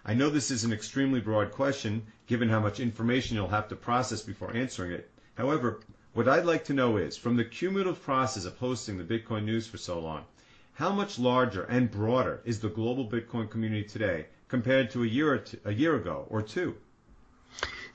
I 0.06 0.14
know 0.14 0.30
this 0.30 0.50
is 0.50 0.64
an 0.64 0.72
extremely 0.72 1.20
broad 1.20 1.52
question, 1.52 2.08
given 2.26 2.48
how 2.48 2.62
much 2.62 2.80
information 2.80 3.36
you'll 3.36 3.50
have 3.50 3.68
to 3.68 3.76
process 3.76 4.22
before 4.22 4.56
answering 4.56 4.94
it. 4.94 5.12
However, 5.36 5.82
what 6.14 6.28
I'd 6.28 6.46
like 6.46 6.64
to 6.66 6.74
know 6.74 6.96
is, 6.96 7.18
from 7.18 7.36
the 7.36 7.44
cumulative 7.44 8.02
process 8.02 8.46
of 8.46 8.58
hosting 8.58 8.98
the 8.98 9.04
Bitcoin 9.04 9.44
news 9.44 9.68
for 9.68 9.78
so 9.78 10.00
long, 10.00 10.24
how 10.76 10.94
much 10.94 11.20
larger 11.20 11.64
and 11.64 11.92
broader 11.92 12.42
is 12.46 12.62
the 12.62 12.70
global 12.70 13.10
Bitcoin 13.10 13.50
community 13.50 13.84
today 13.84 14.28
compared 14.48 14.90
to 14.92 15.04
a 15.04 15.08
year, 15.08 15.38
two, 15.38 15.60
a 15.66 15.74
year 15.74 15.96
ago 15.98 16.26
or 16.30 16.42
two? 16.42 16.78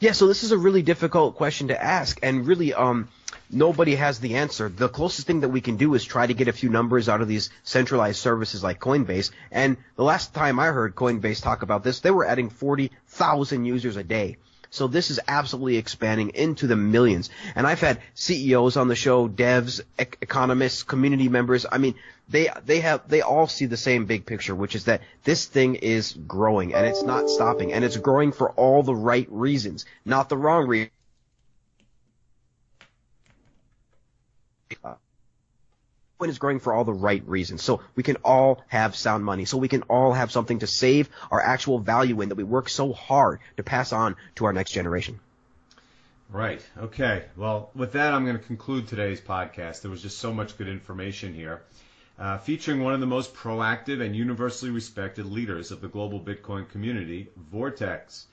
Yeah, 0.05 0.13
so 0.13 0.27
this 0.27 0.43
is 0.43 0.53
a 0.53 0.59
really 0.59 0.83
difficult 0.83 1.35
question 1.35 1.69
to 1.69 1.83
ask, 1.83 2.21
and 2.23 2.47
really, 2.47 2.75
um, 2.75 3.09
nobody 3.51 3.95
has 3.95 4.21
the 4.21 4.35
answer. 4.35 4.69
The 4.69 4.87
closest 4.87 5.27
thing 5.27 5.41
that 5.41 5.49
we 5.49 5.63
can 5.63 5.79
do 5.79 5.95
is 5.95 6.05
try 6.05 6.27
to 6.27 6.35
get 6.35 6.47
a 6.47 6.53
few 6.53 6.69
numbers 6.69 7.09
out 7.09 7.23
of 7.23 7.27
these 7.27 7.49
centralized 7.63 8.19
services 8.19 8.63
like 8.63 8.79
Coinbase. 8.79 9.31
And 9.51 9.79
the 9.97 10.05
last 10.05 10.35
time 10.35 10.61
I 10.61 10.67
heard 10.67 10.95
Coinbase 10.95 11.41
talk 11.41 11.63
about 11.63 11.85
this, 11.85 12.01
they 12.01 12.11
were 12.11 12.27
adding 12.27 12.51
40,000 12.51 13.65
users 13.65 13.97
a 13.97 14.05
day. 14.05 14.37
So 14.75 14.89
this 14.89 15.11
is 15.11 15.21
absolutely 15.29 15.77
expanding 15.77 16.31
into 16.35 16.67
the 16.67 16.75
millions. 16.75 17.31
And 17.55 17.65
I've 17.65 17.81
had 17.81 18.01
CEOs 18.15 18.77
on 18.77 18.89
the 18.89 18.97
show, 18.97 19.29
devs, 19.29 19.81
ec- 19.97 20.19
economists, 20.21 20.83
community 20.83 21.29
members. 21.29 21.65
I 21.71 21.79
mean, 21.79 21.95
they 22.29 22.51
they 22.67 22.81
have 22.81 23.09
they 23.09 23.21
all 23.21 23.47
see 23.47 23.67
the 23.67 23.77
same 23.77 24.07
big 24.07 24.27
picture, 24.27 24.55
which 24.55 24.75
is 24.75 24.87
that 24.87 25.03
this 25.23 25.47
thing 25.47 25.77
is 25.77 26.13
growing 26.13 26.75
and 26.75 26.87
it's 26.87 27.05
not 27.05 27.31
stopping, 27.31 27.73
and 27.73 27.85
it's 27.85 27.97
growing 27.97 28.33
for 28.33 28.51
all 28.51 28.83
the 28.83 28.97
right 28.97 29.29
reasons, 29.31 29.87
not 30.05 30.29
the 30.29 30.37
wrong 30.37 30.67
reasons. 30.67 30.91
Bitcoin 36.19 36.29
is 36.29 36.39
growing 36.39 36.61
for 36.61 36.73
all 36.73 36.85
the 36.85 36.93
right 36.93 37.27
reasons. 37.27 37.63
So 37.63 37.81
we 37.97 38.03
can 38.03 38.17
all 38.25 38.63
have 38.69 38.95
sound 38.95 39.25
money. 39.25 39.45
So 39.45 39.59
we 39.59 39.69
can 39.69 39.83
all 39.83 40.13
have 40.13 40.31
something 40.31 40.61
to 40.61 40.67
save 40.67 41.11
our 41.31 41.41
actual 41.41 41.79
value 41.79 42.21
in 42.21 42.29
that 42.29 42.37
we 42.37 42.45
work 42.45 42.69
so 42.69 42.93
hard 42.93 43.41
to 43.57 43.63
pass 43.63 43.93
on 43.93 44.17
to 44.37 44.45
our 44.47 44.53
next 44.53 44.73
generation. 44.73 45.21
Right. 46.31 46.65
Okay. 46.79 47.25
Well, 47.37 47.71
with 47.75 47.93
that, 47.93 48.15
I'm 48.15 48.25
going 48.25 48.39
to 48.39 48.45
conclude 48.45 48.89
today's 48.89 49.21
podcast. 49.21 49.83
There 49.83 49.91
was 49.91 50.03
just 50.03 50.19
so 50.19 50.33
much 50.33 50.57
good 50.57 50.69
information 50.69 51.35
here. 51.35 51.63
Uh, 52.17 52.39
featuring 52.39 52.83
one 52.83 52.95
of 52.95 53.01
the 53.01 53.07
most 53.07 53.35
proactive 53.35 54.01
and 54.01 54.15
universally 54.15 54.71
respected 54.71 55.27
leaders 55.27 55.73
of 55.73 55.81
the 55.81 55.89
global 55.89 56.21
Bitcoin 56.21 56.69
community, 56.69 57.29
Vortex. 57.37 58.27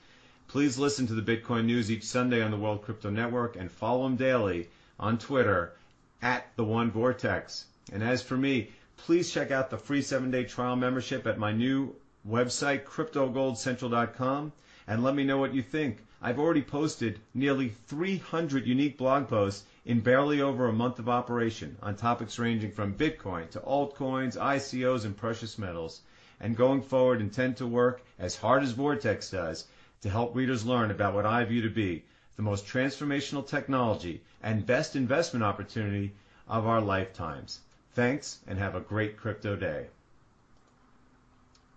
Please 0.46 0.78
listen 0.78 1.08
to 1.08 1.14
the 1.14 1.36
Bitcoin 1.36 1.64
news 1.64 1.90
each 1.90 2.04
Sunday 2.04 2.42
on 2.42 2.52
the 2.52 2.56
World 2.56 2.82
Crypto 2.82 3.10
Network 3.10 3.56
and 3.56 3.70
follow 3.70 4.06
him 4.06 4.16
daily 4.16 4.68
on 5.00 5.18
Twitter 5.18 5.72
at 6.20 6.46
the 6.56 6.64
One 6.64 6.92
Vortex. 6.92 7.64
And 7.90 8.02
as 8.02 8.22
for 8.22 8.36
me, 8.36 8.70
please 8.96 9.32
check 9.32 9.50
out 9.50 9.68
the 9.68 9.76
free 9.76 10.02
seven 10.02 10.30
day 10.30 10.44
trial 10.44 10.76
membership 10.76 11.26
at 11.26 11.38
my 11.38 11.52
new 11.52 11.94
website, 12.26 12.84
cryptogoldcentral.com, 12.84 14.52
and 14.86 15.02
let 15.02 15.14
me 15.14 15.24
know 15.24 15.38
what 15.38 15.52
you 15.52 15.62
think. 15.62 15.98
I've 16.22 16.38
already 16.38 16.62
posted 16.62 17.18
nearly 17.34 17.68
300 17.88 18.66
unique 18.66 18.96
blog 18.96 19.28
posts 19.28 19.64
in 19.84 20.00
barely 20.00 20.40
over 20.40 20.68
a 20.68 20.72
month 20.72 21.00
of 21.00 21.08
operation 21.08 21.76
on 21.82 21.96
topics 21.96 22.38
ranging 22.38 22.70
from 22.70 22.94
Bitcoin 22.94 23.50
to 23.50 23.58
altcoins, 23.58 24.38
ICOs, 24.38 25.04
and 25.04 25.16
precious 25.16 25.58
metals. 25.58 26.02
And 26.38 26.56
going 26.56 26.82
forward, 26.82 27.20
intend 27.20 27.56
to 27.56 27.66
work 27.66 28.02
as 28.18 28.36
hard 28.36 28.62
as 28.62 28.70
Vortex 28.70 29.30
does 29.30 29.66
to 30.02 30.08
help 30.08 30.36
readers 30.36 30.64
learn 30.64 30.92
about 30.92 31.14
what 31.14 31.26
I 31.26 31.44
view 31.44 31.62
to 31.62 31.70
be 31.70 32.04
the 32.36 32.42
most 32.42 32.64
transformational 32.66 33.46
technology 33.46 34.22
and 34.42 34.64
best 34.64 34.96
investment 34.96 35.42
opportunity 35.44 36.12
of 36.48 36.66
our 36.66 36.80
lifetimes. 36.80 37.60
Thanks 37.94 38.38
and 38.46 38.58
have 38.58 38.74
a 38.74 38.80
great 38.80 39.16
crypto 39.16 39.56
day. 39.56 39.86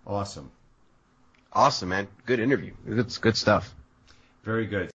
Awesome. 0.07 0.51
Awesome, 1.51 1.89
man. 1.89 2.07
Good 2.26 2.39
interview. 2.39 2.74
It's 2.88 3.18
good 3.18 3.38
stuff. 3.38 3.74
Very 4.43 4.66
good. 4.66 4.94